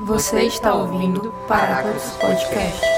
Você 0.00 0.42
está 0.42 0.74
ouvindo 0.74 1.32
Paráclitos 1.48 2.12
Podcast. 2.20 2.97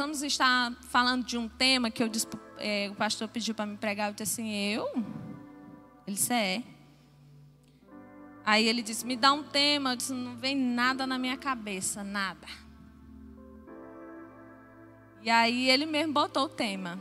Vamos 0.00 0.22
estar 0.22 0.72
falando 0.88 1.26
de 1.26 1.36
um 1.36 1.46
tema 1.46 1.90
que 1.90 2.02
eu 2.02 2.08
disse, 2.08 2.26
é, 2.56 2.88
o 2.90 2.94
pastor 2.94 3.28
pediu 3.28 3.54
para 3.54 3.66
me 3.66 3.76
pregar. 3.76 4.08
Eu 4.08 4.14
disse 4.14 4.40
assim: 4.40 4.50
Eu? 4.50 4.86
Ele 6.06 6.16
disse: 6.16 6.32
É. 6.32 6.62
Aí 8.44 8.66
ele 8.66 8.80
disse: 8.80 9.04
Me 9.04 9.14
dá 9.14 9.30
um 9.32 9.42
tema. 9.42 9.92
Eu 9.92 9.96
disse: 9.96 10.14
Não 10.14 10.36
vem 10.36 10.56
nada 10.56 11.06
na 11.06 11.18
minha 11.18 11.36
cabeça, 11.36 12.02
nada. 12.02 12.48
E 15.22 15.28
aí 15.28 15.68
ele 15.68 15.84
mesmo 15.84 16.14
botou 16.14 16.44
o 16.44 16.48
tema. 16.48 16.98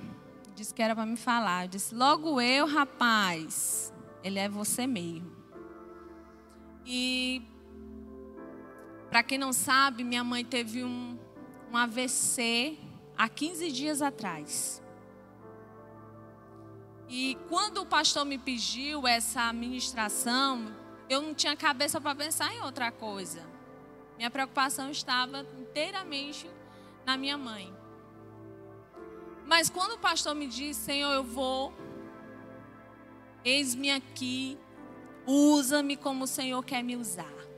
Disse 0.54 0.74
que 0.74 0.82
era 0.82 0.94
para 0.94 1.06
me 1.06 1.16
falar. 1.16 1.66
Eu 1.66 1.70
disse: 1.70 1.96
Logo 1.96 2.42
eu, 2.42 2.68
rapaz. 2.68 3.94
Ele 4.22 4.40
é 4.40 4.50
você 4.50 4.86
mesmo. 4.86 5.32
E 6.86 7.42
para 9.10 9.24
quem 9.24 9.38
não 9.38 9.54
sabe, 9.54 10.04
minha 10.04 10.24
mãe 10.24 10.44
teve 10.44 10.84
um, 10.84 11.18
um 11.72 11.78
AVC 11.78 12.89
há 13.20 13.28
15 13.28 13.70
dias 13.70 14.02
atrás. 14.02 14.82
E 17.10 17.38
quando 17.50 17.82
o 17.82 17.86
pastor 17.86 18.24
me 18.24 18.38
pediu 18.38 19.06
essa 19.06 19.52
ministração, 19.52 20.74
eu 21.10 21.22
não 21.22 21.34
tinha 21.34 21.54
cabeça 21.58 22.00
para 22.00 22.16
pensar 22.16 22.54
em 22.54 22.62
outra 22.62 22.94
coisa. 22.94 23.46
Minha 24.16 24.32
preocupação 24.32 24.90
estava 24.90 25.46
inteiramente 25.60 26.50
na 27.06 27.18
minha 27.18 27.38
mãe. 27.38 27.76
Mas 29.46 29.70
quando 29.70 29.94
o 29.94 30.00
pastor 30.00 30.34
me 30.34 30.48
disse, 30.48 30.80
Senhor, 30.80 31.12
eu 31.12 31.24
vou, 31.24 31.74
eis-me 33.44 33.92
aqui, 33.92 34.58
usa-me 35.26 35.98
como 35.98 36.24
o 36.24 36.28
Senhor 36.28 36.64
quer 36.64 36.84
me 36.84 36.96
usar. 36.96 37.49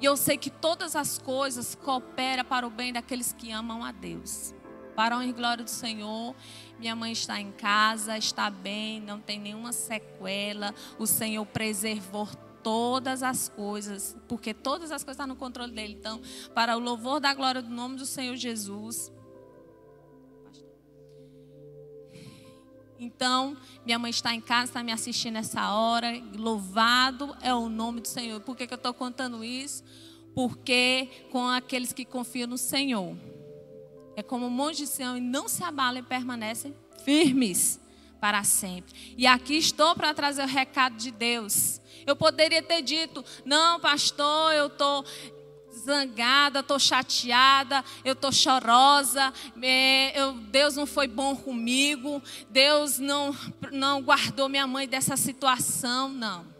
E 0.00 0.04
eu 0.04 0.16
sei 0.16 0.36
que 0.36 0.50
todas 0.50 0.96
as 0.96 1.18
coisas 1.18 1.74
cooperam 1.74 2.44
para 2.44 2.66
o 2.66 2.70
bem 2.70 2.92
daqueles 2.92 3.32
que 3.32 3.50
amam 3.52 3.84
a 3.84 3.92
Deus. 3.92 4.54
Para 4.94 5.14
a 5.14 5.18
honra 5.18 5.26
e 5.26 5.32
glória 5.32 5.64
do 5.64 5.70
Senhor, 5.70 6.34
minha 6.78 6.94
mãe 6.94 7.12
está 7.12 7.40
em 7.40 7.50
casa, 7.50 8.16
está 8.16 8.48
bem, 8.48 9.00
não 9.00 9.18
tem 9.18 9.40
nenhuma 9.40 9.72
sequela. 9.72 10.74
O 10.98 11.06
Senhor 11.06 11.44
preservou 11.46 12.28
todas 12.62 13.22
as 13.22 13.48
coisas, 13.48 14.16
porque 14.28 14.54
todas 14.54 14.90
as 14.90 15.02
coisas 15.04 15.16
estão 15.16 15.26
no 15.26 15.36
controle 15.36 15.72
dele. 15.72 15.96
Então, 15.98 16.20
para 16.54 16.76
o 16.76 16.80
louvor 16.80 17.20
da 17.20 17.34
glória 17.34 17.60
do 17.60 17.70
nome 17.70 17.96
do 17.96 18.06
Senhor 18.06 18.36
Jesus. 18.36 19.12
Então, 22.98 23.56
minha 23.84 23.98
mãe 23.98 24.10
está 24.10 24.34
em 24.34 24.40
casa, 24.40 24.70
está 24.70 24.82
me 24.82 24.92
assistindo 24.92 25.34
nessa 25.34 25.72
hora. 25.72 26.12
Louvado 26.36 27.36
é 27.42 27.52
o 27.52 27.68
nome 27.68 28.00
do 28.00 28.08
Senhor. 28.08 28.40
Por 28.40 28.56
que, 28.56 28.66
que 28.66 28.74
eu 28.74 28.76
estou 28.76 28.94
contando 28.94 29.44
isso? 29.44 29.82
Porque 30.34 31.08
com 31.30 31.46
aqueles 31.48 31.92
que 31.92 32.04
confiam 32.04 32.48
no 32.48 32.58
Senhor. 32.58 33.16
É 34.16 34.22
como 34.22 34.46
um 34.46 34.50
monte 34.50 34.78
de 34.78 34.86
Sião 34.86 35.16
e 35.16 35.20
não 35.20 35.48
se 35.48 35.64
abalam 35.64 36.00
e 36.00 36.02
permanecem 36.02 36.74
firmes 37.04 37.80
para 38.20 38.42
sempre. 38.42 38.94
E 39.18 39.26
aqui 39.26 39.54
estou 39.54 39.94
para 39.94 40.14
trazer 40.14 40.44
o 40.44 40.46
recado 40.46 40.96
de 40.96 41.10
Deus. 41.10 41.80
Eu 42.06 42.16
poderia 42.16 42.62
ter 42.62 42.80
dito, 42.80 43.24
não, 43.44 43.80
pastor, 43.80 44.54
eu 44.54 44.68
estou 44.68 45.04
zangada, 45.84 46.60
estou 46.60 46.78
chateada, 46.78 47.84
eu 48.04 48.14
estou 48.14 48.32
chorosa, 48.32 49.32
é, 49.62 50.18
eu, 50.18 50.32
Deus 50.32 50.76
não 50.76 50.86
foi 50.86 51.06
bom 51.06 51.36
comigo, 51.36 52.22
Deus 52.48 52.98
não, 52.98 53.36
não 53.70 54.02
guardou 54.02 54.48
minha 54.48 54.66
mãe 54.66 54.88
dessa 54.88 55.16
situação, 55.16 56.08
não. 56.08 56.52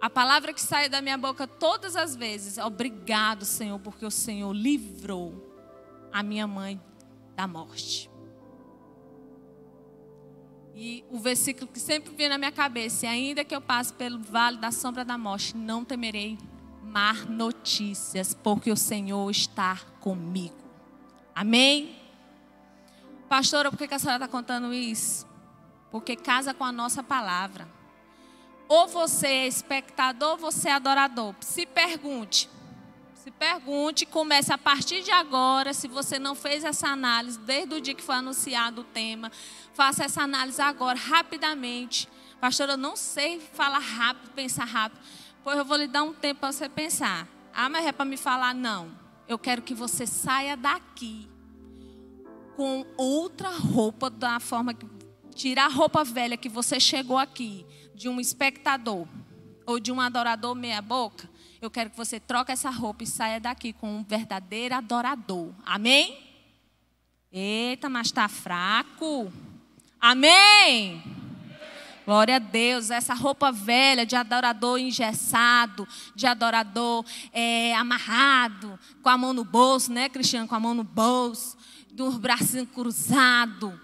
A 0.00 0.08
palavra 0.08 0.52
que 0.52 0.60
sai 0.60 0.88
da 0.88 1.02
minha 1.02 1.18
boca 1.18 1.46
todas 1.46 1.96
as 1.96 2.14
vezes, 2.14 2.56
obrigado, 2.56 3.44
Senhor, 3.44 3.78
porque 3.80 4.06
o 4.06 4.10
Senhor 4.10 4.52
livrou 4.52 5.44
a 6.12 6.22
minha 6.22 6.46
mãe 6.46 6.80
da 7.36 7.46
morte. 7.46 8.08
E 10.80 11.04
o 11.10 11.18
versículo 11.18 11.66
que 11.66 11.80
sempre 11.80 12.14
vem 12.14 12.28
na 12.28 12.38
minha 12.38 12.52
cabeça, 12.52 13.06
e 13.06 13.08
ainda 13.08 13.44
que 13.44 13.54
eu 13.54 13.60
passe 13.60 13.92
pelo 13.92 14.20
vale 14.20 14.58
da 14.58 14.70
sombra 14.70 15.04
da 15.04 15.18
morte, 15.18 15.56
não 15.56 15.84
temerei 15.84 16.38
mar 16.98 17.30
notícias, 17.30 18.34
porque 18.34 18.72
o 18.72 18.76
Senhor 18.76 19.30
está 19.30 19.78
comigo. 20.00 20.56
Amém? 21.32 21.96
Pastora, 23.28 23.70
por 23.70 23.78
que 23.78 23.94
a 23.94 23.98
senhora 24.00 24.24
está 24.24 24.26
contando 24.26 24.74
isso? 24.74 25.24
Porque 25.92 26.16
casa 26.16 26.52
com 26.52 26.64
a 26.64 26.72
nossa 26.72 27.00
palavra. 27.00 27.68
Ou 28.66 28.88
você 28.88 29.28
é 29.28 29.46
espectador, 29.46 30.30
ou 30.30 30.38
você 30.38 30.70
é 30.70 30.72
adorador. 30.72 31.36
Se 31.40 31.64
pergunte. 31.66 32.50
Se 33.14 33.30
pergunte, 33.30 34.04
comece 34.04 34.52
a 34.52 34.58
partir 34.58 35.04
de 35.04 35.12
agora, 35.12 35.72
se 35.72 35.86
você 35.86 36.18
não 36.18 36.34
fez 36.34 36.64
essa 36.64 36.88
análise 36.88 37.38
desde 37.38 37.76
o 37.76 37.80
dia 37.80 37.94
que 37.94 38.02
foi 38.02 38.16
anunciado 38.16 38.80
o 38.80 38.84
tema, 38.84 39.30
faça 39.72 40.02
essa 40.02 40.22
análise 40.22 40.60
agora, 40.60 40.98
rapidamente. 40.98 42.08
Pastora, 42.40 42.72
eu 42.72 42.76
não 42.76 42.96
sei 42.96 43.38
falar 43.38 43.78
rápido, 43.78 44.32
pensar 44.32 44.64
rápido. 44.64 45.00
Pois 45.48 45.56
eu 45.56 45.64
vou 45.64 45.78
lhe 45.78 45.86
dar 45.86 46.02
um 46.02 46.12
tempo 46.12 46.40
para 46.40 46.52
você 46.52 46.68
pensar. 46.68 47.26
Ah, 47.54 47.70
mas 47.70 47.86
é 47.86 47.90
para 47.90 48.04
me 48.04 48.18
falar? 48.18 48.54
Não. 48.54 48.90
Eu 49.26 49.38
quero 49.38 49.62
que 49.62 49.72
você 49.72 50.06
saia 50.06 50.54
daqui 50.54 51.26
com 52.54 52.84
outra 52.98 53.48
roupa 53.48 54.10
da 54.10 54.38
forma 54.40 54.74
que. 54.74 54.86
Tirar 55.34 55.64
a 55.64 55.68
roupa 55.68 56.04
velha 56.04 56.36
que 56.36 56.50
você 56.50 56.78
chegou 56.78 57.16
aqui, 57.16 57.64
de 57.94 58.10
um 58.10 58.20
espectador 58.20 59.08
ou 59.64 59.80
de 59.80 59.90
um 59.90 60.02
adorador 60.02 60.54
meia-boca. 60.54 61.26
Eu 61.62 61.70
quero 61.70 61.88
que 61.88 61.96
você 61.96 62.20
troque 62.20 62.52
essa 62.52 62.68
roupa 62.68 63.04
e 63.04 63.06
saia 63.06 63.40
daqui 63.40 63.72
com 63.72 63.88
um 63.88 64.04
verdadeiro 64.04 64.74
adorador. 64.74 65.54
Amém? 65.64 66.18
Eita, 67.32 67.88
mas 67.88 68.08
está 68.08 68.28
fraco. 68.28 69.32
Amém? 69.98 71.17
Glória 72.08 72.36
a 72.36 72.38
Deus, 72.38 72.90
essa 72.90 73.12
roupa 73.12 73.52
velha 73.52 74.06
de 74.06 74.16
adorador 74.16 74.78
engessado, 74.78 75.86
de 76.14 76.26
adorador 76.26 77.04
é, 77.30 77.74
amarrado, 77.74 78.80
com 79.02 79.10
a 79.10 79.18
mão 79.18 79.34
no 79.34 79.44
bolso, 79.44 79.92
né, 79.92 80.08
Cristiano? 80.08 80.48
Com 80.48 80.54
a 80.54 80.58
mão 80.58 80.72
no 80.72 80.84
bolso, 80.84 81.54
do 81.92 82.10
bracinho 82.12 82.66
cruzado. 82.66 83.78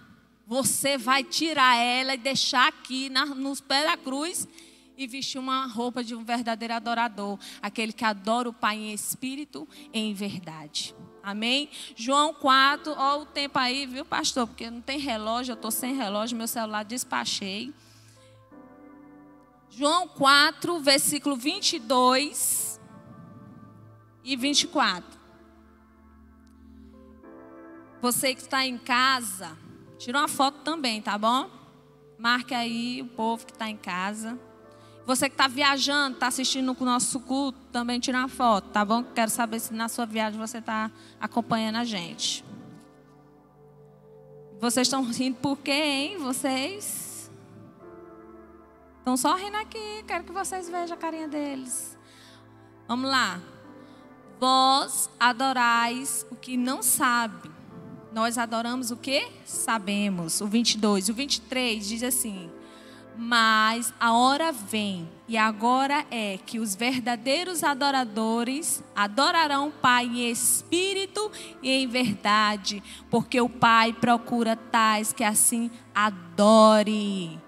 Você 0.47 0.97
vai 0.97 1.23
tirar 1.23 1.77
ela 1.77 2.15
e 2.15 2.17
deixar 2.17 2.67
aqui 2.67 3.11
na, 3.11 3.27
nos 3.27 3.61
pés 3.61 3.85
da 3.85 3.95
cruz 3.99 4.49
e 4.97 5.07
vestir 5.07 5.39
uma 5.39 5.67
roupa 5.67 6.03
de 6.03 6.15
um 6.15 6.25
verdadeiro 6.25 6.73
adorador, 6.73 7.39
aquele 7.61 7.93
que 7.93 8.07
adora 8.07 8.49
o 8.49 8.55
Pai 8.55 8.77
em 8.77 8.95
espírito 8.95 9.69
e 9.93 9.99
em 9.99 10.15
verdade. 10.15 10.95
Amém? 11.23 11.69
João 11.95 12.33
4, 12.33 12.91
ó 12.97 13.21
o 13.21 13.27
tempo 13.27 13.59
aí, 13.59 13.85
viu, 13.85 14.07
pastor? 14.07 14.47
Porque 14.47 14.71
não 14.71 14.81
tem 14.81 14.99
relógio, 14.99 15.53
eu 15.53 15.57
estou 15.57 15.71
sem 15.71 15.95
relógio, 15.95 16.39
meu 16.39 16.49
celular 16.49 16.87
despachei. 16.87 17.75
João 19.77 20.07
4, 20.07 20.79
versículo 20.79 21.35
22 21.35 22.81
e 24.23 24.37
24. 24.37 25.19
Você 28.01 28.37
que 28.37 28.43
está 28.43 28.65
em 28.65 28.79
casa, 28.79 29.59
tira 29.99 30.19
uma 30.19 30.29
foto 30.29 30.59
também, 30.61 31.03
tá 31.03 31.19
bom? 31.19 31.51
Marque 32.17 32.55
aí 32.55 33.03
o 33.03 33.07
povo 33.07 33.45
que 33.45 33.51
está 33.51 33.69
em 33.69 33.77
casa. 33.77 34.39
Você 35.05 35.29
que 35.29 35.35
está 35.35 35.49
viajando, 35.49 36.15
está 36.15 36.29
assistindo 36.29 36.77
o 36.79 36.85
nosso 36.85 37.19
culto, 37.19 37.59
também 37.73 37.99
tira 37.99 38.19
uma 38.19 38.29
foto, 38.29 38.69
tá 38.69 38.85
bom? 38.85 39.03
Quero 39.03 39.31
saber 39.31 39.59
se 39.59 39.75
na 39.75 39.89
sua 39.89 40.07
viagem 40.07 40.39
você 40.39 40.59
está 40.59 40.89
acompanhando 41.21 41.77
a 41.77 41.85
gente. 41.85 42.45
Vocês 44.61 44.87
estão 44.87 45.03
rindo 45.03 45.39
por 45.39 45.59
quê, 45.59 45.73
hein? 45.73 46.19
Vocês? 46.19 47.14
Estão 49.05 49.19
só 49.19 49.37
rindo 49.37 49.59
aqui, 49.59 50.03
quero 50.07 50.25
que 50.25 50.33
vocês 50.33 50.67
vejam 50.67 50.97
a 50.97 50.99
carinha 50.99 51.29
deles. 51.29 51.95
Vamos 52.89 53.11
lá. 53.11 53.39
Vós 54.41 55.11
adorais 55.21 56.25
o 56.31 56.35
que 56.35 56.57
não 56.57 56.83
sabe. 56.83 57.51
Nós 58.15 58.39
adoramos 58.39 58.91
o 58.91 58.97
que 58.97 59.29
sabemos. 59.45 60.41
O 60.41 60.47
22. 60.47 61.11
O 61.11 61.13
23 61.13 61.87
diz 61.87 62.03
assim: 62.03 62.51
Mas 63.15 63.93
a 64.01 64.15
hora 64.15 64.51
vem, 64.51 65.07
e 65.29 65.37
agora 65.37 66.07
é 66.11 66.39
que 66.39 66.59
os 66.59 66.75
verdadeiros 66.75 67.63
adoradores 67.63 68.83
adorarão 68.97 69.69
o 69.69 69.73
Pai 69.73 70.07
em 70.07 70.31
espírito 70.31 71.31
e 71.63 71.71
em 71.71 71.87
verdade, 71.87 72.83
porque 73.11 73.39
o 73.39 73.51
Pai 73.51 73.93
procura 73.93 74.57
tais 74.57 75.13
que 75.13 75.23
assim 75.23 75.71
adore. 75.95 77.44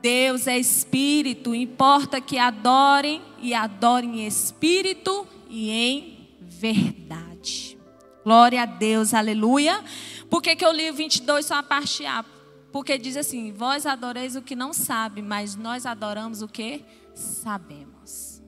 Deus 0.00 0.46
é 0.46 0.58
espírito, 0.58 1.54
importa 1.54 2.20
que 2.20 2.38
adorem 2.38 3.20
e 3.40 3.52
adorem 3.52 4.20
em 4.20 4.26
espírito 4.26 5.26
e 5.48 5.70
em 5.70 6.28
verdade. 6.40 7.78
Glória 8.24 8.62
a 8.62 8.66
Deus, 8.66 9.14
aleluia. 9.14 9.82
Por 10.28 10.42
que, 10.42 10.54
que 10.54 10.64
eu 10.64 10.72
li 10.72 10.90
o 10.90 10.94
22 10.94 11.46
só 11.46 11.54
a 11.54 11.62
parte 11.62 12.04
A? 12.04 12.24
Porque 12.70 12.98
diz 12.98 13.16
assim: 13.16 13.52
Vós 13.52 13.86
adoreis 13.86 14.36
o 14.36 14.42
que 14.42 14.54
não 14.54 14.72
sabe, 14.72 15.22
mas 15.22 15.56
nós 15.56 15.86
adoramos 15.86 16.42
o 16.42 16.48
que 16.48 16.84
sabemos. 17.14 18.42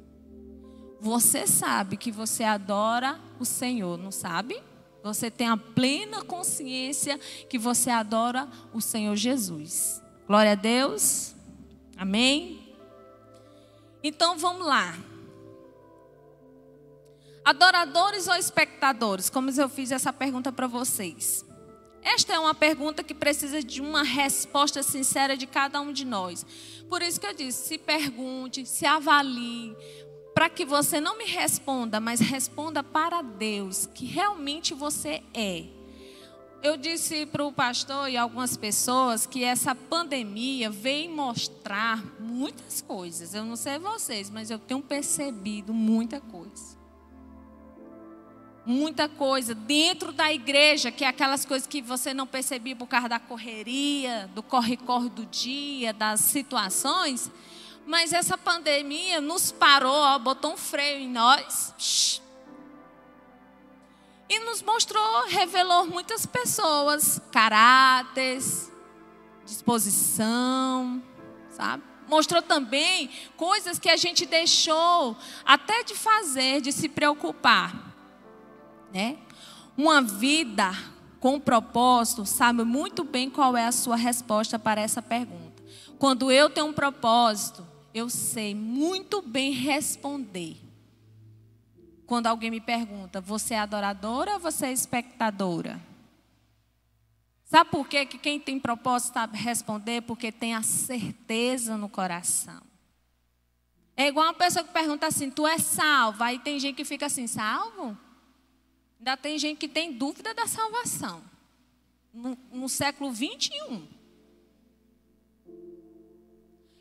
Você 1.00 1.47
sabe 1.47 1.97
que 1.97 2.12
você 2.12 2.44
adora 2.44 3.19
o 3.38 3.44
Senhor, 3.44 3.97
não 3.97 4.12
sabe? 4.12 4.62
Você 5.02 5.31
tem 5.31 5.49
a 5.49 5.56
plena 5.56 6.23
consciência 6.23 7.19
que 7.49 7.58
você 7.58 7.88
adora 7.88 8.47
o 8.73 8.81
Senhor 8.81 9.17
Jesus. 9.17 10.02
Glória 10.26 10.52
a 10.52 10.56
Deus. 10.56 11.35
Amém? 12.00 12.75
Então 14.02 14.38
vamos 14.38 14.67
lá. 14.67 14.99
Adoradores 17.44 18.26
ou 18.26 18.37
espectadores? 18.37 19.29
Como 19.29 19.50
eu 19.50 19.69
fiz 19.69 19.93
essa 19.93 20.11
pergunta 20.11 20.50
para 20.50 20.67
vocês. 20.67 21.44
Esta 22.02 22.32
é 22.32 22.38
uma 22.38 22.55
pergunta 22.55 23.05
que 23.05 23.12
precisa 23.12 23.62
de 23.62 23.82
uma 23.82 24.02
resposta 24.02 24.82
sincera 24.82 25.37
de 25.37 25.47
cada 25.47 25.79
um 25.82 25.93
de 25.93 26.06
nós. 26.06 26.47
Por 26.88 27.02
isso 27.02 27.20
que 27.20 27.26
eu 27.26 27.35
disse: 27.35 27.69
se 27.69 27.76
pergunte, 27.76 28.64
se 28.64 28.87
avalie, 28.87 29.76
para 30.35 30.49
que 30.49 30.64
você 30.64 31.02
não 31.02 31.19
me 31.19 31.26
responda, 31.26 32.00
mas 32.00 32.19
responda 32.19 32.82
para 32.82 33.20
Deus, 33.20 33.85
que 33.94 34.06
realmente 34.06 34.73
você 34.73 35.23
é. 35.35 35.79
Eu 36.62 36.76
disse 36.76 37.24
para 37.24 37.42
o 37.42 37.50
pastor 37.50 38.10
e 38.10 38.18
algumas 38.18 38.54
pessoas 38.54 39.24
que 39.24 39.42
essa 39.42 39.74
pandemia 39.74 40.68
veio 40.68 41.10
mostrar 41.10 42.04
muitas 42.18 42.82
coisas. 42.82 43.32
Eu 43.32 43.46
não 43.46 43.56
sei 43.56 43.78
vocês, 43.78 44.28
mas 44.28 44.50
eu 44.50 44.58
tenho 44.58 44.82
percebido 44.82 45.72
muita 45.72 46.20
coisa. 46.20 46.78
Muita 48.66 49.08
coisa 49.08 49.54
dentro 49.54 50.12
da 50.12 50.30
igreja, 50.30 50.92
que 50.92 51.02
é 51.02 51.08
aquelas 51.08 51.46
coisas 51.46 51.66
que 51.66 51.80
você 51.80 52.12
não 52.12 52.26
percebia 52.26 52.76
por 52.76 52.86
causa 52.86 53.08
da 53.08 53.18
correria, 53.18 54.28
do 54.34 54.42
corre-corre 54.42 55.08
do 55.08 55.24
dia, 55.24 55.94
das 55.94 56.20
situações. 56.20 57.30
Mas 57.86 58.12
essa 58.12 58.36
pandemia 58.36 59.18
nos 59.18 59.50
parou, 59.50 59.96
ó, 59.96 60.18
botou 60.18 60.52
um 60.52 60.58
freio 60.58 61.00
em 61.00 61.08
nós. 61.08 61.74
Shhh, 61.78 62.20
e 64.30 64.38
nos 64.38 64.62
mostrou, 64.62 65.26
revelou 65.26 65.88
muitas 65.88 66.24
pessoas, 66.24 67.20
caráteres, 67.32 68.70
disposição, 69.44 71.02
sabe? 71.50 71.82
Mostrou 72.06 72.40
também 72.40 73.10
coisas 73.36 73.76
que 73.76 73.88
a 73.88 73.96
gente 73.96 74.24
deixou 74.24 75.16
até 75.44 75.82
de 75.82 75.96
fazer, 75.96 76.60
de 76.60 76.70
se 76.70 76.88
preocupar, 76.88 77.92
né? 78.92 79.18
Uma 79.76 80.00
vida 80.00 80.70
com 81.18 81.40
propósito 81.40 82.24
sabe 82.24 82.62
muito 82.62 83.02
bem 83.02 83.28
qual 83.28 83.56
é 83.56 83.66
a 83.66 83.72
sua 83.72 83.96
resposta 83.96 84.60
para 84.60 84.80
essa 84.80 85.02
pergunta. 85.02 85.60
Quando 85.98 86.30
eu 86.30 86.48
tenho 86.48 86.68
um 86.68 86.72
propósito, 86.72 87.66
eu 87.92 88.08
sei 88.08 88.54
muito 88.54 89.20
bem 89.20 89.50
responder 89.50 90.69
quando 92.10 92.26
alguém 92.26 92.50
me 92.50 92.60
pergunta: 92.60 93.20
você 93.20 93.54
é 93.54 93.60
adoradora 93.60 94.32
ou 94.34 94.40
você 94.40 94.66
é 94.66 94.72
espectadora? 94.72 95.80
Sabe 97.44 97.70
por 97.70 97.86
quê? 97.86 98.04
que 98.04 98.18
quem 98.18 98.40
tem 98.40 98.58
propósito 98.58 99.14
sabe 99.14 99.38
responder? 99.38 100.02
Porque 100.02 100.32
tem 100.32 100.56
a 100.56 100.60
certeza 100.60 101.76
no 101.76 101.88
coração. 101.88 102.60
É 103.96 104.08
igual 104.08 104.26
uma 104.26 104.34
pessoa 104.34 104.64
que 104.64 104.72
pergunta 104.72 105.06
assim: 105.06 105.30
tu 105.30 105.46
é 105.46 105.56
salvo? 105.58 106.24
Aí 106.24 106.40
tem 106.40 106.58
gente 106.58 106.74
que 106.74 106.84
fica 106.84 107.06
assim: 107.06 107.28
salvo? 107.28 107.96
Ainda 108.98 109.16
tem 109.16 109.38
gente 109.38 109.58
que 109.58 109.68
tem 109.68 109.92
dúvida 109.92 110.34
da 110.34 110.48
salvação. 110.48 111.22
No, 112.12 112.36
no 112.50 112.68
século 112.68 113.12
21. 113.12 113.86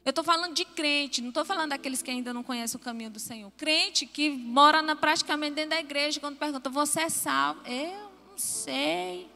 Eu 0.09 0.11
estou 0.11 0.23
falando 0.23 0.55
de 0.55 0.65
crente, 0.65 1.21
não 1.21 1.29
estou 1.29 1.45
falando 1.45 1.69
daqueles 1.69 2.01
que 2.01 2.09
ainda 2.09 2.33
não 2.33 2.41
conhecem 2.41 2.81
o 2.81 2.83
caminho 2.83 3.11
do 3.11 3.19
Senhor. 3.19 3.51
Crente 3.55 4.07
que 4.07 4.27
mora 4.31 4.81
na, 4.81 4.95
praticamente 4.95 5.53
dentro 5.53 5.69
da 5.69 5.79
igreja, 5.79 6.19
quando 6.19 6.35
pergunta, 6.35 6.67
você 6.67 7.01
é 7.01 7.09
salvo? 7.09 7.61
Eu 7.63 8.09
não 8.27 8.35
sei. 8.35 9.29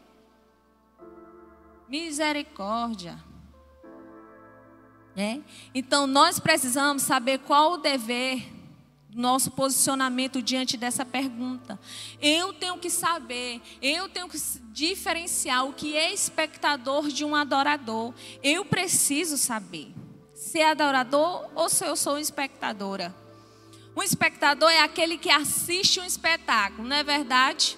Misericórdia. 1.87 3.23
É? 5.15 5.41
Então, 5.75 6.07
nós 6.07 6.39
precisamos 6.39 7.03
saber 7.03 7.37
qual 7.37 7.73
o 7.73 7.77
dever, 7.77 8.43
nosso 9.13 9.51
posicionamento 9.51 10.41
diante 10.41 10.75
dessa 10.75 11.05
pergunta. 11.05 11.79
Eu 12.19 12.51
tenho 12.51 12.79
que 12.79 12.89
saber, 12.89 13.61
eu 13.79 14.09
tenho 14.09 14.27
que 14.27 14.39
diferenciar 14.71 15.67
o 15.67 15.73
que 15.73 15.95
é 15.95 16.11
espectador 16.11 17.09
de 17.09 17.23
um 17.23 17.35
adorador. 17.35 18.11
Eu 18.41 18.65
preciso 18.65 19.37
saber 19.37 19.93
se 20.43 20.59
é 20.59 20.69
adorador 20.69 21.49
ou 21.55 21.69
se 21.69 21.85
eu 21.85 21.95
sou 21.95 22.19
espectadora. 22.19 23.15
Um 23.95 24.03
espectador 24.03 24.69
é 24.69 24.81
aquele 24.81 25.17
que 25.17 25.29
assiste 25.29 26.01
um 26.01 26.03
espetáculo, 26.03 26.85
não 26.85 26.95
é 26.97 27.03
verdade? 27.03 27.77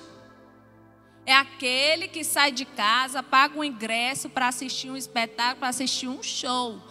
É 1.27 1.33
aquele 1.33 2.07
que 2.07 2.23
sai 2.23 2.51
de 2.51 2.65
casa, 2.65 3.21
paga 3.21 3.57
um 3.57 3.63
ingresso 3.63 4.29
para 4.29 4.47
assistir 4.47 4.89
um 4.89 4.97
espetáculo, 4.97 5.59
para 5.59 5.69
assistir 5.69 6.07
um 6.07 6.23
show, 6.23 6.81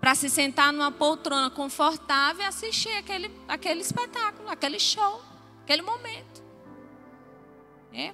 para 0.00 0.16
se 0.16 0.28
sentar 0.28 0.72
numa 0.72 0.90
poltrona 0.90 1.48
confortável 1.48 2.42
e 2.42 2.46
assistir 2.46 2.92
aquele, 2.96 3.30
aquele 3.46 3.82
espetáculo, 3.82 4.48
aquele 4.48 4.80
show, 4.80 5.22
aquele 5.62 5.82
momento. 5.82 6.42
É. 7.92 8.12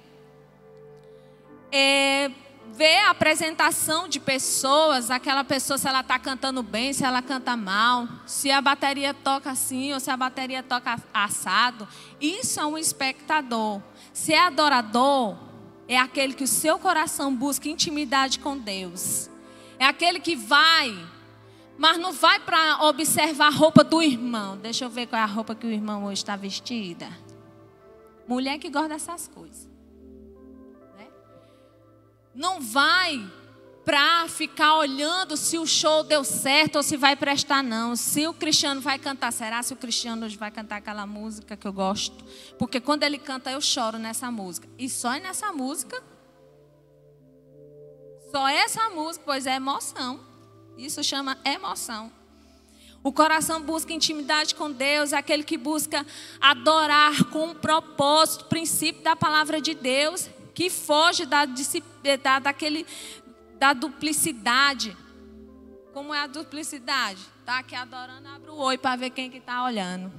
É, 1.71 2.31
ver 2.73 2.99
a 2.99 3.09
apresentação 3.09 4.07
de 4.07 4.19
pessoas, 4.19 5.11
aquela 5.11 5.43
pessoa 5.43 5.77
se 5.77 5.87
ela 5.87 5.99
está 5.99 6.17
cantando 6.17 6.63
bem, 6.63 6.93
se 6.93 7.03
ela 7.03 7.21
canta 7.21 7.55
mal, 7.57 8.07
se 8.25 8.49
a 8.49 8.61
bateria 8.61 9.13
toca 9.13 9.51
assim 9.51 9.93
ou 9.93 9.99
se 9.99 10.09
a 10.09 10.17
bateria 10.17 10.63
toca 10.63 10.97
assado. 11.13 11.87
Isso 12.19 12.59
é 12.59 12.65
um 12.65 12.77
espectador. 12.77 13.81
Se 14.13 14.33
é 14.33 14.39
adorador, 14.39 15.37
é 15.87 15.97
aquele 15.97 16.33
que 16.33 16.43
o 16.43 16.47
seu 16.47 16.79
coração 16.79 17.35
busca 17.35 17.67
intimidade 17.67 18.39
com 18.39 18.57
Deus. 18.57 19.29
É 19.77 19.85
aquele 19.85 20.19
que 20.19 20.35
vai, 20.35 20.97
mas 21.77 21.97
não 21.97 22.13
vai 22.13 22.39
para 22.39 22.83
observar 22.85 23.47
a 23.47 23.55
roupa 23.55 23.83
do 23.83 24.01
irmão. 24.01 24.57
Deixa 24.57 24.85
eu 24.85 24.89
ver 24.89 25.07
qual 25.07 25.19
é 25.19 25.23
a 25.23 25.27
roupa 25.27 25.53
que 25.53 25.67
o 25.67 25.71
irmão 25.71 26.05
hoje 26.05 26.21
está 26.21 26.35
vestida. 26.35 27.09
Mulher 28.27 28.57
que 28.59 28.69
gosta 28.69 28.89
dessas 28.89 29.27
coisas 29.27 29.70
não 32.33 32.61
vai 32.61 33.29
para 33.83 34.27
ficar 34.27 34.77
olhando 34.77 35.35
se 35.35 35.57
o 35.57 35.65
show 35.65 36.03
deu 36.03 36.23
certo 36.23 36.77
ou 36.77 36.83
se 36.83 36.95
vai 36.95 37.15
prestar, 37.15 37.63
não. 37.63 37.95
Se 37.95 38.27
o 38.27 38.33
Cristiano 38.33 38.79
vai 38.79 38.99
cantar, 38.99 39.33
será 39.33 39.61
se 39.63 39.73
o 39.73 39.77
Cristiano 39.77 40.25
hoje 40.25 40.37
vai 40.37 40.51
cantar 40.51 40.77
aquela 40.77 41.05
música 41.05 41.57
que 41.57 41.67
eu 41.67 41.73
gosto? 41.73 42.23
Porque 42.59 42.79
quando 42.79 43.03
ele 43.03 43.17
canta, 43.17 43.51
eu 43.51 43.59
choro 43.59 43.97
nessa 43.97 44.29
música. 44.29 44.69
E 44.77 44.87
só 44.87 45.11
nessa 45.13 45.51
música, 45.51 46.01
só 48.31 48.47
essa 48.47 48.89
música, 48.91 49.25
pois 49.25 49.47
é 49.47 49.55
emoção. 49.55 50.19
Isso 50.77 51.03
chama 51.03 51.37
emoção. 51.43 52.11
O 53.03 53.11
coração 53.11 53.61
busca 53.63 53.91
intimidade 53.91 54.53
com 54.53 54.71
Deus, 54.71 55.11
é 55.11 55.17
aquele 55.17 55.43
que 55.43 55.57
busca 55.57 56.05
adorar 56.39 57.25
com 57.25 57.47
um 57.47 57.55
propósito, 57.55 58.45
princípio 58.45 59.01
da 59.01 59.15
palavra 59.15 59.59
de 59.59 59.73
Deus 59.73 60.29
que 60.53 60.69
foge 60.69 61.25
da, 61.25 61.45
da, 61.45 62.39
daquele, 62.39 62.85
da 63.57 63.73
duplicidade. 63.73 64.95
Como 65.93 66.13
é 66.13 66.19
a 66.19 66.27
duplicidade? 66.27 67.19
Está 67.39 67.59
aqui 67.59 67.75
adorando, 67.75 68.27
abre 68.27 68.49
o 68.49 68.55
oi 68.55 68.77
para 68.77 68.95
ver 68.95 69.09
quem 69.09 69.29
que 69.29 69.37
está 69.37 69.63
olhando. 69.63 70.11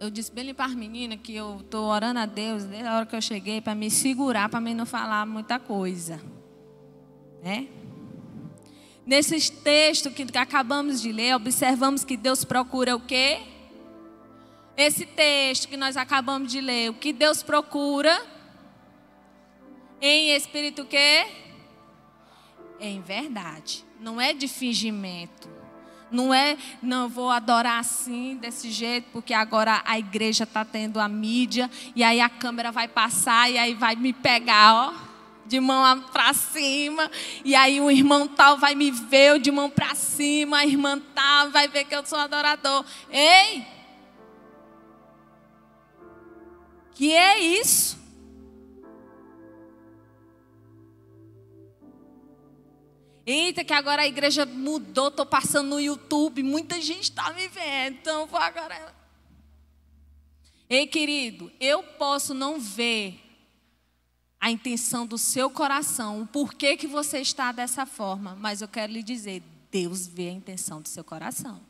Eu 0.00 0.10
disse 0.10 0.32
bem 0.32 0.52
para 0.52 0.64
as 0.64 0.74
meninas 0.74 1.20
que 1.22 1.32
eu 1.32 1.60
estou 1.60 1.84
orando 1.84 2.18
a 2.18 2.26
Deus 2.26 2.64
desde 2.64 2.88
a 2.88 2.96
hora 2.96 3.06
que 3.06 3.14
eu 3.14 3.22
cheguei 3.22 3.60
para 3.60 3.72
me 3.72 3.88
segurar, 3.88 4.48
para 4.48 4.60
mim 4.60 4.74
não 4.74 4.84
falar 4.84 5.24
muita 5.24 5.60
coisa. 5.60 6.20
Né? 7.40 7.68
Nesse 9.06 9.52
texto 9.52 10.10
que 10.10 10.26
acabamos 10.36 11.00
de 11.00 11.12
ler, 11.12 11.36
observamos 11.36 12.04
que 12.04 12.16
Deus 12.16 12.44
procura 12.44 12.96
o 12.96 13.00
quê? 13.00 13.51
Esse 14.76 15.04
texto 15.04 15.68
que 15.68 15.76
nós 15.76 15.96
acabamos 15.96 16.50
de 16.50 16.60
ler, 16.60 16.90
o 16.90 16.94
que 16.94 17.12
Deus 17.12 17.42
procura 17.42 18.22
em 20.00 20.34
espírito 20.34 20.82
o 20.82 20.86
quê? 20.86 21.26
Em 22.80 23.00
verdade. 23.00 23.84
Não 24.00 24.20
é 24.20 24.32
de 24.32 24.48
fingimento. 24.48 25.48
Não 26.10 26.32
é, 26.34 26.58
não 26.82 27.08
vou 27.08 27.30
adorar 27.30 27.78
assim, 27.78 28.36
desse 28.36 28.70
jeito, 28.70 29.08
porque 29.12 29.32
agora 29.32 29.82
a 29.86 29.98
igreja 29.98 30.44
está 30.44 30.64
tendo 30.64 31.00
a 31.00 31.08
mídia, 31.08 31.70
e 31.96 32.02
aí 32.02 32.20
a 32.20 32.28
câmera 32.28 32.70
vai 32.70 32.86
passar, 32.86 33.50
e 33.50 33.56
aí 33.56 33.74
vai 33.74 33.96
me 33.96 34.12
pegar, 34.12 34.74
ó 34.74 35.12
de 35.44 35.60
mão 35.60 36.00
para 36.12 36.32
cima, 36.32 37.10
e 37.44 37.54
aí 37.54 37.80
o 37.80 37.90
irmão 37.90 38.26
tal 38.26 38.56
vai 38.56 38.74
me 38.74 38.90
ver 38.90 39.32
eu 39.32 39.38
de 39.38 39.50
mão 39.50 39.68
para 39.68 39.94
cima, 39.94 40.58
a 40.58 40.66
irmã 40.66 40.98
tal 41.14 41.50
vai 41.50 41.68
ver 41.68 41.84
que 41.84 41.94
eu 41.94 42.06
sou 42.06 42.18
adorador. 42.18 42.84
Ei! 43.10 43.81
Que 46.94 47.12
é 47.12 47.40
isso? 47.40 48.02
Eita, 53.24 53.64
que 53.64 53.72
agora 53.72 54.02
a 54.02 54.06
igreja 54.06 54.44
mudou, 54.44 55.08
estou 55.08 55.24
passando 55.24 55.68
no 55.68 55.80
YouTube, 55.80 56.42
muita 56.42 56.80
gente 56.80 57.04
está 57.04 57.32
me 57.32 57.46
vendo, 57.48 57.98
então 57.98 58.26
vou 58.26 58.40
agora. 58.40 58.94
Ei, 60.68 60.86
querido, 60.86 61.52
eu 61.60 61.82
posso 61.82 62.34
não 62.34 62.58
ver 62.58 63.20
a 64.40 64.50
intenção 64.50 65.06
do 65.06 65.16
seu 65.16 65.48
coração, 65.48 66.22
o 66.22 66.26
porquê 66.26 66.76
que 66.76 66.88
você 66.88 67.20
está 67.20 67.52
dessa 67.52 67.86
forma, 67.86 68.34
mas 68.34 68.60
eu 68.60 68.66
quero 68.66 68.92
lhe 68.92 69.02
dizer, 69.02 69.40
Deus 69.70 70.08
vê 70.08 70.28
a 70.28 70.32
intenção 70.32 70.82
do 70.82 70.88
seu 70.88 71.04
coração. 71.04 71.60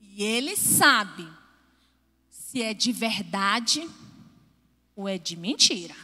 E 0.00 0.24
Ele 0.24 0.56
sabe 0.56 1.28
se 2.54 2.62
é 2.62 2.72
de 2.72 2.92
verdade 2.92 3.90
ou 4.94 5.08
é 5.08 5.18
de 5.18 5.36
mentira. 5.36 5.96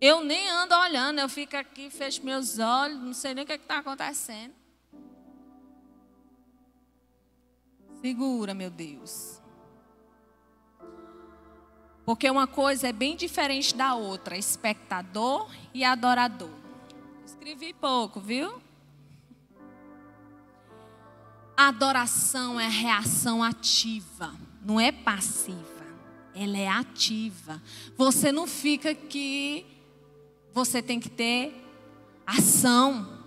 Eu 0.00 0.24
nem 0.24 0.50
ando 0.50 0.74
olhando, 0.74 1.20
eu 1.20 1.28
fico 1.28 1.56
aqui, 1.56 1.88
fecho 1.88 2.24
meus 2.24 2.58
olhos, 2.58 3.00
não 3.00 3.14
sei 3.14 3.32
nem 3.32 3.44
o 3.44 3.46
que 3.46 3.52
é 3.52 3.54
está 3.54 3.78
acontecendo. 3.78 4.52
Segura, 8.00 8.54
meu 8.54 8.70
Deus. 8.70 9.40
Porque 12.04 12.28
uma 12.28 12.48
coisa 12.48 12.88
é 12.88 12.92
bem 12.92 13.14
diferente 13.14 13.72
da 13.72 13.94
outra, 13.94 14.36
espectador 14.36 15.48
e 15.72 15.84
adorador. 15.84 16.50
Escrevi 17.24 17.72
pouco, 17.72 18.18
viu? 18.18 18.60
Adoração 21.56 22.58
é 22.58 22.68
reação 22.68 23.42
ativa, 23.42 24.32
não 24.64 24.80
é 24.80 24.90
passiva. 24.90 25.82
Ela 26.34 26.58
é 26.58 26.68
ativa. 26.68 27.62
Você 27.96 28.32
não 28.32 28.46
fica 28.46 28.90
aqui, 28.90 29.66
você 30.52 30.80
tem 30.82 30.98
que 30.98 31.10
ter 31.10 31.62
ação. 32.26 33.20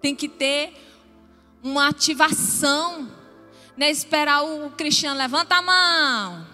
Tem 0.00 0.14
que 0.14 0.28
ter 0.28 0.74
uma 1.62 1.88
ativação. 1.88 3.10
Não 3.76 3.86
é 3.86 3.90
esperar 3.90 4.42
o 4.42 4.70
cristiano 4.70 5.16
levanta 5.16 5.56
a 5.56 5.62
mão. 5.62 6.46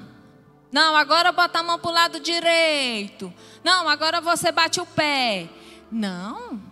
Não, 0.71 0.95
agora 0.95 1.33
bota 1.33 1.59
a 1.59 1.63
mão 1.63 1.79
para 1.79 1.91
o 1.91 1.95
lado 1.95 2.21
direito. 2.21 3.33
Não, 3.65 3.89
agora 3.89 4.21
você 4.21 4.53
bate 4.53 4.81
o 4.81 4.87
pé. 4.87 5.49
Não. 5.91 6.68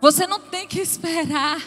Você 0.00 0.26
não 0.26 0.40
tem 0.40 0.66
que 0.66 0.80
esperar 0.80 1.60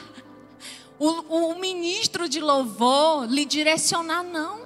o, 0.98 1.52
o 1.52 1.60
ministro 1.60 2.30
de 2.30 2.40
louvor 2.40 3.26
lhe 3.26 3.44
direcionar, 3.44 4.24
não. 4.24 4.62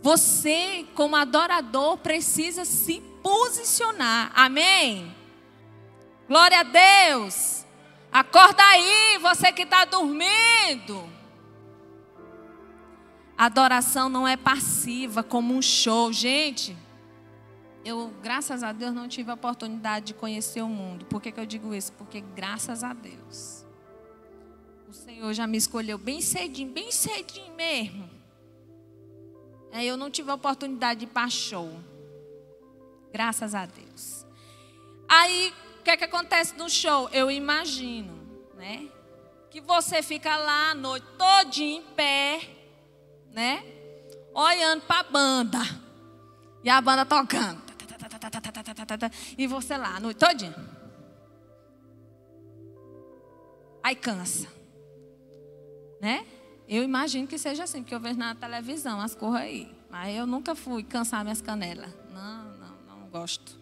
Você, 0.00 0.86
como 0.94 1.16
adorador, 1.16 1.96
precisa 1.98 2.64
se 2.64 3.00
posicionar. 3.22 4.30
Amém? 4.34 5.14
Glória 6.28 6.60
a 6.60 6.62
Deus. 6.62 7.64
Acorda 8.12 8.62
aí, 8.62 9.18
você 9.18 9.50
que 9.50 9.62
está 9.62 9.84
dormindo. 9.84 11.10
Adoração 13.36 14.08
não 14.08 14.28
é 14.28 14.36
passiva, 14.36 15.22
como 15.22 15.52
um 15.54 15.60
show. 15.60 16.12
Gente, 16.12 16.76
eu, 17.84 18.12
graças 18.22 18.62
a 18.62 18.72
Deus, 18.72 18.94
não 18.94 19.08
tive 19.08 19.30
a 19.30 19.34
oportunidade 19.34 20.06
de 20.06 20.14
conhecer 20.14 20.62
o 20.62 20.68
mundo. 20.68 21.04
Por 21.06 21.20
que, 21.20 21.30
que 21.30 21.40
eu 21.40 21.46
digo 21.46 21.74
isso? 21.74 21.92
Porque, 21.92 22.20
graças 22.20 22.82
a 22.82 22.92
Deus, 22.92 23.64
o 24.88 24.92
Senhor 24.92 25.32
já 25.32 25.46
me 25.46 25.56
escolheu 25.56 25.98
bem 25.98 26.20
cedinho, 26.20 26.72
bem 26.72 26.90
cedinho 26.90 27.54
mesmo. 27.54 28.08
Aí 29.72 29.86
eu 29.86 29.96
não 29.96 30.10
tive 30.10 30.30
a 30.30 30.34
oportunidade 30.34 31.00
de 31.00 31.06
ir 31.06 31.08
para 31.08 31.28
show. 31.28 31.70
Graças 33.12 33.54
a 33.54 33.66
Deus. 33.66 34.24
Aí, 35.08 35.52
o 35.80 35.82
que, 35.82 35.90
é 35.90 35.96
que 35.96 36.04
acontece 36.04 36.56
no 36.56 36.70
show? 36.70 37.08
Eu 37.12 37.30
imagino, 37.30 38.16
né? 38.56 38.88
Que 39.50 39.60
você 39.60 40.02
fica 40.02 40.36
lá 40.36 40.70
a 40.70 40.74
noite 40.74 41.06
todinha 41.18 41.78
em 41.78 41.82
pé 41.82 42.54
né? 43.34 43.64
Olhando 44.32 44.82
para 44.82 45.00
a 45.00 45.02
banda. 45.02 45.58
E 46.62 46.70
a 46.70 46.80
banda 46.80 47.04
tocando. 47.04 47.73
E 49.36 49.46
você 49.46 49.76
lá, 49.76 49.96
a 49.96 50.00
noite. 50.00 50.24
Aí 53.82 53.94
cansa. 53.94 54.48
Né? 56.00 56.26
Eu 56.66 56.82
imagino 56.82 57.26
que 57.26 57.38
seja 57.38 57.64
assim, 57.64 57.82
porque 57.82 57.94
eu 57.94 58.00
vejo 58.00 58.18
na 58.18 58.34
televisão 58.34 59.00
as 59.00 59.14
coisas 59.14 59.40
aí. 59.40 59.74
Mas 59.90 60.16
eu 60.16 60.26
nunca 60.26 60.54
fui 60.54 60.82
cansar 60.82 61.22
minhas 61.22 61.40
canelas. 61.40 61.90
Não, 62.12 62.44
não, 62.56 62.76
não 62.88 63.08
gosto. 63.08 63.58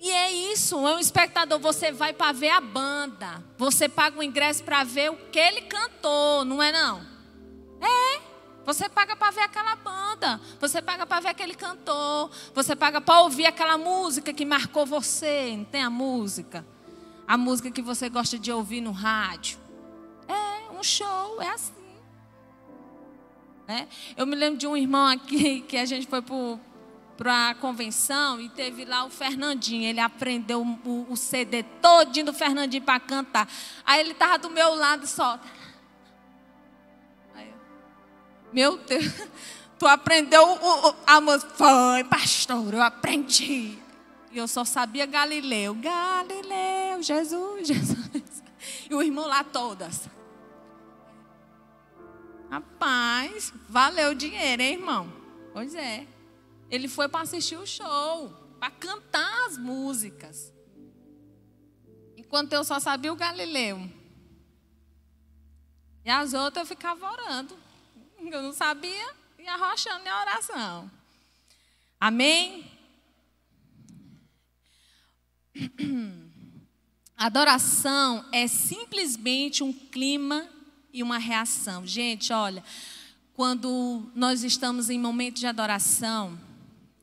E 0.00 0.10
é 0.10 0.30
isso, 0.30 0.76
é 0.86 0.94
um 0.94 0.98
espectador. 0.98 1.58
Você 1.58 1.90
vai 1.90 2.12
para 2.12 2.32
ver 2.32 2.50
a 2.50 2.60
banda. 2.60 3.42
Você 3.56 3.88
paga 3.88 4.18
o 4.18 4.22
ingresso 4.22 4.62
para 4.62 4.84
ver 4.84 5.10
o 5.10 5.16
que 5.16 5.38
ele 5.38 5.62
cantou, 5.62 6.44
não 6.44 6.62
é 6.62 6.70
não? 6.70 7.00
É. 7.80 8.27
Você 8.68 8.86
paga 8.86 9.16
para 9.16 9.30
ver 9.30 9.40
aquela 9.40 9.74
banda, 9.76 10.38
você 10.60 10.82
paga 10.82 11.06
para 11.06 11.20
ver 11.20 11.28
aquele 11.28 11.54
cantor, 11.54 12.30
você 12.54 12.76
paga 12.76 13.00
para 13.00 13.22
ouvir 13.22 13.46
aquela 13.46 13.78
música 13.78 14.30
que 14.30 14.44
marcou 14.44 14.84
você, 14.84 15.54
não 15.56 15.64
tem 15.64 15.82
a 15.82 15.88
música? 15.88 16.66
A 17.26 17.38
música 17.38 17.70
que 17.70 17.80
você 17.80 18.10
gosta 18.10 18.38
de 18.38 18.52
ouvir 18.52 18.82
no 18.82 18.90
rádio. 18.90 19.58
É, 20.28 20.70
um 20.70 20.82
show, 20.82 21.40
é 21.40 21.48
assim. 21.48 21.72
É. 23.66 23.86
Eu 24.14 24.26
me 24.26 24.36
lembro 24.36 24.58
de 24.58 24.66
um 24.66 24.76
irmão 24.76 25.06
aqui 25.06 25.62
que 25.66 25.78
a 25.78 25.86
gente 25.86 26.06
foi 26.06 26.20
para 27.16 27.48
a 27.48 27.54
convenção 27.54 28.38
e 28.38 28.50
teve 28.50 28.84
lá 28.84 29.06
o 29.06 29.08
Fernandinho. 29.08 29.88
Ele 29.88 30.00
aprendeu 30.00 30.60
o, 30.60 31.06
o 31.08 31.16
CD 31.16 31.62
todinho 31.62 32.26
do 32.26 32.34
Fernandinho 32.34 32.82
para 32.82 33.00
cantar. 33.00 33.48
Aí 33.86 34.00
ele 34.00 34.12
estava 34.12 34.36
do 34.36 34.50
meu 34.50 34.74
lado 34.74 35.06
só. 35.06 35.40
Meu 38.52 38.78
Deus, 38.78 39.04
tu 39.78 39.86
aprendeu 39.86 40.42
o, 40.42 40.88
o, 40.88 40.94
a 41.06 41.20
música? 41.20 41.50
Foi, 41.54 42.04
pastor, 42.04 42.74
eu 42.74 42.82
aprendi. 42.82 43.78
E 44.30 44.38
eu 44.38 44.48
só 44.48 44.64
sabia 44.64 45.06
Galileu. 45.06 45.74
Galileu, 45.74 47.02
Jesus, 47.02 47.68
Jesus. 47.68 48.42
E 48.88 48.94
o 48.94 49.02
irmão 49.02 49.26
lá 49.26 49.44
todas. 49.44 50.08
Rapaz, 52.50 53.52
valeu 53.68 54.12
o 54.12 54.14
dinheiro, 54.14 54.62
hein, 54.62 54.74
irmão? 54.74 55.12
Pois 55.52 55.74
é. 55.74 56.06
Ele 56.70 56.88
foi 56.88 57.08
para 57.08 57.22
assistir 57.22 57.56
o 57.56 57.66
show, 57.66 58.30
para 58.58 58.70
cantar 58.70 59.46
as 59.46 59.58
músicas. 59.58 60.52
Enquanto 62.16 62.52
eu 62.52 62.64
só 62.64 62.78
sabia 62.78 63.12
o 63.12 63.16
Galileu. 63.16 63.90
E 66.04 66.10
as 66.10 66.32
outras 66.32 66.64
eu 66.64 66.76
ficava 66.76 67.10
orando 67.10 67.67
eu 68.20 68.42
não 68.42 68.52
sabia, 68.52 69.14
e 69.38 69.46
arrochando 69.46 70.02
minha 70.02 70.20
oração. 70.20 70.90
Amém? 72.00 72.70
Adoração 77.16 78.24
é 78.30 78.46
simplesmente 78.46 79.62
um 79.64 79.72
clima 79.72 80.48
e 80.92 81.02
uma 81.02 81.18
reação. 81.18 81.86
Gente, 81.86 82.32
olha, 82.32 82.64
quando 83.34 84.10
nós 84.14 84.44
estamos 84.44 84.90
em 84.90 84.98
momento 84.98 85.38
de 85.38 85.46
adoração, 85.46 86.38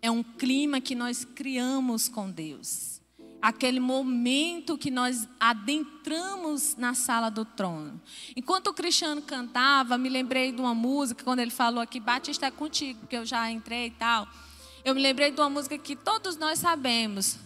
é 0.02 0.10
um 0.10 0.24
clima 0.24 0.80
que 0.80 0.96
nós 0.96 1.26
criamos 1.26 2.08
com 2.08 2.30
Deus 2.30 2.95
aquele 3.42 3.80
momento 3.80 4.78
que 4.78 4.90
nós 4.90 5.28
adentramos 5.40 6.76
na 6.76 6.94
sala 6.94 7.30
do 7.30 7.46
trono. 7.46 8.02
Enquanto 8.36 8.68
o 8.68 8.74
Cristiano 8.74 9.22
cantava, 9.22 9.98
me 9.98 10.10
lembrei 10.10 10.52
de 10.52 10.60
uma 10.60 10.74
música, 10.74 11.24
quando 11.24 11.40
ele 11.40 11.52
falou 11.52 11.82
aqui, 11.82 12.00
Batista 12.00 12.48
é 12.48 12.52
contigo, 12.52 13.02
porque 13.02 13.16
eu 13.16 13.26
já 13.26 13.50
entrei 13.52 13.88
e 13.88 13.92
tal. 13.92 14.28
Eu 14.84 14.96
me 14.96 15.02
lembrei 15.02 15.32
de 15.32 15.40
uma 15.40 15.50
música 15.50 15.78
que 15.78 15.96
todos 15.96 16.38
nós 16.38 16.60
sabemos, 16.60 17.38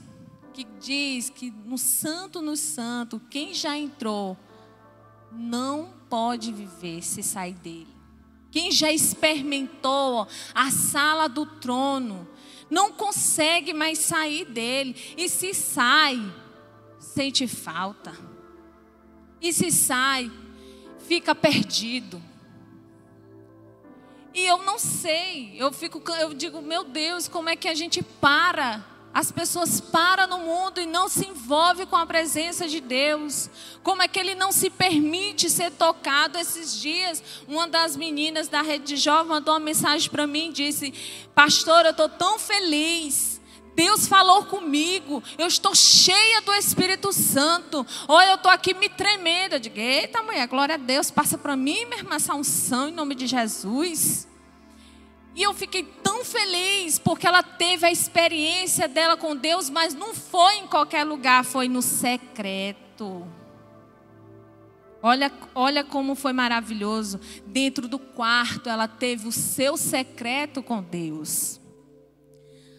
que 0.53 0.65
diz 0.79 1.29
que 1.29 1.51
no 1.51 1.77
santo, 1.77 2.41
no 2.41 2.55
santo, 2.55 3.22
quem 3.29 3.53
já 3.53 3.77
entrou 3.77 4.38
não 5.31 5.93
pode 6.10 6.51
viver 6.51 7.01
se 7.03 7.22
sair 7.24 7.53
dele. 7.53 8.00
Quem 8.51 8.72
já 8.72 8.91
experimentou 8.91 10.27
a 10.55 10.72
sala 10.72 11.27
do 11.27 11.46
trono 11.46 12.27
não 12.69 12.91
consegue 12.91 13.73
mais 13.73 13.99
sair 13.99 14.45
dele. 14.45 14.95
E 15.17 15.27
se 15.27 15.53
sai, 15.53 16.19
sente 16.99 17.47
falta. 17.47 18.15
E 19.41 19.51
se 19.51 19.71
sai, 19.71 20.31
fica 21.07 21.33
perdido. 21.33 22.21
E 24.33 24.45
eu 24.45 24.59
não 24.63 24.77
sei, 24.77 25.53
eu 25.57 25.71
fico, 25.73 26.01
eu 26.13 26.33
digo, 26.33 26.61
meu 26.61 26.83
Deus, 26.83 27.27
como 27.27 27.49
é 27.49 27.55
que 27.55 27.67
a 27.67 27.73
gente 27.73 28.03
para? 28.03 28.85
As 29.19 29.33
pessoas 29.33 29.81
param 29.81 30.27
no 30.27 30.45
mundo 30.45 30.79
e 30.79 30.85
não 30.85 31.09
se 31.09 31.27
envolvem 31.27 31.85
com 31.85 31.97
a 31.97 32.05
presença 32.05 32.69
de 32.69 32.79
Deus. 32.79 33.49
Como 33.83 34.01
é 34.01 34.07
que 34.07 34.17
ele 34.17 34.33
não 34.33 34.49
se 34.49 34.69
permite 34.69 35.49
ser 35.49 35.71
tocado 35.71 36.38
esses 36.38 36.79
dias? 36.79 37.21
Uma 37.45 37.67
das 37.67 37.97
meninas 37.97 38.47
da 38.47 38.61
rede 38.61 38.85
de 38.85 38.95
jovens 38.95 39.27
mandou 39.27 39.55
uma 39.55 39.59
mensagem 39.59 40.09
para 40.09 40.25
mim 40.25 40.47
e 40.47 40.53
disse: 40.53 40.93
Pastor, 41.35 41.83
eu 41.83 41.91
estou 41.91 42.07
tão 42.07 42.39
feliz. 42.39 43.41
Deus 43.75 44.07
falou 44.07 44.45
comigo. 44.45 45.21
Eu 45.38 45.47
estou 45.47 45.75
cheia 45.75 46.39
do 46.39 46.53
Espírito 46.53 47.11
Santo. 47.11 47.85
Olha, 48.07 48.29
eu 48.29 48.35
estou 48.35 48.49
aqui 48.49 48.73
me 48.73 48.88
tremendo. 48.88 49.55
Eu 49.55 49.59
digo: 49.59 49.77
Eita, 49.77 50.23
mulher, 50.23 50.47
glória 50.47 50.75
a 50.75 50.77
Deus. 50.77 51.11
Passa 51.11 51.38
para 51.38 51.57
mim, 51.57 51.83
minha 51.83 51.97
irmã, 51.97 52.15
essa 52.15 52.33
unção 52.33 52.88
em 52.88 52.93
nome 52.93 53.15
de 53.15 53.27
Jesus. 53.27 54.28
E 55.39 55.43
eu 55.43 55.53
fiquei 55.53 55.84
tão 55.84 56.25
feliz 56.25 57.00
porque 57.00 57.25
ela 57.25 57.41
teve 57.41 57.86
a 57.86 57.91
experiência 57.91 58.89
dela 58.89 59.15
com 59.15 59.34
Deus, 59.34 59.69
mas 59.69 59.93
não 59.93 60.13
foi 60.13 60.55
em 60.55 60.67
qualquer 60.67 61.05
lugar, 61.05 61.46
foi 61.46 61.69
no 61.69 61.81
secreto. 61.81 63.25
Olha, 65.01 65.31
olha 65.55 65.81
como 65.81 66.13
foi 66.13 66.34
maravilhoso. 66.34 67.22
Dentro 67.46 67.88
do 67.88 67.98
quarto, 67.98 68.67
ela 68.67 68.86
teve 68.86 69.29
o 69.29 69.31
seu 69.31 69.77
secreto 69.77 70.62
com 70.62 70.84
Deus. 70.84 71.62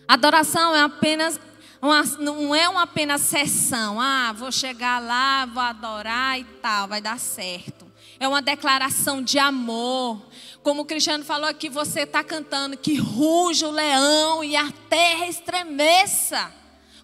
Adoração 0.06 0.76
é 0.76 0.82
apenas 0.82 1.40
uma, 1.80 2.02
não 2.18 2.54
é 2.54 2.68
uma 2.68 2.82
apenas 2.82 3.22
sessão. 3.22 3.98
Ah, 3.98 4.34
vou 4.36 4.52
chegar 4.52 5.00
lá, 5.00 5.46
vou 5.46 5.62
adorar 5.62 6.38
e 6.38 6.44
tal, 6.44 6.88
vai 6.88 7.00
dar 7.00 7.18
certo. 7.18 7.89
É 8.20 8.28
uma 8.28 8.42
declaração 8.42 9.22
de 9.22 9.38
amor. 9.38 10.20
Como 10.62 10.82
o 10.82 10.84
Cristiano 10.84 11.24
falou 11.24 11.48
aqui, 11.48 11.70
você 11.70 12.00
está 12.00 12.22
cantando 12.22 12.76
que 12.76 12.94
ruja 12.94 13.66
o 13.66 13.70
leão 13.70 14.44
e 14.44 14.54
a 14.54 14.70
terra 14.90 15.26
estremeça. 15.26 16.52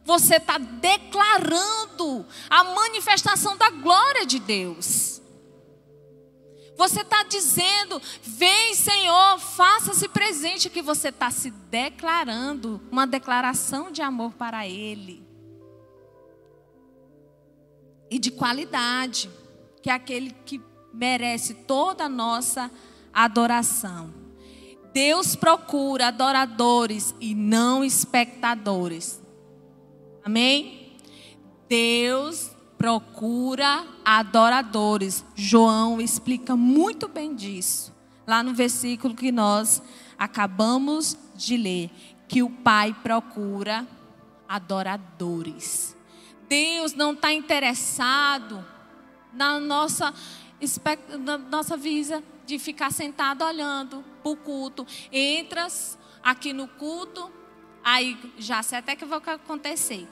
Você 0.05 0.37
está 0.37 0.59
declarando 0.59 2.27
a 2.51 2.63
manifestação 2.63 3.57
da 3.57 3.71
glória 3.71 4.27
de 4.27 4.39
Deus. 4.39 5.23
Você 6.77 7.01
está 7.01 7.23
dizendo, 7.23 8.01
vem 8.23 8.75
Senhor, 8.75 9.39
faça-se 9.39 10.07
presente, 10.09 10.69
que 10.69 10.83
você 10.83 11.09
está 11.09 11.31
se 11.31 11.51
declarando 11.51 12.79
uma 12.93 13.07
declaração 13.07 13.91
de 13.91 14.03
amor 14.03 14.35
para 14.35 14.69
Ele. 14.69 15.27
E 18.11 18.19
de 18.19 18.31
qualidade, 18.31 19.31
que 19.83 19.89
é 19.89 19.95
aquele 19.95 20.31
que 20.45 20.61
merece 20.97 21.53
toda 21.53 22.05
a 22.05 22.09
nossa 22.09 22.71
adoração. 23.12 24.12
Deus 24.93 25.37
procura 25.37 26.09
adoradores 26.09 27.15
e 27.21 27.35
não 27.35 27.85
espectadores. 27.85 29.23
Amém? 30.25 30.97
Deus 31.69 32.50
procura 32.79 33.87
adoradores. 34.03 35.23
João 35.35 36.00
explica 36.00 36.56
muito 36.56 37.09
bem 37.09 37.35
disso. 37.35 37.95
Lá 38.26 38.43
no 38.43 38.54
versículo 38.54 39.15
que 39.15 39.30
nós 39.30 39.82
acabamos 40.19 41.17
de 41.35 41.56
ler, 41.59 41.91
que 42.26 42.43
o 42.43 42.49
Pai 42.49 42.97
procura 43.02 43.87
adoradores. 44.49 45.95
Deus 46.49 46.95
não 46.95 47.13
está 47.13 47.32
interessado 47.32 48.65
na 49.32 49.61
nossa 49.61 50.15
nossa 51.50 51.76
visa 51.76 52.23
de 52.47 52.58
ficar 52.58 52.90
sentado 52.90 53.45
olhando 53.45 54.04
para 54.23 54.32
o 54.32 54.36
culto. 54.36 54.86
Entras 55.12 55.99
aqui 56.23 56.52
no 56.52 56.69
culto, 56.69 57.30
aí 57.84 58.16
já 58.38 58.62
sei 58.62 58.78
até 58.78 58.97
que 58.97 59.04
vai 59.04 59.19
acontecer. 59.19 60.08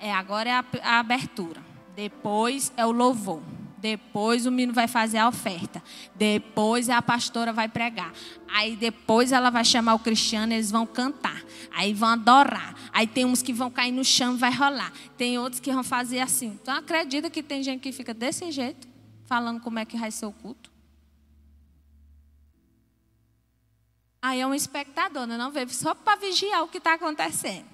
É, 0.00 0.12
agora 0.12 0.48
é 0.48 0.52
a, 0.52 0.64
a 0.82 0.98
abertura. 0.98 1.60
Depois 1.94 2.72
é 2.76 2.86
o 2.86 2.92
louvor. 2.92 3.42
Depois 3.78 4.44
o 4.44 4.50
menino 4.50 4.72
vai 4.72 4.88
fazer 4.88 5.18
a 5.18 5.28
oferta. 5.28 5.82
Depois 6.14 6.90
a 6.90 7.00
pastora 7.00 7.52
vai 7.52 7.68
pregar. 7.68 8.12
Aí 8.48 8.74
depois 8.74 9.30
ela 9.30 9.50
vai 9.50 9.64
chamar 9.64 9.94
o 9.94 9.98
cristiano, 10.00 10.52
eles 10.52 10.70
vão 10.70 10.84
cantar. 10.84 11.42
Aí 11.72 11.94
vão 11.94 12.08
adorar. 12.08 12.74
Aí 12.92 13.06
tem 13.06 13.24
uns 13.24 13.40
que 13.40 13.52
vão 13.52 13.70
cair 13.70 13.92
no 13.92 14.04
chão 14.04 14.36
vai 14.36 14.52
rolar. 14.52 14.92
Tem 15.16 15.38
outros 15.38 15.60
que 15.60 15.72
vão 15.72 15.84
fazer 15.84 16.18
assim. 16.18 16.58
Então 16.60 16.74
acredita 16.74 17.30
que 17.30 17.42
tem 17.42 17.62
gente 17.62 17.80
que 17.80 17.92
fica 17.92 18.12
desse 18.12 18.50
jeito? 18.50 18.87
Falando 19.28 19.60
como 19.60 19.78
é 19.78 19.84
que 19.84 19.96
vai 19.96 20.10
ser 20.10 20.26
o 20.26 20.32
culto. 20.32 20.72
Aí 24.20 24.40
é 24.40 24.46
um 24.46 24.54
espectador, 24.54 25.26
né? 25.26 25.36
não 25.36 25.52
veio 25.52 25.68
só 25.68 25.94
para 25.94 26.18
vigiar 26.18 26.64
o 26.64 26.68
que 26.68 26.78
está 26.78 26.94
acontecendo. 26.94 27.66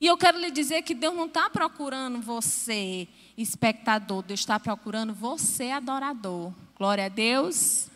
E 0.00 0.06
eu 0.06 0.16
quero 0.16 0.38
lhe 0.38 0.50
dizer 0.50 0.80
que 0.82 0.94
Deus 0.94 1.14
não 1.14 1.26
está 1.26 1.50
procurando 1.50 2.22
você, 2.22 3.06
espectador, 3.36 4.22
Deus 4.22 4.40
está 4.40 4.58
procurando 4.58 5.12
você, 5.12 5.70
adorador. 5.70 6.54
Glória 6.74 7.04
a 7.04 7.08
Deus. 7.08 7.88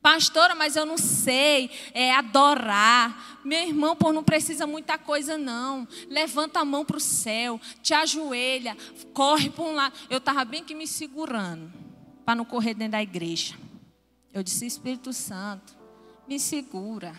Pastora, 0.00 0.54
mas 0.54 0.76
eu 0.76 0.86
não 0.86 0.96
sei, 0.96 1.70
é 1.92 2.14
adorar. 2.14 3.40
Meu 3.44 3.60
irmão, 3.60 3.96
pô, 3.96 4.12
não 4.12 4.22
precisa 4.22 4.66
muita 4.66 4.96
coisa, 4.96 5.36
não. 5.36 5.88
Levanta 6.08 6.60
a 6.60 6.64
mão 6.64 6.84
para 6.84 6.96
o 6.96 7.00
céu, 7.00 7.60
te 7.82 7.92
ajoelha, 7.92 8.76
corre 9.12 9.50
para 9.50 9.64
um 9.64 9.74
lado. 9.74 9.94
Eu 10.08 10.18
estava 10.18 10.44
bem 10.44 10.62
que 10.62 10.74
me 10.74 10.86
segurando, 10.86 11.72
para 12.24 12.36
não 12.36 12.44
correr 12.44 12.74
dentro 12.74 12.92
da 12.92 13.02
igreja. 13.02 13.56
Eu 14.32 14.42
disse, 14.42 14.66
Espírito 14.66 15.12
Santo, 15.12 15.76
me 16.28 16.38
segura. 16.38 17.18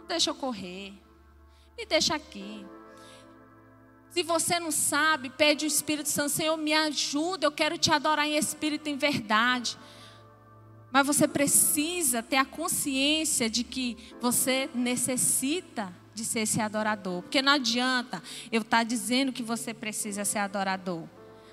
Não 0.00 0.06
deixa 0.08 0.30
eu 0.30 0.34
correr. 0.34 0.92
Me 1.76 1.86
deixa 1.86 2.14
aqui. 2.14 2.64
Se 4.10 4.22
você 4.22 4.60
não 4.60 4.70
sabe, 4.70 5.28
pede 5.28 5.64
o 5.64 5.68
Espírito 5.68 6.08
Santo, 6.08 6.30
Senhor, 6.30 6.56
me 6.56 6.72
ajuda, 6.72 7.46
eu 7.46 7.52
quero 7.52 7.76
te 7.76 7.90
adorar 7.90 8.26
em 8.26 8.36
espírito 8.36 8.88
e 8.88 8.92
em 8.92 8.96
verdade. 8.96 9.76
Mas 10.94 11.08
você 11.08 11.26
precisa 11.26 12.22
ter 12.22 12.36
a 12.36 12.44
consciência 12.44 13.50
de 13.50 13.64
que 13.64 13.96
você 14.20 14.70
necessita 14.72 15.92
de 16.14 16.24
ser 16.24 16.42
esse 16.42 16.60
adorador. 16.60 17.20
Porque 17.22 17.42
não 17.42 17.54
adianta 17.54 18.22
eu 18.52 18.62
estar 18.62 18.78
tá 18.78 18.84
dizendo 18.84 19.32
que 19.32 19.42
você 19.42 19.74
precisa 19.74 20.24
ser 20.24 20.38
adorador. 20.38 21.02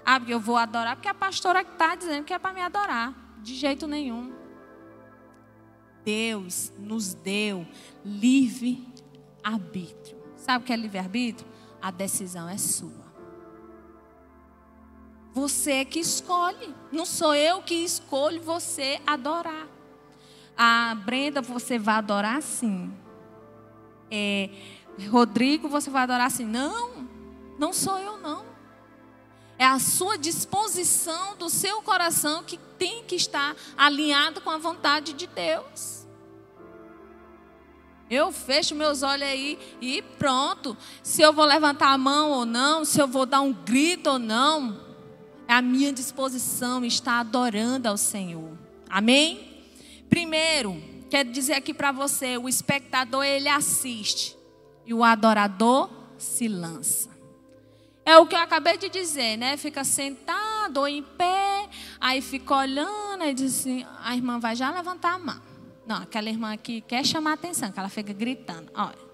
Ah, 0.06 0.20
porque 0.20 0.32
eu 0.32 0.40
vou 0.40 0.58
adorar, 0.58 0.96
porque 0.96 1.08
a 1.08 1.14
pastora 1.16 1.64
está 1.64 1.96
dizendo 1.96 2.24
que 2.24 2.36
é 2.36 2.38
para 2.38 2.54
me 2.54 2.62
adorar. 2.62 3.16
De 3.42 3.56
jeito 3.56 3.88
nenhum. 3.88 4.32
Deus 6.06 6.72
nos 6.78 7.16
deu 7.16 7.66
livre 8.06 8.88
arbítrio. 9.44 10.20
Sabe 10.38 10.64
o 10.64 10.68
que 10.68 10.72
é 10.72 10.76
livre 10.76 11.00
arbítrio? 11.00 11.50
A 11.82 11.90
decisão 11.90 12.48
é 12.48 12.60
sua. 12.60 13.01
Você 15.34 15.72
é 15.72 15.86
que 15.86 16.00
escolhe. 16.00 16.74
Não 16.92 17.06
sou 17.06 17.34
eu 17.34 17.62
que 17.62 17.76
escolho 17.76 18.42
você 18.42 19.00
adorar. 19.08 19.68
A 20.58 20.94
Brenda, 20.96 21.42
você 21.42 21.80
vai 21.80 21.96
adorar 21.96 22.42
sim. 22.42 22.94
É, 24.10 24.50
Rodrigo, 25.10 25.70
você 25.70 25.90
vai 25.90 26.04
adorar 26.04 26.28
assim. 26.28 26.46
Não, 26.46 27.08
não 27.58 27.72
sou 27.72 27.98
eu 27.98 28.18
não. 28.18 28.46
É 29.58 29.66
a 29.66 29.80
sua 29.80 30.18
disposição 30.18 31.36
do 31.38 31.50
seu 31.50 31.82
coração 31.82 32.44
que 32.44 32.58
tem 32.78 33.04
que 33.04 33.16
estar 33.16 33.56
alinhado 33.78 34.42
com 34.42 34.50
a 34.50 34.58
vontade 34.58 35.14
de 35.14 35.28
Deus. 35.28 36.06
Eu 38.10 38.32
fecho 38.34 38.76
meus 38.76 39.04
olhos 39.04 39.28
aí 39.30 39.58
e 39.80 40.02
pronto. 40.02 40.76
Se 41.02 41.22
eu 41.22 41.32
vou 41.32 41.46
levantar 41.46 41.94
a 41.94 41.98
mão 41.98 42.32
ou 42.32 42.46
não, 42.46 42.84
se 42.84 43.00
eu 43.00 43.08
vou 43.08 43.26
dar 43.26 43.40
um 43.40 43.54
grito 43.54 44.10
ou 44.10 44.20
não, 44.20 44.91
a 45.52 45.62
minha 45.62 45.92
disposição 45.92 46.84
está 46.86 47.20
adorando 47.20 47.88
ao 47.88 47.98
Senhor. 47.98 48.58
Amém? 48.90 49.64
Primeiro, 50.10 50.82
quero 51.10 51.32
dizer 51.32 51.54
aqui 51.54 51.74
para 51.74 51.92
você, 51.92 52.38
o 52.38 52.48
espectador 52.48 53.24
ele 53.24 53.50
assiste 53.50 54.38
e 54.86 54.94
o 54.94 55.04
adorador 55.04 55.90
se 56.18 56.48
lança. 56.48 57.10
É 58.06 58.18
o 58.18 58.26
que 58.26 58.36
eu 58.36 58.40
acabei 58.40 58.78
de 58.78 58.90
dizer, 58.90 59.38
né? 59.38 59.58
Fica 59.58 59.84
sentado 59.84 60.78
ou 60.78 60.88
em 60.88 61.04
pé, 61.04 61.70
aí 62.00 62.22
fica 62.22 62.56
olhando 62.56 63.24
e 63.24 63.34
diz 63.34 63.60
assim: 63.60 63.86
a 64.04 64.16
irmã 64.16 64.40
vai 64.40 64.56
já 64.56 64.72
levantar 64.72 65.14
a 65.14 65.20
mão. 65.20 65.42
Não, 65.86 65.98
aquela 65.98 66.30
irmã 66.30 66.54
aqui 66.54 66.82
quer 66.82 67.06
chamar 67.06 67.32
a 67.32 67.34
atenção, 67.34 67.72
que 67.72 67.80
ela 67.80 67.90
fica 67.90 68.12
gritando. 68.12 68.72
Olha, 68.74 69.12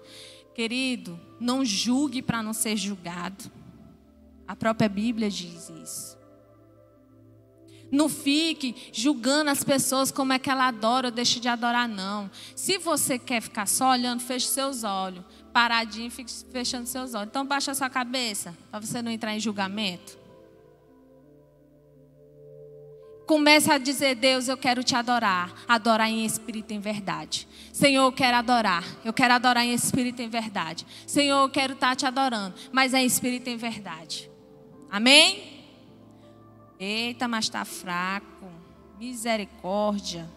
Querido, 0.58 1.20
não 1.38 1.64
julgue 1.64 2.20
para 2.20 2.42
não 2.42 2.52
ser 2.52 2.76
julgado. 2.76 3.44
A 4.44 4.56
própria 4.56 4.88
Bíblia 4.88 5.30
diz 5.30 5.70
isso. 5.70 6.17
Não 7.90 8.08
fique 8.08 8.74
julgando 8.92 9.50
as 9.50 9.64
pessoas 9.64 10.10
como 10.10 10.32
é 10.32 10.38
que 10.38 10.50
ela 10.50 10.68
adora 10.68 11.08
ou 11.08 11.12
deixa 11.12 11.40
de 11.40 11.48
adorar, 11.48 11.88
não. 11.88 12.30
Se 12.54 12.78
você 12.78 13.18
quer 13.18 13.40
ficar 13.40 13.66
só 13.66 13.90
olhando, 13.90 14.20
feche 14.20 14.46
seus 14.46 14.84
olhos. 14.84 15.24
Paradinho, 15.52 16.10
fique 16.10 16.30
fechando 16.52 16.86
seus 16.86 17.14
olhos. 17.14 17.28
Então 17.28 17.46
baixa 17.46 17.74
sua 17.74 17.88
cabeça, 17.88 18.54
para 18.70 18.80
você 18.80 19.00
não 19.00 19.10
entrar 19.10 19.34
em 19.34 19.40
julgamento. 19.40 20.18
Comece 23.26 23.70
a 23.70 23.76
dizer, 23.76 24.14
Deus, 24.14 24.48
eu 24.48 24.56
quero 24.56 24.82
te 24.82 24.94
adorar. 24.94 25.52
Adorar 25.68 26.08
em 26.08 26.24
espírito 26.24 26.72
e 26.72 26.76
em 26.76 26.80
verdade. 26.80 27.46
Senhor, 27.72 28.04
eu 28.04 28.12
quero 28.12 28.38
adorar. 28.38 28.82
Eu 29.04 29.12
quero 29.12 29.34
adorar 29.34 29.66
em 29.66 29.74
espírito 29.74 30.22
e 30.22 30.24
em 30.24 30.30
verdade. 30.30 30.86
Senhor, 31.06 31.42
eu 31.42 31.50
quero 31.50 31.74
estar 31.74 31.94
te 31.94 32.06
adorando. 32.06 32.54
Mas 32.72 32.94
é 32.94 33.02
em 33.02 33.06
espírito 33.06 33.50
e 33.50 33.52
em 33.52 33.58
verdade. 33.58 34.30
Amém? 34.90 35.57
Eita, 36.78 37.26
mas 37.26 37.46
está 37.46 37.64
fraco. 37.64 38.46
Misericórdia. 38.98 40.28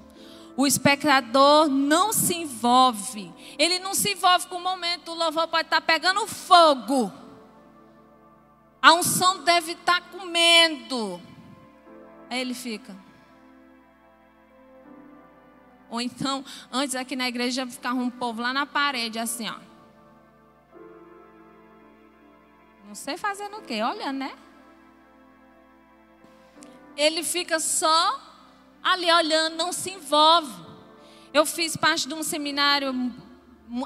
O 0.57 0.67
espectador 0.67 1.69
não 1.69 2.11
se 2.11 2.35
envolve. 2.35 3.31
Ele 3.57 3.79
não 3.79 3.93
se 3.93 4.11
envolve 4.11 4.47
com 4.47 4.55
o 4.55 4.63
momento. 4.63 5.11
O 5.11 5.15
louvor 5.15 5.47
pode 5.47 5.67
estar 5.67 5.81
pegando 5.81 6.27
fogo. 6.27 7.11
A 8.81 8.93
unção 8.93 9.43
deve 9.43 9.73
estar 9.73 10.01
comendo. 10.09 11.21
Aí 12.29 12.41
ele 12.41 12.53
fica. 12.53 12.95
Ou 15.89 15.99
então, 15.99 16.43
antes 16.71 16.95
aqui 16.95 17.15
na 17.15 17.27
igreja 17.27 17.67
ficava 17.67 17.99
um 17.99 18.09
povo 18.09 18.41
lá 18.41 18.53
na 18.53 18.65
parede, 18.65 19.19
assim, 19.19 19.49
ó. 19.49 19.59
Não 22.87 22.95
sei 22.95 23.17
fazendo 23.17 23.57
o 23.57 23.61
quê, 23.61 23.81
olha, 23.81 24.11
né? 24.11 24.35
Ele 26.95 27.23
fica 27.23 27.59
só 27.59 28.19
ali 28.83 29.11
olhando, 29.11 29.55
não 29.55 29.71
se 29.71 29.91
envolve. 29.91 30.51
Eu 31.33 31.45
fiz 31.45 31.75
parte 31.75 32.07
de 32.07 32.13
um 32.13 32.23
seminário 32.23 32.93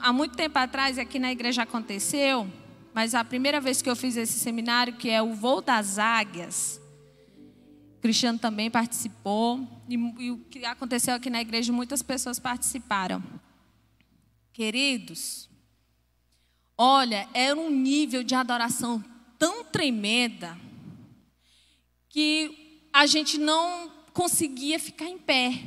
há 0.02 0.12
muito 0.12 0.36
tempo 0.36 0.58
atrás, 0.58 0.98
aqui 0.98 1.20
na 1.20 1.32
igreja 1.32 1.64
aconteceu, 1.64 2.50
mas 2.94 3.14
a 3.14 3.24
primeira 3.24 3.62
vez 3.62 3.82
que 3.82 3.90
eu 3.90 3.96
fiz 3.96 4.18
esse 4.18 4.40
seminário, 4.40 4.96
que 4.96 5.10
é 5.10 5.22
o 5.22 5.34
Voo 5.34 5.62
das 5.62 6.00
Águias, 6.00 6.82
Cristiano 8.02 8.38
também 8.38 8.70
participou. 8.70 9.68
E, 9.90 9.96
e 9.96 10.32
o 10.32 10.38
que 10.38 10.64
aconteceu 10.64 11.16
aqui 11.16 11.28
na 11.28 11.42
igreja, 11.42 11.74
muitas 11.74 12.04
pessoas 12.04 12.40
participaram. 12.40 13.24
Queridos, 14.54 15.50
olha, 16.78 17.28
era 17.34 17.60
um 17.60 17.70
nível 17.70 18.24
de 18.24 18.36
adoração 18.36 19.04
tão 19.38 19.64
tremenda 19.64 20.58
que 22.08 22.65
a 22.96 23.06
gente 23.06 23.38
não 23.38 23.92
conseguia 24.14 24.80
ficar 24.80 25.04
em 25.04 25.18
pé. 25.18 25.62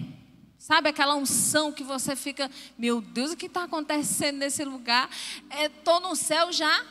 Sabe 0.56 0.88
aquela 0.88 1.14
unção 1.14 1.70
que 1.70 1.84
você 1.84 2.16
fica, 2.16 2.50
meu 2.78 3.02
Deus, 3.02 3.32
o 3.32 3.36
que 3.36 3.44
está 3.44 3.64
acontecendo 3.64 4.38
nesse 4.38 4.64
lugar? 4.64 5.10
Estou 5.50 5.98
é, 5.98 6.00
no 6.00 6.16
céu 6.16 6.50
já. 6.50 6.82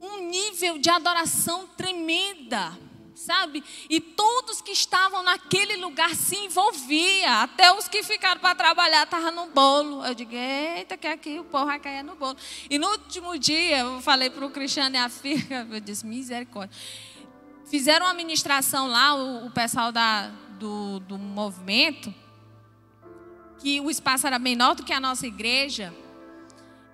Um 0.00 0.28
nível 0.28 0.76
de 0.76 0.90
adoração 0.90 1.68
tremenda 1.68 2.76
sabe? 3.14 3.64
E 3.90 4.00
todos 4.00 4.60
que 4.60 4.70
estavam 4.70 5.24
naquele 5.24 5.76
lugar 5.76 6.14
se 6.14 6.36
envolviam, 6.36 7.32
até 7.42 7.72
os 7.72 7.88
que 7.88 8.00
ficaram 8.04 8.40
para 8.40 8.54
trabalhar 8.54 9.02
estavam 9.02 9.32
no 9.32 9.52
bolo. 9.52 10.06
Eu 10.06 10.14
digo, 10.14 10.32
eita, 10.32 10.96
que 10.96 11.06
aqui 11.06 11.38
o 11.40 11.44
povo 11.44 11.66
vai 11.66 11.80
cair 11.80 12.04
no 12.04 12.14
bolo. 12.14 12.36
E 12.70 12.78
no 12.78 12.88
último 12.88 13.36
dia, 13.36 13.78
eu 13.78 14.00
falei 14.00 14.30
para 14.30 14.46
o 14.46 14.50
Cristiano 14.50 14.94
e 14.94 14.98
a 14.98 15.08
filha, 15.08 15.66
eu 15.68 15.80
disse, 15.80 16.06
misericórdia. 16.06 16.74
Fizeram 17.70 18.06
uma 18.06 18.14
ministração 18.14 18.88
lá, 18.88 19.14
o, 19.14 19.46
o 19.46 19.50
pessoal 19.50 19.92
da, 19.92 20.30
do, 20.58 21.00
do 21.00 21.18
movimento, 21.18 22.12
que 23.58 23.78
o 23.80 23.90
espaço 23.90 24.26
era 24.26 24.38
menor 24.38 24.74
do 24.74 24.82
que 24.82 24.92
a 24.92 24.98
nossa 24.98 25.26
igreja. 25.26 25.92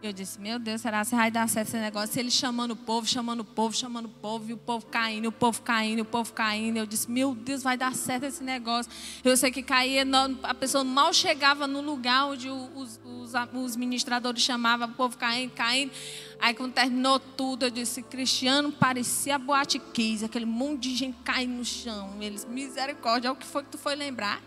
Eu 0.05 0.12
disse, 0.12 0.38
meu 0.38 0.59
Deus, 0.59 0.83
será 0.83 1.03
que 1.03 1.14
vai 1.14 1.31
dar 1.31 1.49
certo 1.49 1.69
esse 1.69 1.79
negócio? 1.79 2.21
Ele 2.21 2.31
chamando 2.31 2.73
o 2.73 2.77
povo, 2.77 3.07
chamando 3.07 3.40
o 3.40 3.45
povo, 3.45 3.75
chamando 3.75 4.05
o 4.05 4.11
povo, 4.11 4.51
e 4.51 4.53
o 4.53 4.57
povo 4.59 4.85
caindo, 4.85 5.29
o 5.29 5.33
povo 5.33 5.62
caindo, 5.62 6.01
o 6.01 6.05
povo 6.05 6.31
caindo. 6.31 6.77
Eu 6.77 6.85
disse, 6.85 7.11
meu 7.11 7.35
Deus, 7.35 7.62
vai 7.62 7.79
dar 7.79 7.95
certo 7.95 8.25
esse 8.25 8.45
negócio. 8.45 8.93
Eu 9.25 9.35
sei 9.35 9.51
que 9.51 9.62
caía, 9.62 10.05
a 10.43 10.53
pessoa 10.53 10.85
mal 10.85 11.11
chegava 11.14 11.67
no 11.67 11.81
lugar 11.81 12.27
onde 12.27 12.51
os, 12.51 13.01
os, 13.03 13.33
os 13.55 13.77
ministradores 13.77 14.43
chamavam, 14.43 14.88
o 14.88 14.93
povo 14.93 15.17
caindo, 15.17 15.53
caindo. 15.53 15.90
Aí 16.38 16.53
quando 16.53 16.75
terminou 16.75 17.19
tudo, 17.19 17.64
eu 17.64 17.71
disse, 17.71 18.03
Cristiano, 18.03 18.71
parecia 18.71 19.38
boate 19.38 19.79
Kiss, 19.79 20.23
aquele 20.23 20.45
monte 20.45 20.90
de 20.90 20.97
gente 20.97 21.17
caindo 21.25 21.55
no 21.55 21.64
chão. 21.64 22.19
Eles, 22.21 22.45
misericórdia, 22.45 23.29
é 23.29 23.31
o 23.31 23.37
que 23.37 23.47
foi 23.47 23.62
que 23.62 23.71
tu 23.71 23.79
foi 23.79 23.95
lembrar? 23.95 24.43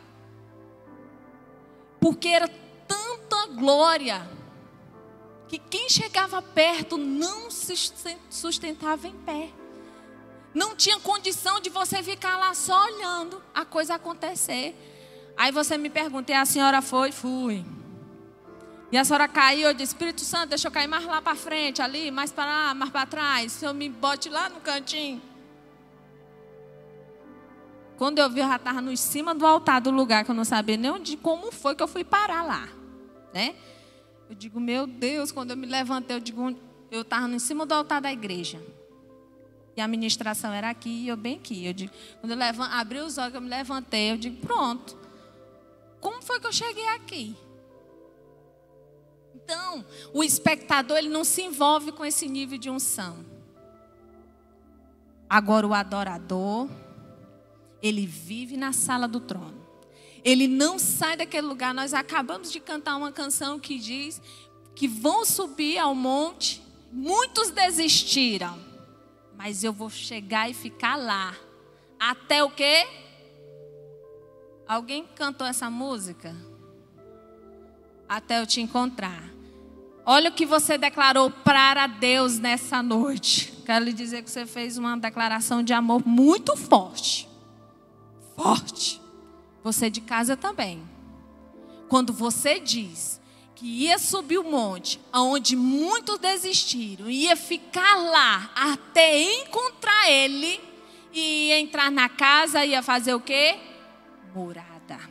Porque 1.99 2.27
era 2.27 2.47
tanta 2.87 3.47
glória 3.55 4.36
que 5.47 5.57
quem 5.57 5.89
chegava 5.89 6.41
perto 6.41 6.97
não 6.97 7.49
se 7.49 7.73
sustentava 8.29 9.07
em 9.07 9.13
pé. 9.13 9.49
Não 10.53 10.75
tinha 10.75 10.99
condição 10.99 11.59
de 11.59 11.69
você 11.69 12.01
ficar 12.03 12.37
lá 12.37 12.53
só 12.53 12.85
olhando 12.85 13.41
a 13.53 13.63
coisa 13.63 13.95
acontecer. 13.95 14.75
Aí 15.37 15.51
você 15.51 15.77
me 15.77 15.89
pergunta, 15.89 16.31
e 16.31 16.35
a 16.35 16.45
senhora 16.45 16.81
foi? 16.81 17.11
Fui. 17.11 17.63
E 18.91 18.97
a 18.97 19.03
senhora 19.03 19.27
caiu, 19.27 19.67
eu 19.67 19.73
disse, 19.73 19.93
Espírito 19.93 20.21
Santo, 20.21 20.49
deixa 20.49 20.67
eu 20.67 20.71
cair 20.71 20.87
mais 20.87 21.05
lá 21.05 21.21
para 21.21 21.35
frente, 21.35 21.81
ali, 21.81 22.09
mais 22.09 22.31
para 22.31 22.45
lá, 22.45 22.73
mais 22.73 22.89
para 22.89 23.05
trás. 23.05 23.51
Se 23.51 23.65
eu 23.65 23.73
me 23.73 23.89
bote 23.89 24.29
lá 24.29 24.49
no 24.49 24.59
cantinho. 24.61 25.21
Quando 27.97 28.19
eu 28.19 28.29
vi, 28.29 28.39
eu 28.39 28.47
já 28.47 28.55
estava 28.55 28.81
no 28.81 28.95
cima 28.95 29.33
do 29.33 29.45
altar 29.45 29.81
do 29.81 29.91
lugar, 29.91 30.23
que 30.23 30.31
eu 30.31 30.35
não 30.35 30.45
sabia 30.45 30.77
nem 30.77 30.89
onde, 30.89 31.17
como 31.17 31.51
foi 31.51 31.75
que 31.75 31.83
eu 31.83 31.87
fui 31.87 32.03
parar 32.03 32.43
lá. 32.43 32.69
Né? 33.33 33.55
Eu 34.29 34.35
digo, 34.35 34.59
meu 34.59 34.85
Deus, 34.85 35.31
quando 35.31 35.51
eu 35.51 35.57
me 35.57 35.65
levantei, 35.65 36.15
eu 36.15 36.19
digo, 36.19 36.55
eu 36.91 37.01
estava 37.01 37.29
em 37.29 37.39
cima 37.39 37.65
do 37.65 37.73
altar 37.73 38.01
da 38.01 38.11
igreja. 38.11 38.61
E 39.75 39.81
a 39.81 39.87
ministração 39.87 40.51
era 40.51 40.69
aqui 40.69 40.89
e 40.89 41.07
eu 41.07 41.15
bem 41.15 41.35
aqui. 41.35 41.65
Eu 41.65 41.73
digo, 41.73 41.93
quando 42.19 42.31
eu 42.31 42.63
abri 42.63 42.99
os 42.99 43.17
olhos, 43.17 43.35
eu 43.35 43.41
me 43.41 43.49
levantei, 43.49 44.11
eu 44.11 44.17
digo, 44.17 44.37
pronto. 44.37 44.97
Como 46.01 46.21
foi 46.21 46.39
que 46.39 46.47
eu 46.47 46.53
cheguei 46.53 46.87
aqui? 46.89 47.35
Então, 49.35 49.85
o 50.13 50.23
espectador 50.23 50.97
ele 50.97 51.09
não 51.09 51.23
se 51.23 51.41
envolve 51.41 51.91
com 51.91 52.03
esse 52.03 52.27
nível 52.27 52.57
de 52.57 52.69
unção. 52.69 53.25
Agora 55.29 55.67
o 55.67 55.73
adorador, 55.73 56.69
ele 57.81 58.05
vive 58.05 58.57
na 58.57 58.73
sala 58.73 59.07
do 59.07 59.19
trono. 59.19 59.56
Ele 60.27 60.45
não 60.45 60.77
sai 60.77 61.15
daquele 61.15 61.47
lugar. 61.47 61.73
Nós 61.73 61.93
acabamos 61.93 62.51
de 62.51 62.59
cantar 62.59 62.97
uma 62.97 63.13
canção 63.13 63.57
que 63.57 63.79
diz 63.79 64.21
que 64.75 64.85
vão 64.85 65.23
subir 65.23 65.77
ao 65.77 65.95
monte. 65.95 66.61
Muitos 66.91 67.49
desistiram, 67.49 68.59
mas 69.37 69.63
eu 69.63 69.71
vou 69.71 69.89
chegar 69.89 70.49
e 70.49 70.53
ficar 70.53 70.97
lá. 70.97 71.33
Até 71.97 72.43
o 72.43 72.49
quê? 72.49 72.85
Alguém 74.67 75.07
cantou 75.15 75.47
essa 75.47 75.69
música? 75.69 76.35
Até 78.09 78.41
eu 78.41 78.45
te 78.45 78.59
encontrar. 78.59 79.23
Olha 80.05 80.29
o 80.29 80.33
que 80.33 80.45
você 80.45 80.77
declarou 80.77 81.31
para 81.31 81.87
Deus 81.87 82.37
nessa 82.37 82.83
noite. 82.83 83.53
Quero 83.65 83.85
lhe 83.85 83.93
dizer 83.93 84.23
que 84.23 84.29
você 84.29 84.45
fez 84.45 84.77
uma 84.77 84.97
declaração 84.97 85.63
de 85.63 85.71
amor 85.71 86.05
muito 86.05 86.57
forte. 86.57 87.29
Forte. 88.35 89.06
Você 89.67 89.89
de 89.89 89.99
casa 89.99 90.37
também. 90.37 90.81
Quando 91.89 92.13
você 92.13 92.57
diz 92.57 93.19
que 93.53 93.65
ia 93.65 93.99
subir 93.99 94.37
o 94.37 94.49
monte, 94.49 94.97
aonde 95.11 95.57
muitos 95.57 96.17
desistiram, 96.19 97.09
ia 97.09 97.35
ficar 97.35 97.95
lá 97.97 98.49
até 98.55 99.21
encontrar 99.41 100.09
ele 100.09 100.61
e 101.11 101.49
ia 101.49 101.59
entrar 101.59 101.91
na 101.91 102.07
casa, 102.07 102.63
ia 102.63 102.81
fazer 102.81 103.13
o 103.13 103.19
quê? 103.19 103.59
Morada. 104.33 105.01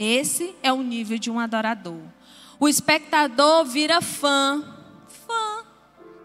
Esse 0.00 0.52
é 0.60 0.72
o 0.72 0.82
nível 0.82 1.16
de 1.16 1.30
um 1.30 1.38
adorador. 1.38 2.02
O 2.58 2.68
espectador 2.68 3.64
vira. 3.64 4.00
Fã. 4.00 4.73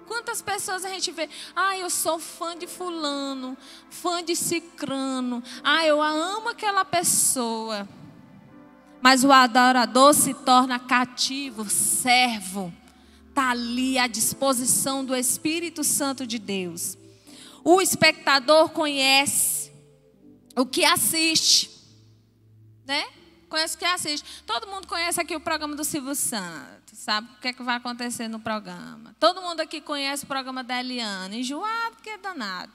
Quantas 0.09 0.41
pessoas 0.41 0.83
a 0.83 0.89
gente 0.89 1.11
vê? 1.11 1.29
Ah, 1.55 1.77
eu 1.77 1.87
sou 1.87 2.17
fã 2.17 2.57
de 2.57 2.65
fulano, 2.65 3.55
fã 3.91 4.23
de 4.23 4.35
cicrano. 4.35 5.43
Ah, 5.63 5.85
eu 5.85 6.01
amo 6.01 6.49
aquela 6.49 6.83
pessoa. 6.83 7.87
Mas 8.99 9.23
o 9.23 9.31
adorador 9.31 10.15
se 10.15 10.33
torna 10.33 10.79
cativo, 10.79 11.69
servo. 11.69 12.73
Está 13.29 13.51
ali 13.51 13.99
à 13.99 14.07
disposição 14.07 15.05
do 15.05 15.15
Espírito 15.15 15.83
Santo 15.83 16.25
de 16.25 16.39
Deus. 16.39 16.97
O 17.63 17.79
espectador 17.79 18.69
conhece 18.69 19.71
o 20.55 20.65
que 20.65 20.83
assiste, 20.85 21.69
né? 22.83 23.05
Conhece 23.47 23.77
que 23.77 23.85
assiste. 23.85 24.43
Todo 24.43 24.65
mundo 24.65 24.87
conhece 24.87 25.21
aqui 25.21 25.35
o 25.35 25.39
programa 25.39 25.75
do 25.75 25.83
Silvio 25.83 26.15
Santos, 26.15 26.88
sabe 26.99 27.29
o 27.31 27.41
que, 27.41 27.47
é 27.47 27.53
que 27.53 27.63
vai 27.63 27.77
acontecer 27.77 28.27
no 28.27 28.39
programa. 28.39 29.15
Todo 29.17 29.41
mundo 29.41 29.61
aqui 29.61 29.79
conhece 29.79 30.25
o 30.25 30.27
programa 30.27 30.61
da 30.61 30.79
Eliane, 30.81 31.39
enjoado 31.39 31.95
que 32.03 32.09
é 32.09 32.17
danado. 32.17 32.71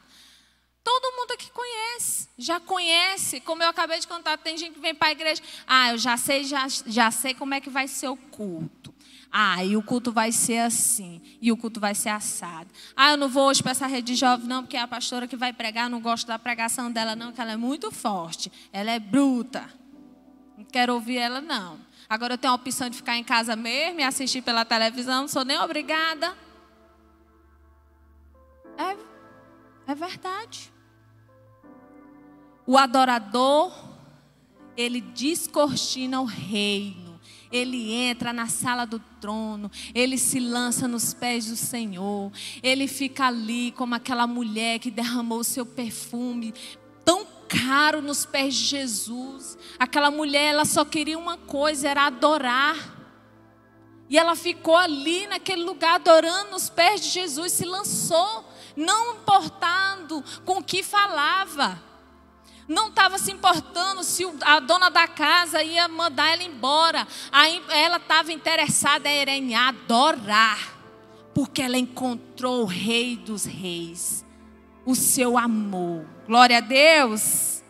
Todo 0.83 1.15
mundo 1.17 1.33
aqui 1.33 1.51
conhece, 1.51 2.29
já 2.39 2.59
conhece. 2.59 3.41
Como 3.41 3.63
eu 3.63 3.69
acabei 3.69 3.99
de 4.01 4.09
contar, 4.09 4.39
tem 4.39 4.57
gente 4.57 4.75
que 4.75 4.81
vem 4.81 4.95
para 4.95 5.09
a 5.09 5.13
igreja. 5.13 5.43
Ah, 5.67 5.91
eu 5.91 5.99
já 5.99 6.17
sei, 6.17 6.45
já, 6.45 6.67
já 6.87 7.11
sei 7.11 7.35
como 7.35 7.53
é 7.53 7.61
que 7.61 7.69
vai 7.69 7.87
ser 7.87 8.09
o 8.09 8.17
culto. 8.17 8.95
Ah, 9.31 9.63
e 9.63 9.77
o 9.77 9.83
culto 9.83 10.13
vai 10.13 10.31
ser 10.31 10.59
assim, 10.59 11.21
e 11.43 11.51
o 11.51 11.57
culto 11.57 11.81
vai 11.81 11.95
ser 11.95 12.11
assado. 12.11 12.71
Ah, 12.97 13.11
eu 13.11 13.17
não 13.17 13.29
vou 13.29 13.49
hoje 13.49 13.63
para 13.63 13.73
essa 13.73 13.87
rede 13.87 14.13
de 14.13 14.15
jovens, 14.15 14.47
não, 14.47 14.63
porque 14.63 14.77
é 14.77 14.81
a 14.81 14.87
pastora 14.87 15.27
que 15.27 15.37
vai 15.37 15.53
pregar, 15.53 15.91
não 15.91 16.01
gosto 16.01 16.27
da 16.27 16.39
pregação 16.39 16.91
dela, 16.91 17.17
não, 17.17 17.33
que 17.33 17.41
ela 17.41 17.53
é 17.53 17.57
muito 17.57 17.91
forte. 17.91 18.51
Ela 18.73 18.93
é 18.93 18.99
bruta. 18.99 19.69
Não 20.57 20.65
quero 20.65 20.95
ouvir 20.95 21.19
ela, 21.19 21.41
não. 21.41 21.79
Agora 22.09 22.35
eu 22.35 22.39
tenho 22.39 22.53
a 22.53 22.57
opção 22.57 22.89
de 22.89 22.97
ficar 22.97 23.17
em 23.17 23.25
casa 23.25 23.57
mesmo 23.57 24.01
e 24.01 24.03
assistir 24.03 24.43
pela 24.43 24.65
televisão, 24.65 25.23
não 25.23 25.29
sou 25.29 25.45
nem 25.45 25.59
obrigada. 25.59 26.37
É, 28.77 29.93
é 29.93 29.95
verdade. 29.95 30.73
O 32.67 32.79
adorador, 32.79 33.73
ele 34.77 35.01
descortina 35.01 36.21
o 36.21 36.25
reino. 36.25 37.05
Ele 37.53 37.93
entra 37.93 38.33
na 38.33 38.49
sala 38.49 38.85
do 38.85 38.99
trono, 39.21 39.71
ele 39.95 40.19
se 40.19 40.41
lança 40.41 40.89
nos 40.89 41.15
pés 41.15 41.47
do 41.47 41.55
Senhor, 41.55 42.33
ele 42.61 42.89
fica 42.89 43.29
ali 43.29 43.71
como 43.71 43.95
aquela 43.95 44.27
mulher 44.27 44.81
que 44.81 44.91
derramou 44.91 45.45
seu 45.45 45.65
perfume 45.65 46.53
caro 47.49 48.03
nos 48.03 48.27
pés 48.27 48.55
de 48.55 48.65
Jesus. 48.65 49.57
Aquela 49.79 50.11
mulher, 50.11 50.53
ela 50.53 50.65
só 50.65 50.85
queria 50.85 51.19
uma 51.19 51.37
coisa, 51.37 51.89
era 51.89 52.07
adorar. 52.07 52.77
E 54.09 54.19
ela 54.19 54.37
ficou 54.37 54.77
ali 54.77 55.27
naquele 55.27 55.63
lugar 55.65 55.97
adorando 55.97 56.51
nos 56.51 56.69
pés 56.69 57.01
de 57.01 57.09
Jesus, 57.09 57.53
se 57.53 57.65
lançou, 57.65 58.45
não 58.77 59.15
importando 59.15 60.23
com 60.45 60.59
o 60.59 60.65
que 60.65 60.83
falava 60.83 61.83
não 62.69 62.89
estava 62.89 63.19
se 63.19 63.31
importando 63.31 64.03
se 64.03 64.25
a 64.43 64.59
dona 64.59 64.91
da 64.91 65.07
casa 65.07 65.63
ia 65.63 65.87
mandar 65.87 66.33
ela 66.33 66.43
embora. 66.43 67.07
Aí 67.31 67.63
ela 67.69 67.99
estava 67.99 68.33
interessada 68.33 69.09
em 69.09 69.55
adorar, 69.55 70.75
porque 71.35 71.63
ela 71.63 71.77
encontrou 71.77 72.63
o 72.63 72.67
Rei 72.67 73.17
dos 73.17 73.45
Reis, 73.45 74.25
o 74.85 74.95
seu 74.95 75.37
amor. 75.39 76.05
Glória 76.27 76.59
a 76.59 76.61
Deus. 76.61 77.63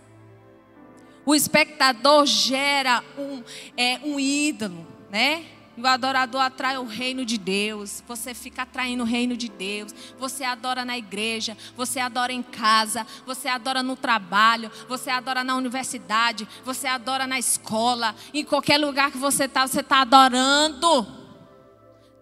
O 1.26 1.34
espectador 1.34 2.26
gera 2.26 3.02
um, 3.16 3.42
é, 3.76 3.98
um 4.04 4.20
ídolo, 4.20 4.86
né? 5.10 5.46
E 5.76 5.80
o 5.80 5.86
adorador 5.86 6.40
atrai 6.40 6.78
o 6.78 6.84
reino 6.84 7.24
de 7.24 7.36
Deus. 7.36 8.02
Você 8.06 8.32
fica 8.32 8.62
atraindo 8.62 9.02
o 9.02 9.06
reino 9.06 9.36
de 9.36 9.48
Deus. 9.48 9.92
Você 10.18 10.44
adora 10.44 10.84
na 10.84 10.96
igreja, 10.96 11.56
você 11.76 11.98
adora 11.98 12.32
em 12.32 12.42
casa, 12.42 13.04
você 13.26 13.48
adora 13.48 13.82
no 13.82 13.96
trabalho, 13.96 14.70
você 14.88 15.10
adora 15.10 15.42
na 15.42 15.56
universidade, 15.56 16.46
você 16.64 16.86
adora 16.86 17.26
na 17.26 17.38
escola. 17.38 18.14
Em 18.32 18.44
qualquer 18.44 18.78
lugar 18.78 19.10
que 19.10 19.18
você 19.18 19.44
está, 19.44 19.66
você 19.66 19.80
está 19.80 20.02
adorando. 20.02 21.06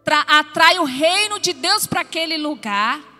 Tra 0.03 0.21
atrai 0.21 0.79
o 0.79 0.85
reino 0.85 1.39
de 1.39 1.53
Deus 1.53 1.87
para 1.87 2.01
aquele 2.01 2.39
lugar. 2.39 3.12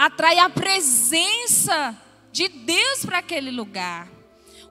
Atrai 0.00 0.38
a 0.38 0.48
presença 0.48 1.94
de 2.32 2.48
Deus 2.48 3.04
para 3.04 3.18
aquele 3.18 3.50
lugar. 3.50 4.08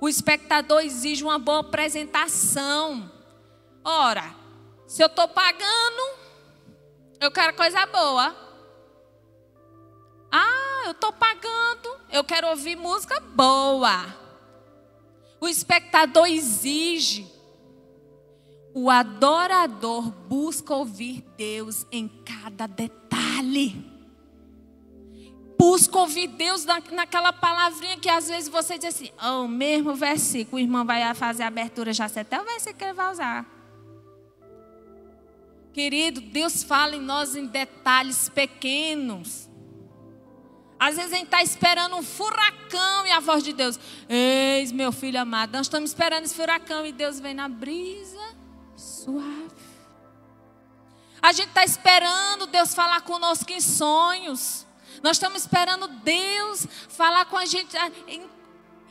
O 0.01 0.09
espectador 0.09 0.81
exige 0.81 1.23
uma 1.23 1.37
boa 1.37 1.59
apresentação. 1.59 3.11
Ora, 3.83 4.35
se 4.87 5.03
eu 5.03 5.05
estou 5.05 5.27
pagando, 5.27 6.17
eu 7.21 7.29
quero 7.29 7.53
coisa 7.53 7.85
boa. 7.85 8.35
Ah, 10.31 10.81
eu 10.85 10.93
estou 10.93 11.13
pagando, 11.13 11.95
eu 12.11 12.23
quero 12.23 12.47
ouvir 12.47 12.75
música 12.75 13.19
boa. 13.19 14.07
O 15.39 15.47
espectador 15.47 16.25
exige. 16.25 17.31
O 18.73 18.89
adorador 18.89 20.09
busca 20.09 20.73
ouvir 20.73 21.21
Deus 21.37 21.85
em 21.91 22.07
cada 22.07 22.65
detalhe. 22.65 23.88
Busca 25.61 25.99
ouvir 25.99 26.27
Deus 26.27 26.63
naquela 26.63 27.33
palavrinha 27.33 27.97
que 27.97 28.07
às 28.07 28.29
vezes 28.29 28.47
você 28.47 28.77
diz 28.77 28.95
assim, 28.95 29.11
oh, 29.21 29.45
mesmo 29.45 29.93
versículo, 29.93 30.55
o 30.55 30.59
irmão 30.59 30.85
vai 30.85 31.13
fazer 31.13 31.43
a 31.43 31.47
abertura, 31.47 31.91
já 31.91 32.07
sei 32.07 32.21
até 32.21 32.39
o 32.39 32.45
versículo 32.45 32.77
que 32.77 32.83
ele 32.85 32.93
vai 32.93 33.11
usar. 33.11 33.45
Querido, 35.73 36.21
Deus 36.21 36.63
fala 36.63 36.95
em 36.95 37.01
nós 37.01 37.35
em 37.35 37.45
detalhes 37.45 38.29
pequenos. 38.29 39.49
Às 40.79 40.95
vezes 40.95 41.11
a 41.11 41.17
gente 41.17 41.25
está 41.25 41.43
esperando 41.43 41.97
um 41.97 42.03
furacão 42.03 43.05
e 43.05 43.11
a 43.11 43.19
voz 43.19 43.43
de 43.43 43.51
Deus, 43.51 43.77
eis 44.07 44.71
meu 44.71 44.93
filho 44.93 45.19
amado, 45.19 45.51
nós 45.51 45.65
estamos 45.65 45.89
esperando 45.89 46.23
esse 46.23 46.35
furacão 46.35 46.85
e 46.85 46.93
Deus 46.93 47.19
vem 47.19 47.33
na 47.33 47.49
brisa 47.49 48.17
suave. 48.77 49.49
A 51.21 51.33
gente 51.33 51.49
está 51.49 51.65
esperando 51.65 52.47
Deus 52.47 52.73
falar 52.73 53.01
conosco 53.01 53.51
em 53.51 53.59
sonhos. 53.59 54.68
Nós 55.02 55.17
estamos 55.17 55.41
esperando 55.41 55.88
Deus 55.88 56.67
falar 56.89 57.25
com 57.25 57.38
a 57.38 57.45
gente 57.45 57.75
em, 58.08 58.30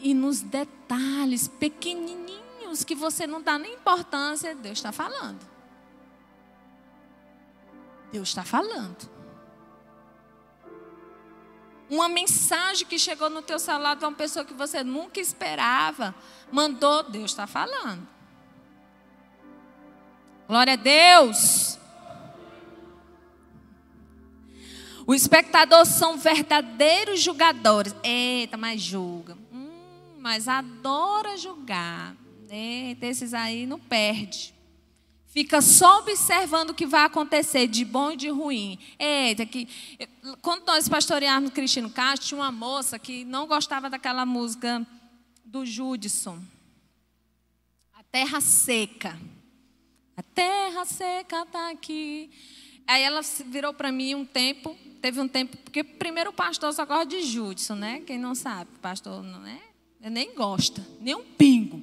e 0.00 0.14
nos 0.14 0.40
detalhes 0.40 1.48
pequenininhos 1.48 2.84
que 2.84 2.94
você 2.94 3.26
não 3.26 3.42
dá 3.42 3.58
nem 3.58 3.74
importância, 3.74 4.54
Deus 4.54 4.78
está 4.78 4.92
falando. 4.92 5.40
Deus 8.12 8.28
está 8.28 8.44
falando. 8.44 9.08
Uma 11.90 12.08
mensagem 12.08 12.86
que 12.86 12.98
chegou 12.98 13.30
no 13.30 13.40
teu 13.40 13.58
celular 13.58 13.96
de 13.96 14.04
uma 14.04 14.12
pessoa 14.12 14.44
que 14.44 14.52
você 14.52 14.84
nunca 14.84 15.20
esperava, 15.20 16.14
mandou, 16.52 17.02
Deus 17.02 17.30
está 17.30 17.46
falando. 17.46 18.06
Glória 20.46 20.74
a 20.74 20.76
Deus. 20.76 21.78
O 25.08 25.14
espectador 25.14 25.86
são 25.86 26.18
verdadeiros 26.18 27.22
julgadores. 27.22 27.96
Eita, 28.04 28.58
mas 28.58 28.78
julga. 28.82 29.38
Hum, 29.50 30.18
mas 30.18 30.46
adora 30.46 31.34
julgar. 31.34 32.14
Eita, 32.50 33.06
esses 33.06 33.32
aí 33.32 33.64
não 33.64 33.80
perde. 33.80 34.52
Fica 35.28 35.62
só 35.62 36.00
observando 36.00 36.70
o 36.70 36.74
que 36.74 36.84
vai 36.84 37.06
acontecer 37.06 37.66
de 37.66 37.86
bom 37.86 38.12
e 38.12 38.16
de 38.18 38.28
ruim. 38.28 38.78
Eita, 38.98 39.46
que 39.46 39.66
quando 40.42 40.66
nós 40.66 40.86
pastoreávamos 40.90 41.54
Cristino 41.54 41.88
Castro, 41.88 42.28
tinha 42.28 42.40
uma 42.42 42.52
moça 42.52 42.98
que 42.98 43.24
não 43.24 43.46
gostava 43.46 43.88
daquela 43.88 44.26
música 44.26 44.86
do 45.42 45.64
Judson. 45.64 46.38
A 47.94 48.02
terra 48.12 48.42
seca. 48.42 49.18
A 50.14 50.22
terra 50.22 50.84
seca 50.84 51.44
está 51.44 51.70
aqui. 51.70 52.30
Aí 52.86 53.02
ela 53.02 53.20
virou 53.46 53.72
para 53.72 53.90
mim 53.92 54.14
um 54.14 54.24
tempo, 54.24 54.76
teve 55.00 55.20
um 55.20 55.28
tempo, 55.28 55.56
porque 55.58 55.82
primeiro 55.82 56.30
o 56.30 56.32
pastor 56.32 56.72
só 56.72 56.84
gosta 56.84 57.06
de 57.06 57.22
Judson, 57.22 57.74
né? 57.74 58.00
Quem 58.00 58.18
não 58.18 58.34
sabe, 58.34 58.70
o 58.76 58.78
pastor 58.80 59.22
não 59.22 59.46
é, 59.46 59.60
nem 60.10 60.34
gosta, 60.34 60.86
nem 61.00 61.14
um 61.14 61.24
pingo. 61.24 61.82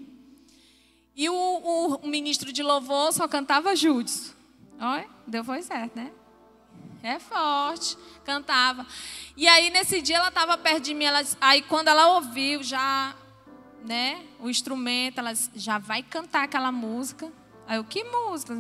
E 1.16 1.30
o, 1.30 1.34
o, 1.34 1.96
o 1.96 2.08
ministro 2.08 2.52
de 2.52 2.62
louvor 2.62 3.14
só 3.14 3.28
cantava 3.28 3.76
Júdice. 3.76 4.34
Olha, 4.80 5.08
deu 5.26 5.44
foi 5.44 5.62
certo, 5.62 5.96
né? 5.96 6.12
É 7.02 7.20
forte, 7.20 7.98
cantava. 8.26 8.86
E 9.38 9.48
aí 9.48 9.70
nesse 9.70 10.02
dia 10.02 10.18
ela 10.18 10.30
estava 10.30 10.58
perto 10.58 10.84
de 10.84 10.94
mim, 10.94 11.06
ela, 11.06 11.22
aí 11.40 11.62
quando 11.62 11.88
ela 11.88 12.16
ouviu 12.16 12.64
já, 12.64 13.16
né, 13.86 14.26
o 14.40 14.50
instrumento, 14.50 15.20
ela 15.20 15.34
já 15.56 15.78
vai 15.78 16.04
cantar 16.04 16.44
aquela 16.44 16.72
música. 16.72 17.32
Aí 17.68 17.78
eu, 17.78 17.84
que 17.84 18.04
música? 18.04 18.54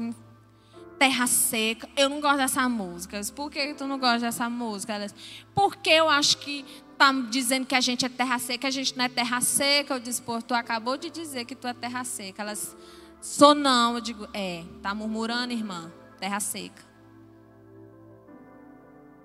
Terra 0.97 1.27
Seca. 1.27 1.89
Eu 1.95 2.09
não 2.09 2.21
gosto 2.21 2.37
dessa 2.37 2.67
música. 2.69 3.19
Disse, 3.19 3.31
por 3.31 3.51
que 3.51 3.73
tu 3.73 3.85
não 3.85 3.99
gosta 3.99 4.19
dessa 4.19 4.49
música? 4.49 4.93
Ela 4.93 5.05
disse, 5.05 5.15
porque 5.53 5.89
eu 5.89 6.09
acho 6.09 6.37
que 6.37 6.65
está 6.91 7.11
dizendo 7.29 7.65
que 7.65 7.75
a 7.75 7.81
gente 7.81 8.05
é 8.05 8.09
terra 8.09 8.39
seca, 8.39 8.67
a 8.67 8.71
gente 8.71 8.97
não 8.97 9.05
é 9.05 9.09
terra 9.09 9.41
seca. 9.41 9.95
Eu 9.95 9.99
disse, 9.99 10.21
pô, 10.21 10.41
tu 10.41 10.53
acabou 10.53 10.97
de 10.97 11.09
dizer 11.09 11.45
que 11.45 11.55
tu 11.55 11.67
é 11.67 11.73
terra 11.73 12.03
seca. 12.03 12.41
Elas, 12.41 12.75
sou 13.21 13.53
não. 13.53 13.95
Eu 13.95 14.01
digo, 14.01 14.27
é, 14.33 14.63
tá 14.81 14.93
murmurando, 14.95 15.53
irmã? 15.53 15.91
Terra 16.19 16.39
seca. 16.39 16.83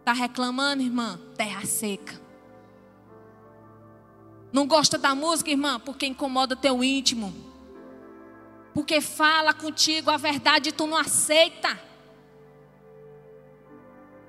Tá 0.04 0.12
reclamando, 0.12 0.82
irmã? 0.82 1.20
Terra 1.36 1.64
seca. 1.64 2.20
Não 4.52 4.66
gosta 4.66 4.98
da 4.98 5.14
música, 5.14 5.50
irmã? 5.50 5.78
Porque 5.78 6.06
incomoda 6.06 6.56
teu 6.56 6.82
íntimo. 6.82 7.49
Porque 8.72 9.00
fala 9.00 9.52
contigo 9.52 10.10
a 10.10 10.16
verdade 10.16 10.68
e 10.68 10.72
tu 10.72 10.86
não 10.86 10.96
aceita. 10.96 11.78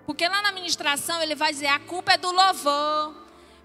Porque 0.06 0.27
lá 0.27 0.41
na 0.41 0.51
ministração 0.51 1.21
ele 1.21 1.36
vai 1.36 1.51
dizer: 1.51 1.67
a 1.67 1.80
culpa 1.80 2.13
é 2.13 2.17
do 2.17 2.32
louvor 2.32 3.21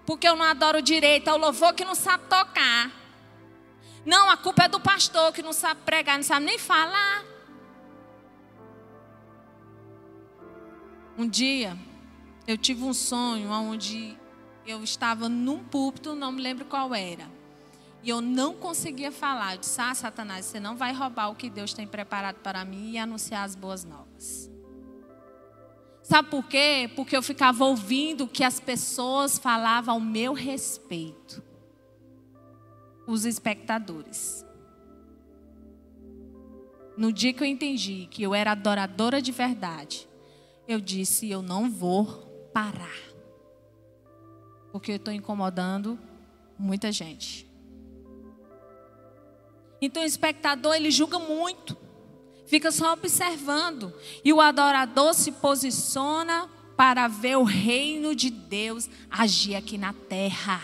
porque 0.07 0.25
eu 0.25 0.37
não 0.37 0.45
adoro 0.45 0.81
direito, 0.81 1.29
é 1.29 1.33
o 1.33 1.37
louvor 1.37 1.73
que 1.73 1.83
não 1.83 1.93
sabe 1.93 2.23
tocar. 2.29 2.89
Não, 4.05 4.29
a 4.29 4.37
culpa 4.37 4.63
é 4.63 4.67
do 4.69 4.79
pastor 4.79 5.33
que 5.33 5.43
não 5.43 5.51
sabe 5.51 5.81
pregar, 5.81 6.15
não 6.15 6.23
sabe 6.23 6.45
nem 6.45 6.57
falar. 6.57 7.25
Um 11.17 11.27
dia, 11.27 11.77
eu 12.47 12.57
tive 12.57 12.85
um 12.85 12.93
sonho 12.93 13.49
onde 13.51 14.17
eu 14.65 14.81
estava 14.81 15.27
num 15.27 15.61
púlpito, 15.61 16.15
não 16.15 16.31
me 16.31 16.41
lembro 16.41 16.63
qual 16.63 16.95
era. 16.95 17.29
E 18.07 18.09
eu 18.09 18.21
não 18.21 18.53
conseguia 18.53 19.11
falar. 19.11 19.55
Eu 19.55 19.59
disse: 19.59 19.81
Ah, 19.81 19.93
Satanás, 19.93 20.45
você 20.45 20.61
não 20.61 20.77
vai 20.77 20.93
roubar 20.93 21.29
o 21.29 21.35
que 21.35 21.49
Deus 21.49 21.73
tem 21.73 21.85
preparado 21.85 22.37
para 22.37 22.63
mim 22.63 22.91
e 22.91 22.97
anunciar 22.97 23.43
as 23.43 23.53
boas 23.53 23.83
novas. 23.83 24.49
Sabe 26.01 26.29
por 26.29 26.47
quê? 26.47 26.89
Porque 26.95 27.17
eu 27.17 27.21
ficava 27.21 27.65
ouvindo 27.65 28.23
o 28.23 28.27
que 28.29 28.45
as 28.45 28.61
pessoas 28.61 29.37
falavam 29.37 29.95
ao 29.95 29.99
meu 29.99 30.31
respeito. 30.31 31.43
Os 33.05 33.25
espectadores. 33.25 34.45
No 36.95 37.11
dia 37.11 37.33
que 37.33 37.43
eu 37.43 37.47
entendi 37.47 38.07
que 38.09 38.23
eu 38.23 38.33
era 38.33 38.53
adoradora 38.53 39.21
de 39.21 39.33
verdade, 39.33 40.07
eu 40.65 40.79
disse: 40.79 41.29
eu 41.29 41.41
não 41.41 41.69
vou 41.69 42.05
parar. 42.53 43.01
Porque 44.71 44.93
eu 44.93 44.95
estou 44.95 45.13
incomodando 45.13 45.99
muita 46.57 46.89
gente. 46.89 47.46
Então 49.81 50.03
o 50.03 50.05
espectador 50.05 50.75
ele 50.75 50.89
julga 50.91 51.19
muito, 51.19 51.77
fica 52.45 52.71
só 52.71 52.93
observando. 52.93 53.93
E 54.23 54.33
o 54.33 54.41
adorador 54.41 55.13
se 55.13 55.31
posiciona 55.31 56.49
para 56.75 57.07
ver 57.07 57.37
o 57.37 57.43
reino 57.43 58.15
de 58.15 58.29
Deus 58.29 58.89
agir 59.09 59.55
aqui 59.55 59.77
na 59.77 59.93
terra. 59.93 60.61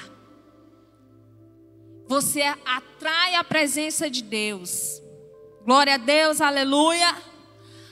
Você 2.07 2.41
atrai 2.41 3.35
a 3.35 3.43
presença 3.43 4.09
de 4.09 4.21
Deus. 4.21 5.01
Glória 5.65 5.95
a 5.95 5.97
Deus, 5.97 6.41
aleluia. 6.41 7.15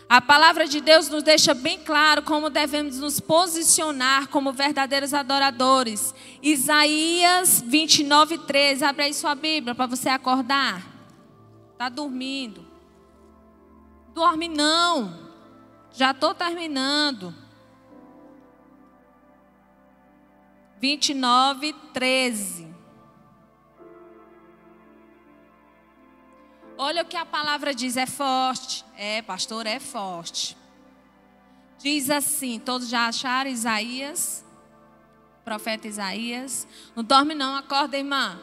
A 0.07 0.19
palavra 0.19 0.67
de 0.67 0.81
Deus 0.81 1.07
nos 1.07 1.23
deixa 1.23 1.53
bem 1.53 1.79
claro 1.79 2.21
como 2.23 2.49
devemos 2.49 2.99
nos 2.99 3.21
posicionar 3.21 4.27
como 4.27 4.51
verdadeiros 4.51 5.13
adoradores. 5.13 6.13
Isaías 6.43 7.63
29, 7.65 8.39
13. 8.39 8.83
Abre 8.83 9.05
aí 9.05 9.13
sua 9.13 9.33
Bíblia 9.33 9.73
para 9.73 9.85
você 9.85 10.09
acordar. 10.09 10.90
Está 11.81 11.89
dormindo. 11.89 12.63
Dorme 14.13 14.47
não. 14.47 15.31
Já 15.91 16.11
estou 16.11 16.31
terminando. 16.31 17.33
29, 20.79 21.73
13. 21.91 22.71
Olha 26.77 27.01
o 27.01 27.05
que 27.05 27.17
a 27.17 27.25
palavra 27.25 27.73
diz, 27.73 27.97
é 27.97 28.05
forte. 28.05 28.85
É, 28.95 29.23
pastor, 29.23 29.65
é 29.65 29.79
forte. 29.79 30.55
Diz 31.79 32.11
assim, 32.11 32.59
todos 32.59 32.89
já 32.89 33.07
acharam 33.07 33.49
Isaías? 33.49 34.45
Profeta 35.43 35.87
Isaías. 35.87 36.67
Não 36.95 37.03
dorme 37.03 37.33
não, 37.33 37.55
acorda, 37.55 37.97
irmã. 37.97 38.39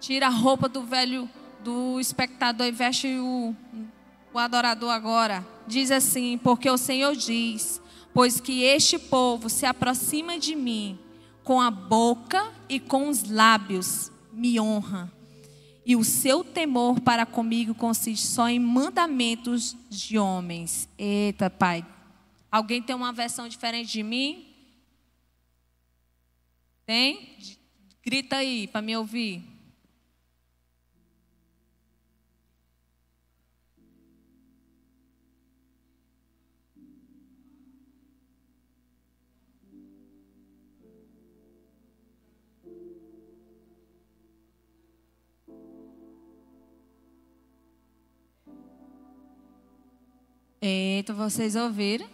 Tira 0.00 0.28
a 0.28 0.30
roupa 0.30 0.66
do 0.66 0.82
velho, 0.82 1.28
do 1.64 1.98
espectador 1.98 2.66
e 2.66 2.70
veste 2.70 3.08
o, 3.18 3.54
o 4.32 4.38
adorador 4.38 4.90
agora. 4.90 5.44
Diz 5.66 5.90
assim, 5.90 6.38
porque 6.38 6.68
o 6.68 6.76
Senhor 6.76 7.16
diz, 7.16 7.80
pois 8.12 8.38
que 8.38 8.62
este 8.62 8.98
povo 8.98 9.48
se 9.48 9.64
aproxima 9.66 10.38
de 10.38 10.54
mim 10.54 10.98
com 11.42 11.60
a 11.60 11.70
boca 11.70 12.52
e 12.68 12.78
com 12.78 13.08
os 13.08 13.28
lábios, 13.28 14.12
me 14.32 14.60
honra 14.60 15.12
e 15.86 15.94
o 15.94 16.02
seu 16.02 16.42
temor 16.42 17.00
para 17.00 17.26
comigo 17.26 17.74
consiste 17.74 18.26
só 18.26 18.48
em 18.48 18.58
mandamentos 18.58 19.76
de 19.90 20.18
homens. 20.18 20.88
Eita, 20.96 21.50
Pai. 21.50 21.86
Alguém 22.50 22.80
tem 22.80 22.96
uma 22.96 23.12
versão 23.12 23.48
diferente 23.48 23.92
de 23.92 24.02
mim? 24.02 24.46
Tem? 26.86 27.36
Grita 28.02 28.36
aí 28.36 28.66
para 28.66 28.80
me 28.80 28.96
ouvir. 28.96 29.42
Eita, 50.66 51.12
vocês 51.12 51.56
ouviram? 51.56 52.08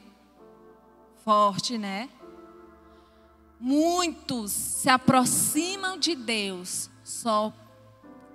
Forte, 1.25 1.79
né? 1.79 2.11
Muitos 3.61 4.51
se 4.51 4.89
aproximam 4.89 5.97
de 5.97 6.17
Deus 6.17 6.91
só 7.05 7.53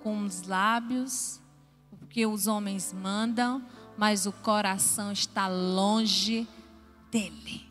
com 0.02 0.24
os 0.24 0.48
lábios, 0.48 1.38
porque 1.90 2.24
os 2.24 2.46
homens 2.46 2.94
mandam, 2.94 3.62
mas 3.94 4.24
o 4.24 4.32
coração 4.32 5.12
está 5.12 5.48
longe 5.48 6.48
dele. 7.10 7.68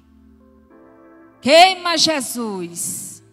Queima 1.42 1.98
Jesus. 1.98 3.24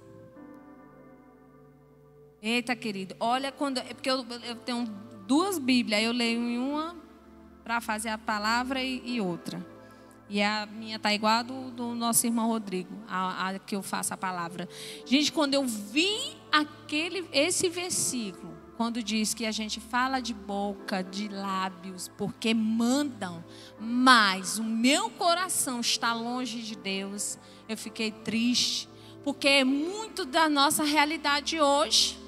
Eita, 2.40 2.74
querido, 2.74 3.14
olha 3.20 3.52
quando. 3.52 3.76
É 3.76 3.92
porque 3.92 4.10
eu, 4.10 4.24
eu 4.42 4.56
tenho 4.56 4.86
duas 5.26 5.58
Bíblias, 5.58 6.02
eu 6.02 6.12
leio 6.12 6.40
em 6.40 6.56
uma 6.56 7.01
para 7.62 7.80
fazer 7.80 8.08
a 8.08 8.18
palavra 8.18 8.82
e, 8.82 9.02
e, 9.04 9.20
outra. 9.20 9.64
E 10.28 10.42
a 10.42 10.66
minha 10.66 10.98
tá 10.98 11.12
igual 11.12 11.40
a 11.40 11.42
do, 11.42 11.70
do 11.70 11.94
nosso 11.94 12.26
irmão 12.26 12.48
Rodrigo, 12.48 12.94
a, 13.08 13.48
a, 13.48 13.58
que 13.58 13.76
eu 13.76 13.82
faço 13.82 14.14
a 14.14 14.16
palavra. 14.16 14.68
Gente, 15.04 15.32
quando 15.32 15.54
eu 15.54 15.64
vi 15.66 16.36
aquele, 16.50 17.28
esse 17.32 17.68
versículo, 17.68 18.52
quando 18.76 19.02
diz 19.02 19.34
que 19.34 19.44
a 19.44 19.52
gente 19.52 19.78
fala 19.78 20.20
de 20.20 20.32
boca, 20.32 21.02
de 21.02 21.28
lábios, 21.28 22.10
porque 22.16 22.54
mandam, 22.54 23.44
mas 23.78 24.58
o 24.58 24.64
meu 24.64 25.10
coração 25.10 25.80
está 25.80 26.12
longe 26.14 26.62
de 26.62 26.76
Deus, 26.76 27.38
eu 27.68 27.76
fiquei 27.76 28.10
triste, 28.10 28.88
porque 29.22 29.46
é 29.46 29.64
muito 29.64 30.24
da 30.24 30.48
nossa 30.48 30.82
realidade 30.82 31.60
hoje. 31.60 32.21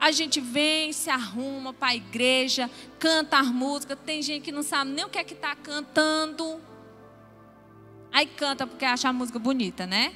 A 0.00 0.10
gente 0.12 0.40
vem, 0.40 0.92
se 0.92 1.08
arruma 1.08 1.72
para 1.72 1.88
a 1.88 1.94
igreja, 1.94 2.70
canta 2.98 3.38
as 3.38 3.48
músicas. 3.48 3.98
Tem 4.04 4.20
gente 4.20 4.42
que 4.42 4.52
não 4.52 4.62
sabe 4.62 4.90
nem 4.90 5.04
o 5.04 5.08
que 5.08 5.18
é 5.18 5.24
que 5.24 5.34
está 5.34 5.54
cantando. 5.56 6.60
Aí 8.12 8.26
canta 8.26 8.66
porque 8.66 8.84
acha 8.84 9.08
a 9.08 9.12
música 9.12 9.38
bonita, 9.38 9.86
né? 9.86 10.14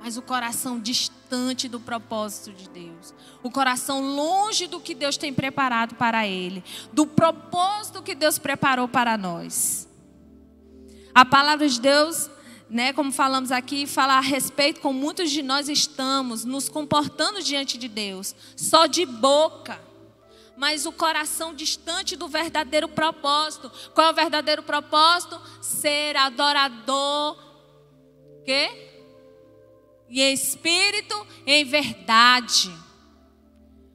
Mas 0.00 0.16
o 0.16 0.22
coração 0.22 0.78
distante 0.78 1.68
do 1.68 1.80
propósito 1.80 2.52
de 2.52 2.68
Deus. 2.68 3.12
O 3.42 3.50
coração 3.50 4.00
longe 4.00 4.66
do 4.66 4.80
que 4.80 4.94
Deus 4.94 5.16
tem 5.16 5.34
preparado 5.34 5.96
para 5.96 6.26
ele. 6.26 6.62
Do 6.92 7.06
propósito 7.06 8.02
que 8.02 8.14
Deus 8.14 8.38
preparou 8.38 8.88
para 8.88 9.18
nós. 9.18 9.88
A 11.14 11.24
palavra 11.24 11.68
de 11.68 11.80
Deus 11.80 12.30
né, 12.70 12.92
como 12.92 13.10
falamos 13.10 13.50
aqui, 13.50 13.86
falar 13.86 14.18
a 14.18 14.22
respeito 14.22 14.80
com 14.80 14.92
muitos 14.92 15.30
de 15.30 15.42
nós 15.42 15.68
estamos 15.68 16.44
nos 16.44 16.68
comportando 16.68 17.42
diante 17.42 17.78
de 17.78 17.88
Deus, 17.88 18.34
só 18.56 18.86
de 18.86 19.06
boca, 19.06 19.80
mas 20.56 20.84
o 20.84 20.92
coração 20.92 21.54
distante 21.54 22.16
do 22.16 22.28
verdadeiro 22.28 22.88
propósito. 22.88 23.70
Qual 23.94 24.08
é 24.08 24.10
o 24.10 24.14
verdadeiro 24.14 24.62
propósito? 24.62 25.40
Ser 25.62 26.16
adorador, 26.16 27.38
quê? 28.44 28.90
E 30.10 30.20
espírito, 30.20 31.26
em 31.46 31.64
verdade. 31.64 32.74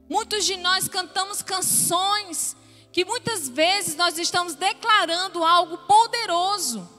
Muitos 0.09 0.45
de 0.45 0.55
nós 0.57 0.87
cantamos 0.87 1.41
canções 1.41 2.55
que 2.91 3.03
muitas 3.03 3.49
vezes 3.49 3.95
nós 3.95 4.17
estamos 4.17 4.55
declarando 4.55 5.43
algo 5.43 5.79
poderoso 5.79 6.92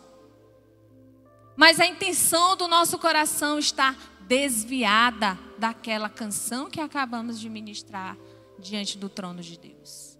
mas 1.56 1.80
a 1.80 1.86
intenção 1.86 2.56
do 2.56 2.66
nosso 2.66 2.98
coração 2.98 3.58
está 3.58 3.94
desviada 4.26 5.38
daquela 5.58 6.08
canção 6.08 6.68
que 6.68 6.80
acabamos 6.80 7.38
de 7.38 7.48
ministrar 7.48 8.16
diante 8.58 8.98
do 8.98 9.08
trono 9.08 9.40
de 9.40 9.58
Deus. 9.58 10.18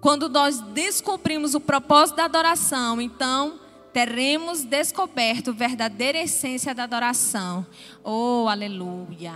Quando 0.00 0.28
nós 0.28 0.60
descobrimos 0.60 1.54
o 1.54 1.60
propósito 1.60 2.16
da 2.16 2.26
adoração, 2.26 3.00
então 3.00 3.58
teremos 3.92 4.62
descoberto 4.62 5.50
a 5.50 5.54
verdadeira 5.54 6.18
essência 6.18 6.74
da 6.74 6.84
adoração. 6.84 7.66
Oh, 8.04 8.46
aleluia. 8.48 9.34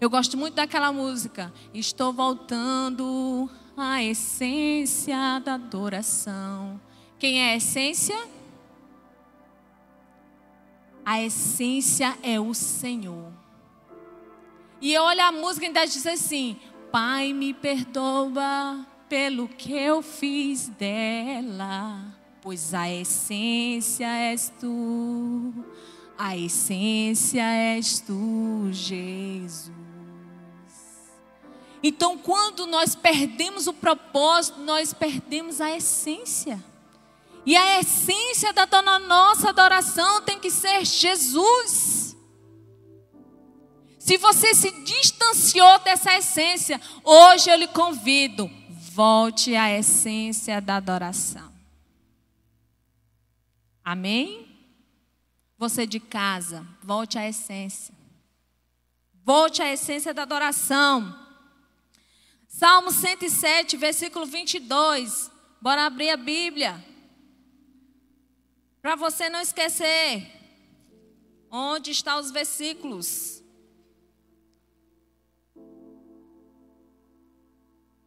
Eu 0.00 0.08
gosto 0.08 0.36
muito 0.36 0.54
daquela 0.54 0.92
música. 0.92 1.52
Estou 1.74 2.12
voltando 2.12 3.50
à 3.76 4.02
essência 4.02 5.40
da 5.44 5.54
adoração. 5.54 6.80
Quem 7.20 7.38
é 7.38 7.52
a 7.52 7.56
essência? 7.56 8.18
A 11.04 11.22
essência 11.22 12.16
é 12.22 12.40
o 12.40 12.54
Senhor. 12.54 13.30
E 14.80 14.96
olha 14.96 15.26
a 15.26 15.32
música 15.32 15.66
ainda 15.66 15.84
diz 15.84 16.06
assim: 16.06 16.56
Pai, 16.90 17.34
me 17.34 17.52
perdoa 17.52 18.86
pelo 19.06 19.46
que 19.48 19.70
eu 19.70 20.00
fiz 20.00 20.68
dela, 20.68 22.02
pois 22.40 22.72
a 22.72 22.90
essência 22.90 24.06
és 24.06 24.50
tu, 24.58 25.52
a 26.16 26.34
essência 26.38 27.42
és 27.42 28.00
tu, 28.00 28.70
Jesus. 28.72 29.70
Então, 31.82 32.16
quando 32.16 32.66
nós 32.66 32.94
perdemos 32.94 33.66
o 33.66 33.74
propósito, 33.74 34.58
nós 34.60 34.94
perdemos 34.94 35.60
a 35.60 35.76
essência. 35.76 36.70
E 37.44 37.56
a 37.56 37.80
essência 37.80 38.52
da 38.52 38.66
nossa 38.98 39.48
adoração 39.48 40.22
tem 40.22 40.38
que 40.38 40.50
ser 40.50 40.84
Jesus. 40.84 42.16
Se 43.98 44.16
você 44.18 44.54
se 44.54 44.70
distanciou 44.82 45.78
dessa 45.80 46.16
essência, 46.16 46.80
hoje 47.04 47.50
eu 47.50 47.56
lhe 47.56 47.68
convido, 47.68 48.50
volte 48.92 49.54
à 49.54 49.70
essência 49.70 50.60
da 50.60 50.76
adoração. 50.76 51.50
Amém? 53.84 54.48
Você 55.56 55.86
de 55.86 56.00
casa, 56.00 56.66
volte 56.82 57.18
à 57.18 57.28
essência. 57.28 57.94
Volte 59.24 59.62
à 59.62 59.72
essência 59.72 60.12
da 60.12 60.22
adoração. 60.22 61.18
Salmo 62.48 62.90
107, 62.90 63.76
versículo 63.76 64.26
22. 64.26 65.30
Bora 65.60 65.86
abrir 65.86 66.10
a 66.10 66.16
Bíblia. 66.16 66.89
Para 68.80 68.96
você 68.96 69.28
não 69.28 69.40
esquecer. 69.40 70.26
Onde 71.50 71.90
estão 71.90 72.18
os 72.18 72.30
versículos? 72.30 73.42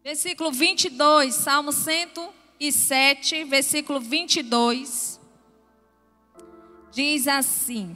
Versículo 0.04 0.52
22, 0.52 1.36
Salmo 1.36 1.72
107, 1.72 3.44
versículo 3.44 4.00
22. 4.00 5.20
Diz 6.92 7.28
assim: 7.28 7.96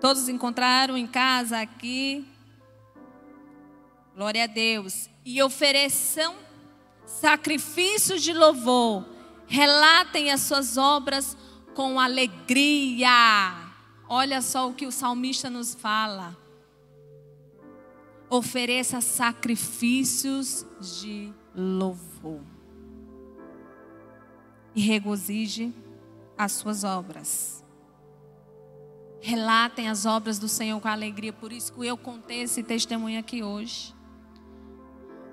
Todos 0.00 0.28
encontraram 0.28 0.96
em 0.96 1.06
casa 1.06 1.60
aqui. 1.60 2.26
Glória 4.14 4.44
a 4.44 4.46
Deus. 4.46 5.10
E 5.24 5.42
ofereçam 5.42 6.36
sacrifícios 7.06 8.22
de 8.22 8.32
louvor. 8.32 9.19
Relatem 9.50 10.30
as 10.30 10.42
suas 10.42 10.76
obras 10.76 11.36
com 11.74 11.98
alegria. 11.98 13.52
Olha 14.08 14.40
só 14.40 14.68
o 14.68 14.74
que 14.74 14.86
o 14.86 14.92
salmista 14.92 15.50
nos 15.50 15.74
fala. 15.74 16.36
Ofereça 18.30 19.00
sacrifícios 19.00 20.64
de 20.80 21.32
louvor. 21.52 22.40
E 24.72 24.82
regozije 24.82 25.74
as 26.38 26.52
suas 26.52 26.84
obras. 26.84 27.64
Relatem 29.20 29.88
as 29.88 30.06
obras 30.06 30.38
do 30.38 30.48
Senhor 30.48 30.80
com 30.80 30.86
alegria. 30.86 31.32
Por 31.32 31.52
isso 31.52 31.72
que 31.72 31.84
eu 31.84 31.96
contei 31.96 32.42
esse 32.42 32.62
testemunho 32.62 33.18
aqui 33.18 33.42
hoje. 33.42 33.92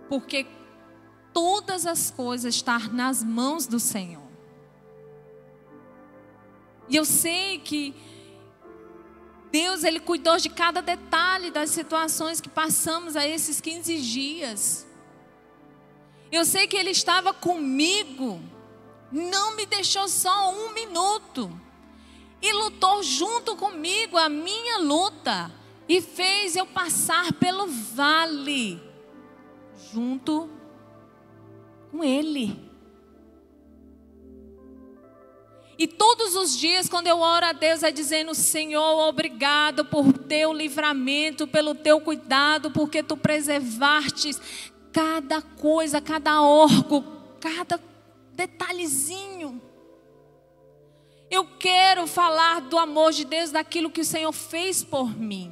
Porque 0.10 0.48
todas 1.38 1.86
as 1.86 2.10
coisas 2.10 2.56
estão 2.56 2.80
nas 2.92 3.24
mãos 3.24 3.68
do 3.68 3.80
Senhor. 3.80 4.28
E 6.90 6.96
eu 6.96 7.06
sei 7.06 7.60
que 7.60 7.94
Deus 9.52 9.84
ele 9.84 10.00
cuidou 10.00 10.38
de 10.38 10.50
cada 10.50 10.82
detalhe 10.82 11.52
das 11.52 11.70
situações 11.70 12.42
que 12.42 12.50
passamos 12.50 13.16
a 13.16 13.24
esses 13.28 13.62
15 13.62 14.02
dias. 14.02 14.88
Eu 16.32 16.44
sei 16.44 16.66
que 16.66 16.76
ele 16.76 16.90
estava 16.90 17.32
comigo, 17.36 18.42
não 19.12 19.56
me 19.56 19.68
deixou 19.68 20.08
só 20.08 20.52
um 20.52 20.74
minuto. 20.74 21.52
E 22.42 22.52
lutou 22.52 23.04
junto 23.04 23.56
comigo 23.56 24.18
a 24.18 24.28
minha 24.28 24.80
luta 24.80 25.52
e 25.88 26.02
fez 26.02 26.56
eu 26.56 26.66
passar 26.66 27.32
pelo 27.34 27.68
vale 27.68 28.82
junto 29.94 30.57
com 31.92 32.04
ele. 32.04 32.68
E 35.78 35.86
todos 35.86 36.36
os 36.36 36.58
dias, 36.58 36.90
quando 36.90 37.06
eu 37.06 37.20
oro 37.20 37.46
a 37.46 37.52
Deus, 37.52 37.84
é 37.84 37.92
dizendo: 37.92 38.34
Senhor, 38.34 39.08
obrigado 39.08 39.86
por 39.86 40.12
teu 40.12 40.52
livramento, 40.52 41.48
pelo 41.48 41.76
teu 41.76 42.02
cuidado, 42.02 42.72
porque 42.72 43.04
tu 43.04 43.16
preservaste 43.16 44.32
cada 44.92 45.42
coisa, 45.42 46.02
cada 46.02 46.42
órgão, 46.42 47.06
cada 47.40 47.80
detalhezinho. 48.34 49.62
Eu 51.30 51.46
quero 51.60 52.08
falar 52.08 52.62
do 52.62 52.78
amor 52.80 53.12
de 53.12 53.26
Deus, 53.26 53.52
daquilo 53.52 53.92
que 53.92 54.02
o 54.02 54.06
Senhor 54.06 54.32
fez 54.32 54.84
por 54.84 55.16
mim. 55.16 55.52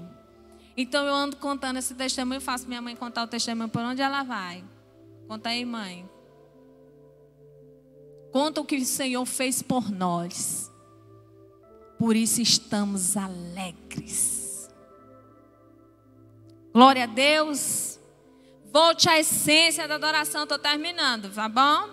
Então 0.75 1.05
eu 1.05 1.13
ando 1.13 1.35
contando 1.37 1.77
esse 1.77 1.93
testemunho, 1.93 2.41
faço 2.41 2.67
minha 2.67 2.81
mãe 2.81 2.95
contar 2.95 3.23
o 3.23 3.27
testemunho 3.27 3.69
por 3.69 3.81
onde 3.81 4.01
ela 4.01 4.23
vai. 4.23 4.63
Conta 5.27 5.49
aí, 5.49 5.63
mãe. 5.65 6.09
Conta 8.35 8.59
o 8.59 8.65
que 8.65 8.75
o 8.75 8.85
Senhor 8.85 9.25
fez 9.25 9.61
por 9.61 9.89
nós. 9.89 10.69
Por 11.97 12.17
isso 12.17 12.41
estamos 12.41 13.15
alegres. 13.15 14.69
Glória 16.73 17.05
a 17.05 17.05
Deus. 17.05 17.97
Volte 18.73 19.07
à 19.07 19.17
essência 19.17 19.87
da 19.87 19.95
adoração. 19.95 20.43
Estou 20.43 20.59
terminando, 20.59 21.33
tá 21.33 21.47
bom? 21.47 21.89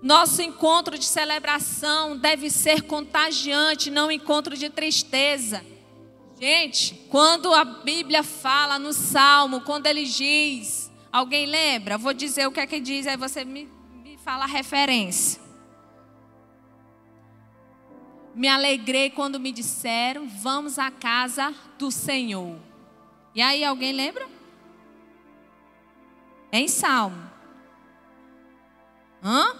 Nosso 0.00 0.40
encontro 0.40 0.98
de 0.98 1.04
celebração 1.04 2.16
deve 2.16 2.48
ser 2.48 2.84
contagiante, 2.84 3.90
não 3.90 4.10
encontro 4.10 4.56
de 4.56 4.70
tristeza. 4.70 5.62
Gente, 6.40 6.94
quando 7.10 7.52
a 7.52 7.62
Bíblia 7.62 8.22
fala 8.22 8.78
no 8.78 8.94
Salmo, 8.94 9.60
quando 9.60 9.86
ele 9.86 10.06
diz, 10.06 10.90
alguém 11.12 11.44
lembra? 11.44 11.98
Vou 11.98 12.14
dizer 12.14 12.46
o 12.46 12.50
que 12.50 12.60
é 12.60 12.66
que 12.66 12.80
diz, 12.80 13.06
aí 13.06 13.18
você 13.18 13.44
me 13.44 13.75
fala 14.26 14.44
referência. 14.44 15.40
Me 18.34 18.48
alegrei 18.48 19.08
quando 19.08 19.38
me 19.38 19.52
disseram: 19.52 20.26
Vamos 20.28 20.80
à 20.80 20.90
casa 20.90 21.54
do 21.78 21.92
Senhor. 21.92 22.58
E 23.36 23.40
aí, 23.40 23.62
alguém 23.62 23.92
lembra? 23.92 24.26
É 26.50 26.58
em 26.58 26.66
Salmo. 26.66 27.30
Hã? 29.22 29.54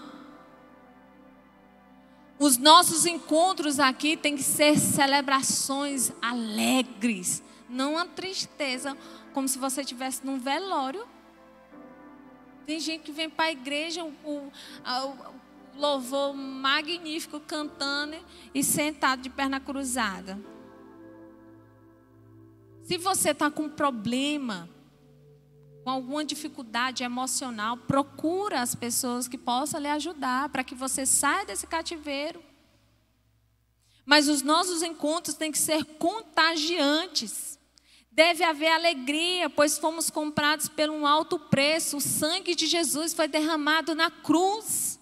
Os 2.37 2.57
nossos 2.57 3.05
encontros 3.05 3.79
aqui 3.79 4.17
têm 4.17 4.35
que 4.35 4.43
ser 4.43 4.77
celebrações 4.77 6.11
alegres, 6.21 7.41
não 7.69 7.93
uma 7.93 8.05
tristeza, 8.05 8.97
como 9.33 9.47
se 9.47 9.57
você 9.57 9.81
estivesse 9.81 10.25
num 10.25 10.37
velório. 10.37 11.07
Tem 12.67 12.81
gente 12.81 13.03
que 13.03 13.13
vem 13.13 13.29
para 13.29 13.45
a 13.45 13.51
igreja, 13.51 14.03
o, 14.03 14.13
o, 14.25 14.51
o 15.73 15.79
louvor 15.79 16.33
magnífico 16.33 17.39
cantando 17.39 18.17
e 18.53 18.61
sentado 18.61 19.21
de 19.21 19.29
perna 19.29 19.57
cruzada. 19.57 20.37
Se 22.83 22.97
você 22.97 23.29
está 23.29 23.49
com 23.49 23.69
problema, 23.69 24.69
com 25.85 25.91
alguma 25.91 26.25
dificuldade 26.25 27.05
emocional, 27.05 27.77
procura 27.77 28.59
as 28.61 28.75
pessoas 28.75 29.29
que 29.29 29.37
possam 29.37 29.79
lhe 29.79 29.87
ajudar 29.87 30.49
para 30.49 30.61
que 30.61 30.75
você 30.75 31.05
saia 31.05 31.45
desse 31.45 31.65
cativeiro. 31.65 32.43
Mas 34.05 34.27
os 34.27 34.41
nossos 34.41 34.83
encontros 34.83 35.37
têm 35.37 35.53
que 35.53 35.57
ser 35.57 35.85
contagiantes. 35.85 37.56
Deve 38.17 38.43
haver 38.43 38.71
alegria, 38.71 39.47
pois 39.47 39.77
fomos 39.77 40.09
comprados 40.09 40.67
por 40.67 40.89
um 40.89 41.05
alto 41.05 41.37
preço. 41.37 41.97
O 41.97 42.01
sangue 42.01 42.55
de 42.55 42.65
Jesus 42.65 43.13
foi 43.13 43.27
derramado 43.27 43.93
na 43.93 44.09
cruz, 44.09 44.99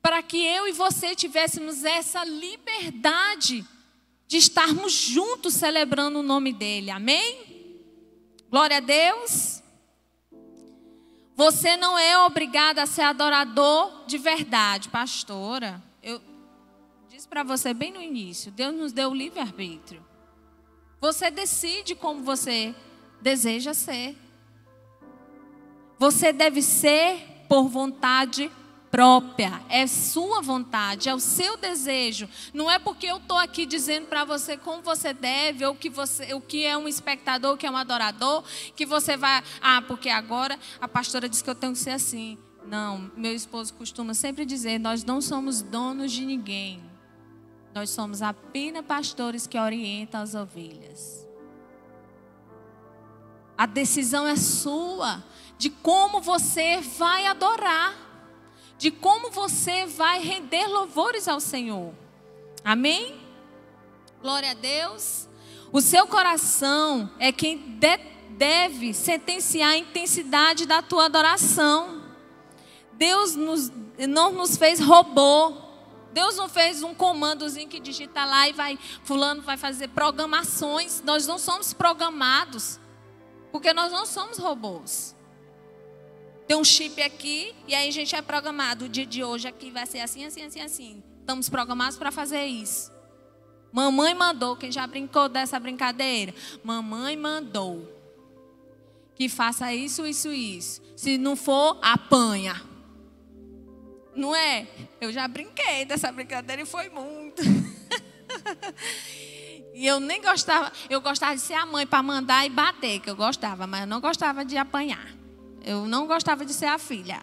para 0.00 0.22
que 0.22 0.38
eu 0.38 0.66
e 0.66 0.72
você 0.72 1.14
tivéssemos 1.14 1.84
essa 1.84 2.24
liberdade 2.24 3.66
de 4.26 4.38
estarmos 4.38 4.94
juntos 4.94 5.52
celebrando 5.52 6.20
o 6.20 6.22
nome 6.22 6.54
dEle. 6.54 6.90
Amém? 6.90 7.82
Glória 8.48 8.78
a 8.78 8.80
Deus. 8.80 9.62
Você 11.36 11.76
não 11.76 11.98
é 11.98 12.18
obrigada 12.20 12.82
a 12.82 12.86
ser 12.86 13.02
adorador 13.02 14.06
de 14.06 14.16
verdade, 14.16 14.88
pastora. 14.88 15.82
Eu 16.02 16.18
disse 17.10 17.28
para 17.28 17.42
você 17.42 17.74
bem 17.74 17.92
no 17.92 18.00
início: 18.00 18.50
Deus 18.50 18.74
nos 18.74 18.90
deu 18.90 19.10
o 19.10 19.14
livre-arbítrio. 19.14 20.13
Você 21.04 21.30
decide 21.30 21.94
como 21.94 22.22
você 22.22 22.74
deseja 23.20 23.74
ser. 23.74 24.16
Você 25.98 26.32
deve 26.32 26.62
ser 26.62 27.44
por 27.46 27.68
vontade 27.68 28.50
própria, 28.90 29.60
é 29.68 29.86
sua 29.86 30.40
vontade, 30.40 31.10
é 31.10 31.14
o 31.14 31.20
seu 31.20 31.58
desejo. 31.58 32.26
Não 32.54 32.70
é 32.70 32.78
porque 32.78 33.06
eu 33.06 33.18
estou 33.18 33.36
aqui 33.36 33.66
dizendo 33.66 34.06
para 34.06 34.24
você 34.24 34.56
como 34.56 34.80
você 34.80 35.12
deve, 35.12 35.66
ou 35.66 35.74
que 35.74 35.90
você, 35.90 36.32
o 36.32 36.40
que 36.40 36.64
é 36.64 36.74
um 36.74 36.88
espectador, 36.88 37.52
o 37.52 37.58
que 37.58 37.66
é 37.66 37.70
um 37.70 37.76
adorador, 37.76 38.42
que 38.74 38.86
você 38.86 39.14
vai, 39.14 39.44
ah, 39.60 39.82
porque 39.82 40.08
agora 40.08 40.58
a 40.80 40.88
pastora 40.88 41.28
disse 41.28 41.44
que 41.44 41.50
eu 41.50 41.54
tenho 41.54 41.74
que 41.74 41.80
ser 41.80 41.90
assim. 41.90 42.38
Não, 42.66 43.10
meu 43.14 43.34
esposo 43.34 43.74
costuma 43.74 44.14
sempre 44.14 44.46
dizer: 44.46 44.78
nós 44.80 45.04
não 45.04 45.20
somos 45.20 45.60
donos 45.60 46.10
de 46.10 46.24
ninguém. 46.24 46.93
Nós 47.74 47.90
somos 47.90 48.22
apenas 48.22 48.86
pastores 48.86 49.46
que 49.46 49.58
orientam 49.58 50.22
as 50.22 50.34
ovelhas. 50.34 51.26
A 53.58 53.66
decisão 53.66 54.26
é 54.26 54.36
sua 54.36 55.22
de 55.58 55.70
como 55.70 56.20
você 56.20 56.80
vai 56.80 57.26
adorar 57.26 58.04
de 58.84 58.90
como 58.90 59.30
você 59.30 59.86
vai 59.86 60.20
render 60.20 60.66
louvores 60.66 61.28
ao 61.28 61.40
Senhor. 61.40 61.94
Amém? 62.64 63.20
Glória 64.20 64.50
a 64.50 64.54
Deus. 64.54 65.28
O 65.72 65.80
seu 65.80 66.06
coração 66.06 67.10
é 67.18 67.32
quem 67.32 67.56
de, 67.56 67.96
deve 68.30 68.92
sentenciar 68.92 69.70
a 69.70 69.78
intensidade 69.78 70.66
da 70.66 70.82
tua 70.82 71.06
adoração. 71.06 72.02
Deus 72.92 73.34
nos, 73.34 73.72
não 74.08 74.32
nos 74.32 74.56
fez 74.56 74.80
robô. 74.80 75.63
Deus 76.14 76.36
não 76.36 76.48
fez 76.48 76.82
um 76.84 76.94
comandozinho 76.94 77.68
que 77.68 77.80
digita 77.80 78.24
lá 78.24 78.48
e 78.48 78.52
vai, 78.52 78.78
fulano 79.02 79.42
vai 79.42 79.56
fazer 79.56 79.88
programações. 79.88 81.02
Nós 81.04 81.26
não 81.26 81.38
somos 81.40 81.74
programados, 81.74 82.78
porque 83.50 83.72
nós 83.72 83.90
não 83.90 84.06
somos 84.06 84.38
robôs. 84.38 85.14
Tem 86.46 86.56
um 86.56 86.62
chip 86.62 87.02
aqui 87.02 87.52
e 87.66 87.74
aí 87.74 87.88
a 87.88 87.92
gente 87.92 88.14
é 88.14 88.22
programado. 88.22 88.84
O 88.84 88.88
dia 88.88 89.04
de 89.04 89.24
hoje 89.24 89.48
aqui 89.48 89.72
vai 89.72 89.86
ser 89.86 89.98
assim, 89.98 90.24
assim, 90.24 90.44
assim, 90.44 90.60
assim. 90.60 91.02
Estamos 91.18 91.48
programados 91.48 91.98
para 91.98 92.12
fazer 92.12 92.44
isso. 92.44 92.92
Mamãe 93.72 94.14
mandou, 94.14 94.56
quem 94.56 94.70
já 94.70 94.86
brincou 94.86 95.28
dessa 95.28 95.58
brincadeira? 95.58 96.32
Mamãe 96.62 97.16
mandou 97.16 97.92
que 99.16 99.28
faça 99.28 99.74
isso, 99.74 100.06
isso, 100.06 100.32
isso. 100.32 100.80
Se 100.94 101.18
não 101.18 101.34
for, 101.34 101.76
apanha. 101.82 102.73
Não 104.14 104.34
é? 104.34 104.66
Eu 105.00 105.12
já 105.12 105.26
brinquei 105.26 105.84
dessa 105.84 106.10
brincadeira 106.12 106.62
e 106.62 106.66
foi 106.66 106.88
muito. 106.88 107.42
e 109.74 109.86
eu 109.86 109.98
nem 109.98 110.22
gostava, 110.22 110.72
eu 110.88 111.00
gostava 111.00 111.34
de 111.34 111.40
ser 111.40 111.54
a 111.54 111.66
mãe 111.66 111.86
para 111.86 112.02
mandar 112.02 112.46
e 112.46 112.50
bater, 112.50 113.00
que 113.00 113.10
eu 113.10 113.16
gostava, 113.16 113.66
mas 113.66 113.82
eu 113.82 113.86
não 113.86 114.00
gostava 114.00 114.44
de 114.44 114.56
apanhar. 114.56 115.14
Eu 115.64 115.86
não 115.86 116.06
gostava 116.06 116.44
de 116.44 116.52
ser 116.52 116.66
a 116.66 116.78
filha. 116.78 117.22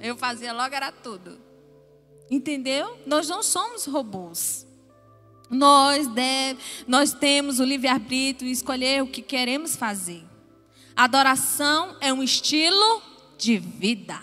Eu 0.00 0.16
fazia 0.16 0.52
logo 0.52 0.74
era 0.74 0.90
tudo. 0.90 1.38
Entendeu? 2.30 2.98
Nós 3.06 3.28
não 3.28 3.42
somos 3.42 3.86
robôs. 3.86 4.66
Nós, 5.50 6.06
deve, 6.08 6.58
nós 6.86 7.12
temos 7.12 7.60
o 7.60 7.64
livre-arbítrio 7.64 8.48
e 8.48 8.52
escolher 8.52 9.02
o 9.02 9.06
que 9.06 9.22
queremos 9.22 9.76
fazer. 9.76 10.24
Adoração 10.96 11.96
é 12.00 12.12
um 12.12 12.22
estilo 12.22 13.02
de 13.36 13.58
vida. 13.58 14.18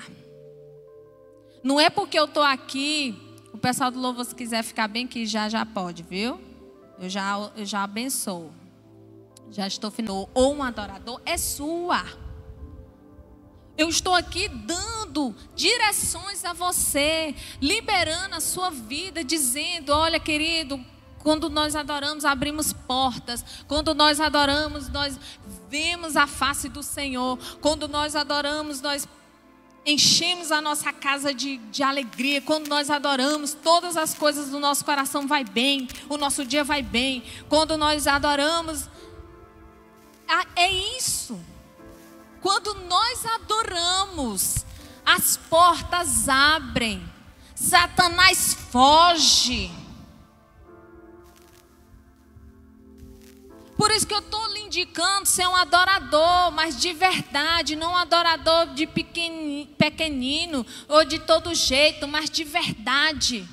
Não 1.63 1.79
é 1.79 1.89
porque 1.89 2.17
eu 2.17 2.25
estou 2.25 2.43
aqui, 2.43 3.15
o 3.53 3.57
pessoal 3.57 3.91
do 3.91 3.99
louvor, 3.99 4.25
se 4.25 4.33
quiser 4.33 4.63
ficar 4.63 4.87
bem, 4.87 5.05
que 5.05 5.25
já 5.25 5.47
já 5.47 5.65
pode, 5.65 6.03
viu? 6.03 6.39
Eu 6.99 7.09
já, 7.09 7.51
eu 7.55 7.65
já 7.65 7.83
abençoo. 7.83 8.51
Já 9.51 9.67
estou 9.67 9.91
finando. 9.91 10.29
Ou 10.33 10.55
um 10.55 10.63
adorador 10.63 11.21
é 11.25 11.37
sua. 11.37 12.03
Eu 13.77 13.89
estou 13.89 14.13
aqui 14.13 14.47
dando 14.47 15.35
direções 15.55 16.45
a 16.45 16.53
você, 16.53 17.35
liberando 17.61 18.35
a 18.35 18.39
sua 18.39 18.69
vida, 18.69 19.23
dizendo: 19.23 19.91
olha, 19.91 20.19
querido, 20.19 20.79
quando 21.19 21.49
nós 21.49 21.75
adoramos, 21.75 22.25
abrimos 22.25 22.73
portas. 22.73 23.43
Quando 23.67 23.93
nós 23.93 24.19
adoramos, 24.19 24.89
nós 24.89 25.19
vemos 25.69 26.15
a 26.15 26.27
face 26.27 26.69
do 26.69 26.83
Senhor. 26.83 27.37
Quando 27.59 27.87
nós 27.87 28.15
adoramos, 28.15 28.81
nós 28.81 29.07
enchemos 29.85 30.51
a 30.51 30.61
nossa 30.61 30.93
casa 30.93 31.33
de, 31.33 31.57
de 31.57 31.83
alegria. 31.83 32.41
Quando 32.41 32.67
nós 32.67 32.89
adoramos, 32.89 33.53
todas 33.53 33.97
as 33.97 34.13
coisas 34.13 34.49
do 34.49 34.59
nosso 34.59 34.85
coração 34.85 35.27
vai 35.27 35.43
bem, 35.43 35.87
o 36.09 36.17
nosso 36.17 36.45
dia 36.45 36.63
vai 36.63 36.81
bem. 36.81 37.23
Quando 37.49 37.77
nós 37.77 38.07
adoramos, 38.07 38.87
é 40.55 40.71
isso. 40.97 41.39
Quando 42.41 42.73
nós 42.87 43.25
adoramos, 43.25 44.65
as 45.05 45.37
portas 45.37 46.27
abrem, 46.29 47.03
Satanás 47.55 48.53
foge. 48.71 49.80
Por 53.81 53.89
isso 53.89 54.05
que 54.05 54.13
eu 54.13 54.19
estou 54.19 54.47
lhe 54.53 54.59
indicando 54.59 55.25
ser 55.25 55.47
um 55.47 55.55
adorador, 55.55 56.51
mas 56.51 56.79
de 56.79 56.93
verdade, 56.93 57.75
não 57.75 57.93
um 57.93 57.97
adorador 57.97 58.75
de 58.75 58.85
pequenino 58.85 60.63
ou 60.87 61.03
de 61.03 61.17
todo 61.17 61.55
jeito, 61.55 62.07
mas 62.07 62.29
de 62.29 62.43
verdade. 62.43 63.43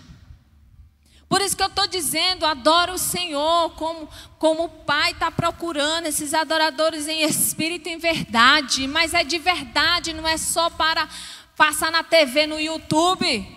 Por 1.31 1.41
isso 1.41 1.57
que 1.57 1.63
eu 1.63 1.69
estou 1.69 1.87
dizendo, 1.87 2.45
adora 2.45 2.93
o 2.93 2.99
Senhor, 2.99 3.71
como, 3.71 4.07
como 4.39 4.65
o 4.65 4.69
Pai 4.69 5.13
está 5.13 5.31
procurando 5.31 6.05
esses 6.05 6.35
adoradores 6.35 7.09
em 7.09 7.23
espírito 7.23 7.89
e 7.89 7.93
em 7.93 7.99
verdade. 7.99 8.87
Mas 8.87 9.15
é 9.15 9.25
de 9.25 9.39
verdade, 9.39 10.13
não 10.13 10.29
é 10.29 10.37
só 10.37 10.69
para 10.69 11.09
passar 11.57 11.91
na 11.91 12.03
TV, 12.03 12.47
no 12.47 12.61
YouTube. 12.61 13.49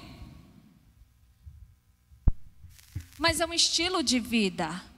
Mas 3.17 3.41
é 3.41 3.45
um 3.45 3.53
estilo 3.53 4.01
de 4.01 4.21
vida. 4.21 4.89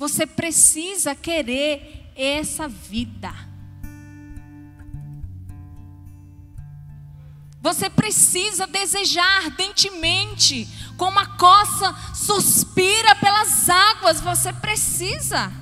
Você 0.00 0.26
precisa 0.26 1.14
querer 1.14 2.10
essa 2.16 2.66
vida. 2.66 3.30
Você 7.60 7.90
precisa 7.90 8.66
desejar 8.66 9.44
ardentemente 9.44 10.66
como 10.96 11.18
a 11.18 11.26
coça 11.26 11.94
suspira 12.14 13.14
pelas 13.16 13.68
águas, 13.68 14.22
você 14.22 14.50
precisa. 14.54 15.52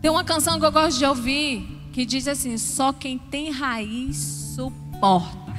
Tem 0.00 0.10
uma 0.10 0.24
canção 0.24 0.58
que 0.58 0.64
eu 0.64 0.72
gosto 0.72 0.98
de 0.98 1.04
ouvir 1.04 1.90
que 1.92 2.06
diz 2.06 2.26
assim: 2.26 2.56
só 2.56 2.94
quem 2.94 3.18
tem 3.18 3.50
raiz 3.50 4.16
suporta. 4.56 5.52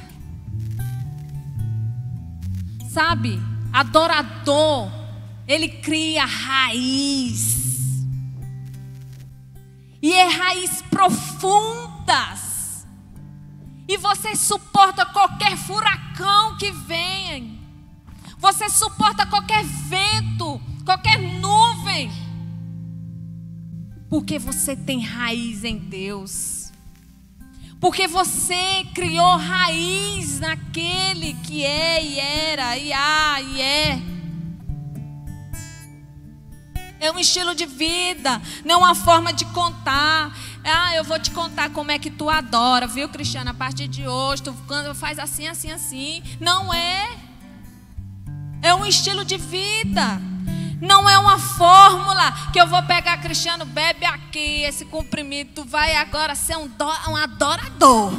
Sabe, 2.90 3.40
adorador, 3.72 4.90
ele 5.46 5.68
cria 5.68 6.24
raiz. 6.24 8.04
E 10.02 10.12
é 10.12 10.28
raiz 10.28 10.82
profundas 10.82 12.46
e 13.88 13.96
você 13.96 14.34
suporta 14.34 15.06
qualquer 15.06 15.56
furacão 15.56 16.56
que 16.56 16.72
venha. 16.72 17.56
Você 18.38 18.68
suporta 18.68 19.24
qualquer 19.26 19.64
vento, 19.64 20.60
qualquer 20.84 21.18
nuvem. 21.40 22.10
Porque 24.08 24.38
você 24.38 24.74
tem 24.76 25.00
raiz 25.00 25.64
em 25.64 25.78
Deus. 25.78 26.55
Porque 27.80 28.06
você 28.08 28.86
criou 28.94 29.36
raiz 29.36 30.40
naquele 30.40 31.34
que 31.34 31.64
é 31.64 32.02
e 32.02 32.18
era 32.18 32.76
e 32.76 32.92
há 32.92 33.40
e 33.40 33.60
é. 33.60 34.02
É 36.98 37.12
um 37.12 37.18
estilo 37.18 37.54
de 37.54 37.66
vida, 37.66 38.40
não 38.64 38.78
uma 38.78 38.94
forma 38.94 39.32
de 39.32 39.44
contar. 39.46 40.34
Ah, 40.64 40.96
eu 40.96 41.04
vou 41.04 41.18
te 41.18 41.30
contar 41.30 41.70
como 41.70 41.90
é 41.90 41.98
que 41.98 42.10
tu 42.10 42.30
adora, 42.30 42.86
viu, 42.86 43.08
Cristiana? 43.08 43.50
A 43.50 43.54
partir 43.54 43.86
de 43.86 44.08
hoje, 44.08 44.42
tu 44.42 44.54
faz 44.94 45.18
assim, 45.18 45.46
assim, 45.46 45.70
assim. 45.70 46.22
Não 46.40 46.72
é. 46.72 47.16
É 48.62 48.74
um 48.74 48.84
estilo 48.86 49.24
de 49.24 49.36
vida. 49.36 50.20
Não 50.80 51.08
é 51.08 51.18
uma 51.18 51.38
fórmula 51.38 52.32
que 52.52 52.60
eu 52.60 52.66
vou 52.66 52.82
pegar, 52.82 53.16
Cristiano, 53.18 53.64
bebe 53.64 54.04
aqui 54.04 54.62
esse 54.62 54.84
comprimido. 54.84 55.52
Tu 55.54 55.64
vai 55.64 55.96
agora 55.96 56.34
ser 56.34 56.56
um, 56.56 56.68
do, 56.68 56.84
um 57.08 57.16
adorador. 57.16 58.12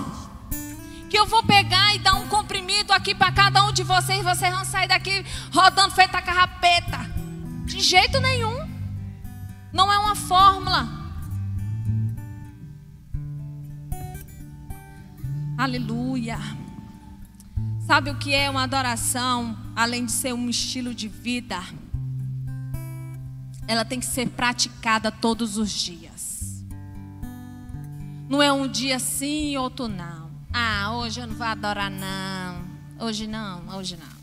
Que 1.08 1.18
eu 1.20 1.26
vou 1.28 1.43
pegar 1.43 1.93
e 1.95 1.99
dar 1.99 2.16
um 2.16 2.28
comprimido 2.28 2.91
aqui 2.91 3.14
para 3.14 3.32
cada 3.32 3.64
um 3.64 3.72
de 3.72 3.84
vocês. 3.84 4.24
Vocês 4.24 4.53
vão 4.53 4.66
sair 4.66 4.88
daqui 4.88 5.24
rodando 5.53 5.93
feita 5.93 6.22
carrapeta. 6.22 6.97
De 7.66 7.80
jeito 7.80 8.20
nenhum. 8.20 8.68
Não 9.72 9.93
é 9.93 9.99
uma 9.99 10.16
fórmula. 10.16 10.88
Aleluia. 15.58 16.39
Sabe 17.86 18.10
o 18.10 18.16
que 18.16 18.34
é 18.34 18.49
uma 18.49 18.64
adoração, 18.64 19.58
além 19.76 20.05
de 20.05 20.12
ser 20.12 20.34
um 20.34 20.49
estilo 20.49 20.93
de 20.93 21.08
vida? 21.08 21.64
Ela 23.68 23.84
tem 23.84 23.99
que 23.99 24.05
ser 24.05 24.30
praticada 24.30 25.11
todos 25.11 25.57
os 25.57 25.72
dias. 25.72 26.63
Não 28.30 28.41
é 28.41 28.51
um 28.51 28.68
dia 28.68 28.99
sim 28.99 29.51
e 29.51 29.57
outro 29.57 29.88
não. 29.88 30.30
Ah, 30.53 30.91
hoje 30.93 31.20
eu 31.20 31.28
não 31.28 31.36
vou 31.36 31.45
adorar, 31.45 31.89
não. 31.91 32.65
Hoje 32.99 33.28
não, 33.28 33.68
hoje 33.76 33.97
não. 33.97 34.18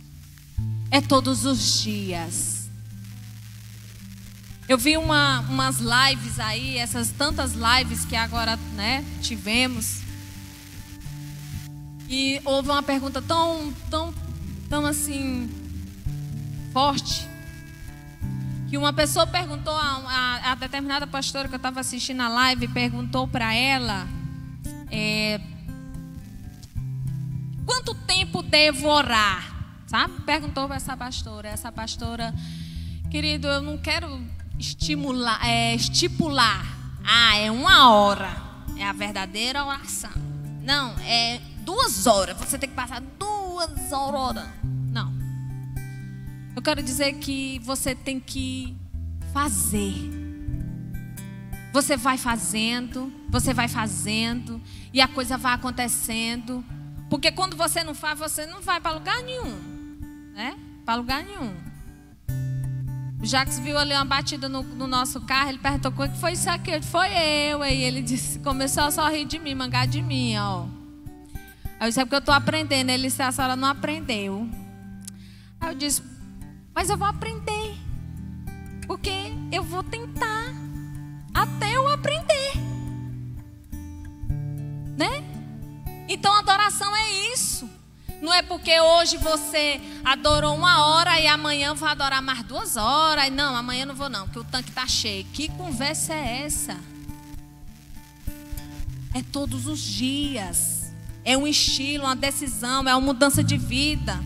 É 0.91 1.01
todos 1.01 1.45
os 1.45 1.83
dias. 1.83 2.69
Eu 4.67 4.79
vi 4.79 4.97
uma, 4.97 5.41
umas 5.41 5.77
lives 5.79 6.39
aí, 6.39 6.79
essas 6.79 7.11
tantas 7.11 7.53
lives 7.53 8.05
que 8.05 8.17
agora 8.17 8.57
né, 8.75 9.05
tivemos. 9.21 10.01
E 12.09 12.41
houve 12.45 12.71
uma 12.71 12.83
pergunta 12.83 13.21
tão, 13.21 13.73
tão, 13.91 14.15
tão 14.69 14.87
assim, 14.87 15.51
forte. 16.73 17.34
Que 18.75 18.79
uma 18.79 18.93
pessoa 18.93 19.25
perguntou 19.25 19.73
a, 19.73 20.03
a, 20.05 20.51
a 20.51 20.55
determinada 20.57 21.07
pastora 21.07 21.47
que 21.47 21.55
eu 21.55 21.59
estava 21.59 21.79
assistindo 21.79 22.21
a 22.23 22.29
live, 22.29 22.67
perguntou 22.67 23.29
para 23.29 23.55
ela. 23.55 24.05
É, 24.91 25.41
quanto 27.65 27.95
tempo 27.95 28.43
devo 28.43 28.89
orar? 28.89 29.45
Sabe? 29.87 30.21
Perguntou 30.23 30.67
para 30.67 30.75
essa 30.75 30.97
pastora. 30.97 31.51
Essa 31.51 31.71
pastora, 31.71 32.35
querido, 33.13 33.47
eu 33.47 33.63
não 33.63 33.79
quero 33.79 34.21
estimular, 34.59 35.39
é, 35.47 35.77
estipular. 35.77 36.67
Ah, 37.05 37.37
é 37.37 37.53
uma 37.53 37.95
hora. 37.95 38.43
É 38.77 38.85
a 38.85 38.93
verdadeira 38.93 39.65
oração. 39.65 40.11
Não, 40.65 40.99
é 41.03 41.41
duas 41.61 42.09
horas. 42.09 42.37
Você 42.39 42.59
tem 42.59 42.69
que 42.69 42.75
passar 42.75 43.01
duas 43.01 43.93
horas 43.93 44.19
orando. 44.19 44.74
Eu 46.57 46.63
quero 46.63 46.83
dizer 46.83 47.15
que 47.15 47.59
você 47.61 47.95
tem 47.95 48.21
que 48.21 48.77
fazer. 49.33 49.95
Você 51.73 51.97
vai 51.97 52.17
fazendo, 52.17 53.13
você 53.29 53.53
vai 53.53 53.67
fazendo, 53.67 54.63
e 54.93 55.01
a 55.01 55.09
coisa 55.09 55.37
vai 55.37 55.55
acontecendo. 55.55 56.65
Porque 57.11 57.33
quando 57.33 57.57
você 57.57 57.83
não 57.83 57.95
faz, 57.95 58.19
você 58.19 58.47
não 58.47 58.61
vai 58.61 58.81
para 58.81 58.93
lugar 58.93 59.23
nenhum. 59.25 59.57
Né? 60.35 60.57
Para 60.85 60.95
lugar 60.95 61.25
nenhum. 61.25 61.53
O 63.21 63.27
Jacques 63.27 63.59
viu 63.59 63.77
ali 63.77 63.95
uma 63.95 64.05
batida 64.05 64.49
no, 64.49 64.63
no, 64.63 64.87
nosso 64.87 65.21
carro, 65.23 65.49
ele 65.49 65.59
perguntou 65.59 65.91
o 65.91 66.09
que 66.09 66.19
foi 66.19 66.33
isso 66.33 66.49
aqui. 66.49 66.71
Eu 66.71 66.79
disse, 66.79 66.93
foi 66.93 67.09
eu. 67.09 67.63
Aí 67.63 67.83
ele 67.83 68.03
disse, 68.03 68.39
começou 68.39 68.85
a 68.85 68.91
sorrir 68.91 69.25
de 69.25 69.39
mim, 69.39 69.55
mangar 69.55 69.87
de 69.87 70.03
mim, 70.03 70.37
ó. 70.37 70.67
Aí 71.81 71.87
eu 71.87 71.89
disse, 71.89 72.01
é 72.01 72.05
porque 72.05 72.17
eu 72.17 72.21
estou 72.21 72.35
aprendendo. 72.35 72.91
Ele 72.91 73.05
disse, 73.05 73.23
a 73.23 73.33
senhora 73.33 73.57
não 73.57 73.67
aprendeu. 73.67 74.49
Aí 75.59 75.71
eu 75.71 75.75
disse, 75.75 76.03
mas 76.75 76.91
eu 76.91 76.97
vou 76.97 77.07
aprender. 77.07 77.77
Porque 78.87 79.33
eu 79.53 79.63
vou 79.63 79.83
tentar 79.83 80.53
até 81.33 81.77
eu 81.77 81.89
aprender. 81.89 82.53
Né? 84.97 85.25
Então 86.09 86.35
adoração 86.35 86.95
é 86.95 87.33
isso. 87.33 87.69
Não 88.21 88.33
é 88.33 88.43
porque 88.43 88.81
hoje 88.81 89.17
você 89.19 89.81
adorou 90.05 90.55
uma 90.55 90.87
hora 90.87 91.21
e 91.21 91.27
amanhã 91.27 91.75
vai 91.75 91.93
adorar 91.93 92.23
mais 92.23 92.43
duas 92.43 92.77
horas. 92.77 93.31
Não, 93.31 93.55
amanhã 93.55 93.85
não 93.85 93.95
vou 93.95 94.09
não, 94.09 94.25
porque 94.25 94.39
o 94.39 94.45
tanque 94.45 94.71
está 94.71 94.87
cheio. 94.87 95.25
Que 95.33 95.49
conversa 95.49 96.15
é 96.15 96.43
essa? 96.45 96.77
É 99.13 99.23
todos 99.23 99.67
os 99.67 99.81
dias. 99.81 100.93
É 101.25 101.37
um 101.37 101.47
estilo, 101.47 102.05
uma 102.05 102.17
decisão, 102.17 102.89
é 102.89 102.95
uma 102.95 103.01
mudança 103.01 103.43
de 103.43 103.57
vida. 103.57 104.19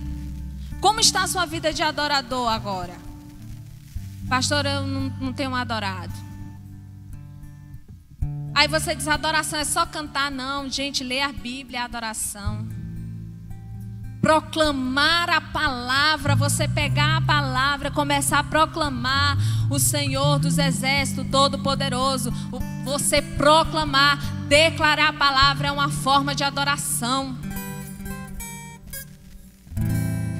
Como 0.80 1.00
está 1.00 1.24
a 1.24 1.26
sua 1.26 1.44
vida 1.44 1.72
de 1.72 1.82
adorador 1.82 2.48
agora? 2.52 2.94
Pastor, 4.28 4.66
eu 4.66 4.86
não, 4.86 5.08
não 5.20 5.32
tenho 5.32 5.54
adorado. 5.54 6.12
Aí 8.54 8.68
você 8.68 8.94
diz: 8.94 9.08
adoração 9.08 9.58
é 9.58 9.64
só 9.64 9.86
cantar. 9.86 10.30
Não, 10.30 10.68
gente, 10.68 11.02
ler 11.02 11.22
a 11.22 11.32
Bíblia 11.32 11.80
é 11.80 11.82
adoração. 11.82 12.68
Proclamar 14.20 15.30
a 15.30 15.40
palavra, 15.40 16.34
você 16.34 16.66
pegar 16.66 17.18
a 17.18 17.20
palavra, 17.20 17.90
começar 17.90 18.40
a 18.40 18.44
proclamar 18.44 19.38
o 19.70 19.78
Senhor 19.78 20.38
dos 20.38 20.58
Exércitos 20.58 21.30
Todo-Poderoso. 21.30 22.32
Você 22.84 23.22
proclamar, 23.22 24.18
declarar 24.48 25.10
a 25.10 25.12
palavra 25.12 25.68
é 25.68 25.72
uma 25.72 25.88
forma 25.88 26.34
de 26.34 26.42
adoração. 26.42 27.36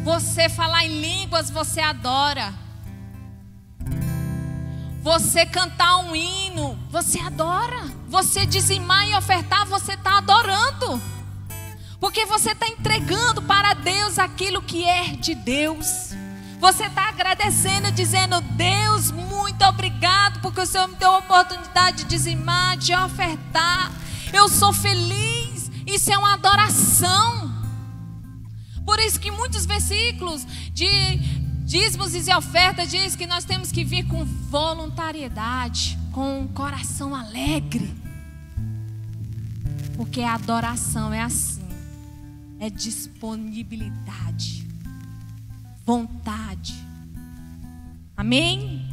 Você 0.08 0.48
falar 0.48 0.86
em 0.86 1.02
línguas, 1.02 1.50
você 1.50 1.82
adora. 1.82 2.54
Você 5.02 5.44
cantar 5.44 5.98
um 5.98 6.16
hino, 6.16 6.78
você 6.88 7.20
adora. 7.20 7.82
Você 8.08 8.46
dizimar 8.46 9.06
e 9.06 9.14
ofertar, 9.14 9.66
você 9.66 9.92
está 9.92 10.16
adorando. 10.16 10.98
Porque 12.00 12.24
você 12.24 12.52
está 12.52 12.66
entregando 12.66 13.42
para 13.42 13.74
Deus 13.74 14.18
aquilo 14.18 14.62
que 14.62 14.82
é 14.82 15.08
de 15.08 15.34
Deus. 15.34 16.14
Você 16.58 16.86
está 16.86 17.10
agradecendo, 17.10 17.92
dizendo: 17.92 18.40
Deus, 18.40 19.10
muito 19.10 19.62
obrigado, 19.66 20.40
porque 20.40 20.62
o 20.62 20.66
Senhor 20.66 20.88
me 20.88 20.94
deu 20.94 21.10
a 21.10 21.18
oportunidade 21.18 22.04
de 22.04 22.04
dizimar, 22.04 22.78
de 22.78 22.94
ofertar. 22.94 23.92
Eu 24.32 24.48
sou 24.48 24.72
feliz. 24.72 25.70
Isso 25.86 26.10
é 26.10 26.16
uma 26.16 26.32
adoração. 26.32 27.47
Por 28.88 28.98
isso 29.00 29.20
que 29.20 29.30
muitos 29.30 29.66
versículos 29.66 30.46
de 30.72 30.88
dízimos 31.66 32.14
e 32.14 32.34
ofertas 32.34 32.90
diz 32.90 33.14
que 33.14 33.26
nós 33.26 33.44
temos 33.44 33.70
que 33.70 33.84
vir 33.84 34.08
com 34.08 34.24
voluntariedade, 34.24 35.98
com 36.10 36.40
um 36.40 36.48
coração 36.48 37.14
alegre. 37.14 37.94
Porque 39.94 40.22
a 40.22 40.32
adoração 40.32 41.12
é 41.12 41.20
assim. 41.20 41.68
É 42.58 42.70
disponibilidade, 42.70 44.66
vontade. 45.84 46.74
Amém? 48.16 48.88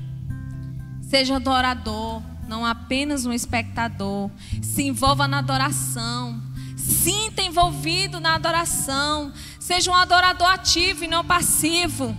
Seja 1.04 1.38
adorador, 1.38 2.22
não 2.50 2.66
apenas 2.66 3.26
um 3.26 3.32
espectador. 3.32 4.30
Se 4.62 4.84
envolva 4.84 5.26
na 5.26 5.38
adoração. 5.38 6.44
Sinta 6.76 7.42
envolvido 7.42 8.20
na 8.20 8.36
adoração. 8.36 9.32
Seja 9.66 9.90
um 9.90 9.96
adorador 9.96 10.48
ativo 10.48 11.06
e 11.06 11.08
não 11.08 11.26
passivo. 11.26 12.16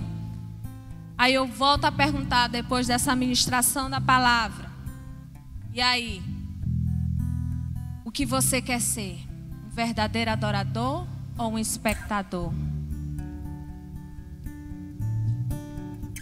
Aí 1.17 1.33
eu 1.33 1.47
volto 1.47 1.85
a 1.85 1.93
perguntar 1.93 2.49
depois 2.49 2.89
dessa 2.89 3.15
ministração 3.15 3.89
da 3.89 4.01
palavra. 4.01 4.69
E 5.73 5.81
aí? 5.81 6.21
O 8.05 8.11
que 8.11 8.27
você 8.27 8.61
quer 8.61 8.81
ser? 8.81 9.25
Um 9.65 9.69
verdadeiro 9.69 10.33
adorador 10.33 11.07
ou 11.39 11.53
um 11.53 11.57
espectador? 11.57 12.53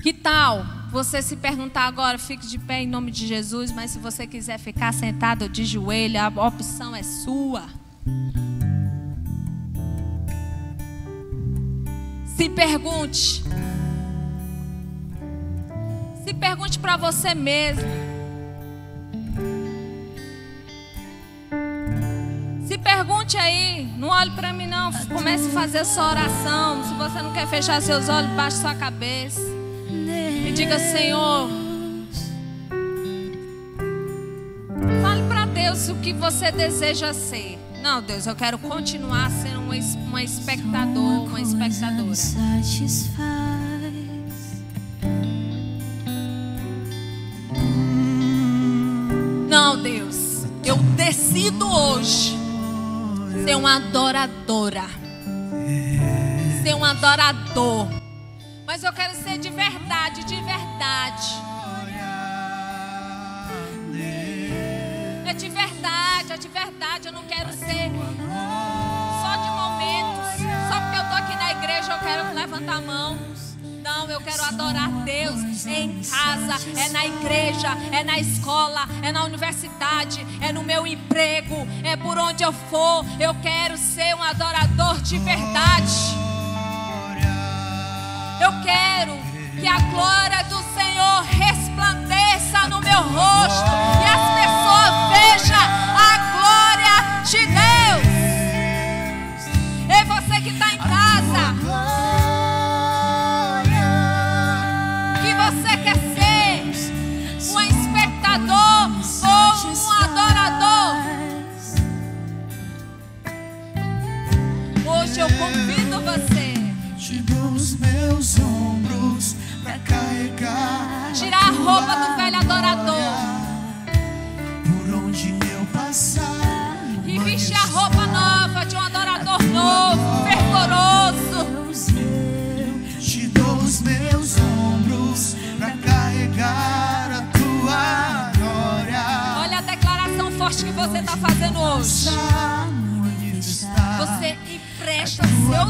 Que 0.02 0.12
tal 0.12 0.62
você 0.90 1.22
se 1.22 1.36
perguntar 1.36 1.86
agora, 1.86 2.18
fique 2.18 2.46
de 2.46 2.58
pé 2.58 2.82
em 2.82 2.86
nome 2.86 3.10
de 3.10 3.26
Jesus, 3.26 3.72
mas 3.72 3.92
se 3.92 3.98
você 3.98 4.26
quiser 4.26 4.58
ficar 4.58 4.92
sentado 4.92 5.48
de 5.48 5.64
joelho, 5.64 6.20
a 6.20 6.28
opção 6.46 6.94
é 6.94 7.02
sua. 7.02 7.66
Se 12.36 12.48
pergunte, 12.48 13.44
se 16.24 16.34
pergunte 16.34 16.78
para 16.80 16.96
você 16.96 17.32
mesmo. 17.32 17.88
Se 22.66 22.76
pergunte 22.76 23.36
aí, 23.36 23.88
não 23.96 24.08
olhe 24.08 24.32
para 24.32 24.52
mim 24.52 24.66
não, 24.66 24.90
comece 25.08 25.46
a 25.46 25.50
fazer 25.50 25.78
a 25.78 25.84
sua 25.84 26.10
oração. 26.10 26.82
Se 26.82 26.94
você 26.94 27.22
não 27.22 27.32
quer 27.32 27.46
fechar 27.46 27.80
seus 27.80 28.08
olhos, 28.08 28.30
baixe 28.32 28.56
sua 28.56 28.74
cabeça. 28.74 29.40
E 29.88 30.50
diga, 30.52 30.76
Senhor, 30.80 31.48
fale 35.02 35.22
para 35.28 35.46
Deus 35.46 35.88
o 35.88 35.94
que 35.96 36.12
você 36.12 36.50
deseja 36.50 37.14
ser. 37.14 37.60
Não, 37.80 38.02
Deus, 38.02 38.26
eu 38.26 38.34
quero 38.34 38.58
continuar 38.58 39.30
sendo 39.30 39.53
uma, 39.74 40.06
uma 40.08 40.22
espectador, 40.22 41.24
uma 41.24 41.40
espectadora. 41.40 42.14
Não, 49.48 49.82
Deus, 49.82 50.46
eu 50.64 50.76
decido 50.96 51.66
hoje 51.66 52.36
ser 53.44 53.56
uma 53.56 53.76
adoradora, 53.76 54.84
ser 56.62 56.74
um 56.74 56.84
adorador. 56.84 57.88
Mas 58.66 58.82
eu 58.82 58.92
quero 58.92 59.14
ser 59.14 59.38
de 59.38 59.50
verdade, 59.50 60.24
de 60.24 60.36
verdade. 60.36 61.44
É 65.26 65.32
de 65.34 65.48
verdade, 65.48 66.32
é 66.32 66.36
de 66.36 66.48
verdade. 66.48 67.08
Eu 67.08 67.12
não 67.12 67.24
quero 67.24 67.52
ser 67.52 67.90
quero 72.14 72.32
levantar 72.32 72.76
a 72.76 72.80
mão. 72.80 73.18
Não. 73.82 74.08
Eu 74.08 74.20
quero 74.20 74.42
adorar 74.44 74.88
Deus 75.04 75.66
em 75.66 76.00
casa, 76.02 76.56
é 76.78 76.88
na 76.90 77.04
igreja, 77.06 77.68
é 77.92 78.04
na 78.04 78.18
escola, 78.18 78.88
é 79.02 79.10
na 79.10 79.24
universidade, 79.24 80.24
é 80.40 80.52
no 80.52 80.62
meu 80.62 80.86
emprego, 80.86 81.66
é 81.82 81.96
por 81.96 82.16
onde 82.16 82.42
eu 82.42 82.52
for. 82.52 83.04
Eu 83.18 83.34
quero 83.42 83.76
ser 83.76 84.14
um 84.14 84.22
adorador 84.22 85.00
de 85.02 85.18
verdade. 85.18 86.14
Eu 88.40 88.52
quero 88.62 89.18
que 89.60 89.66
a 89.66 89.78
glória 89.90 90.44
do 90.44 90.62
Senhor 90.74 91.22
resplandeça 91.24 92.68
no 92.68 92.80
meu 92.80 93.02
rosto 93.02 93.70
e 94.00 94.06
as 94.06 94.22
pessoas 94.40 94.92
vejam 95.18 95.64
a 95.96 96.18
glória 96.32 97.22
de 97.24 97.46
Deus. 97.46 98.14
Ei, 99.96 100.04
você 100.04 100.40
que 100.40 100.50
está 100.50 100.74
em 100.74 100.78
casa, 100.78 101.93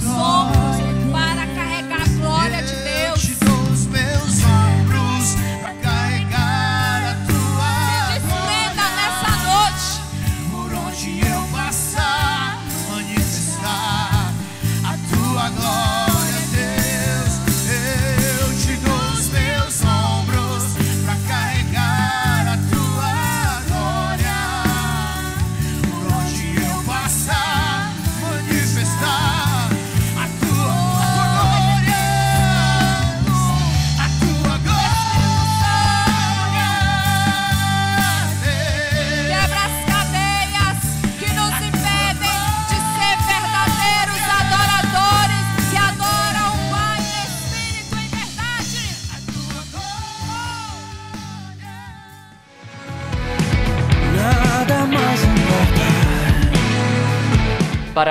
seus 0.05 0.44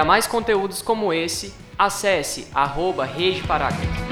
Para 0.04 0.10
mais 0.10 0.28
conteúdos 0.28 0.82
como 0.82 1.14
esse, 1.14 1.54
acesse 1.80 2.50
arroba 2.54 3.06
Rede 3.06 3.42
Paráclito. 3.48 4.03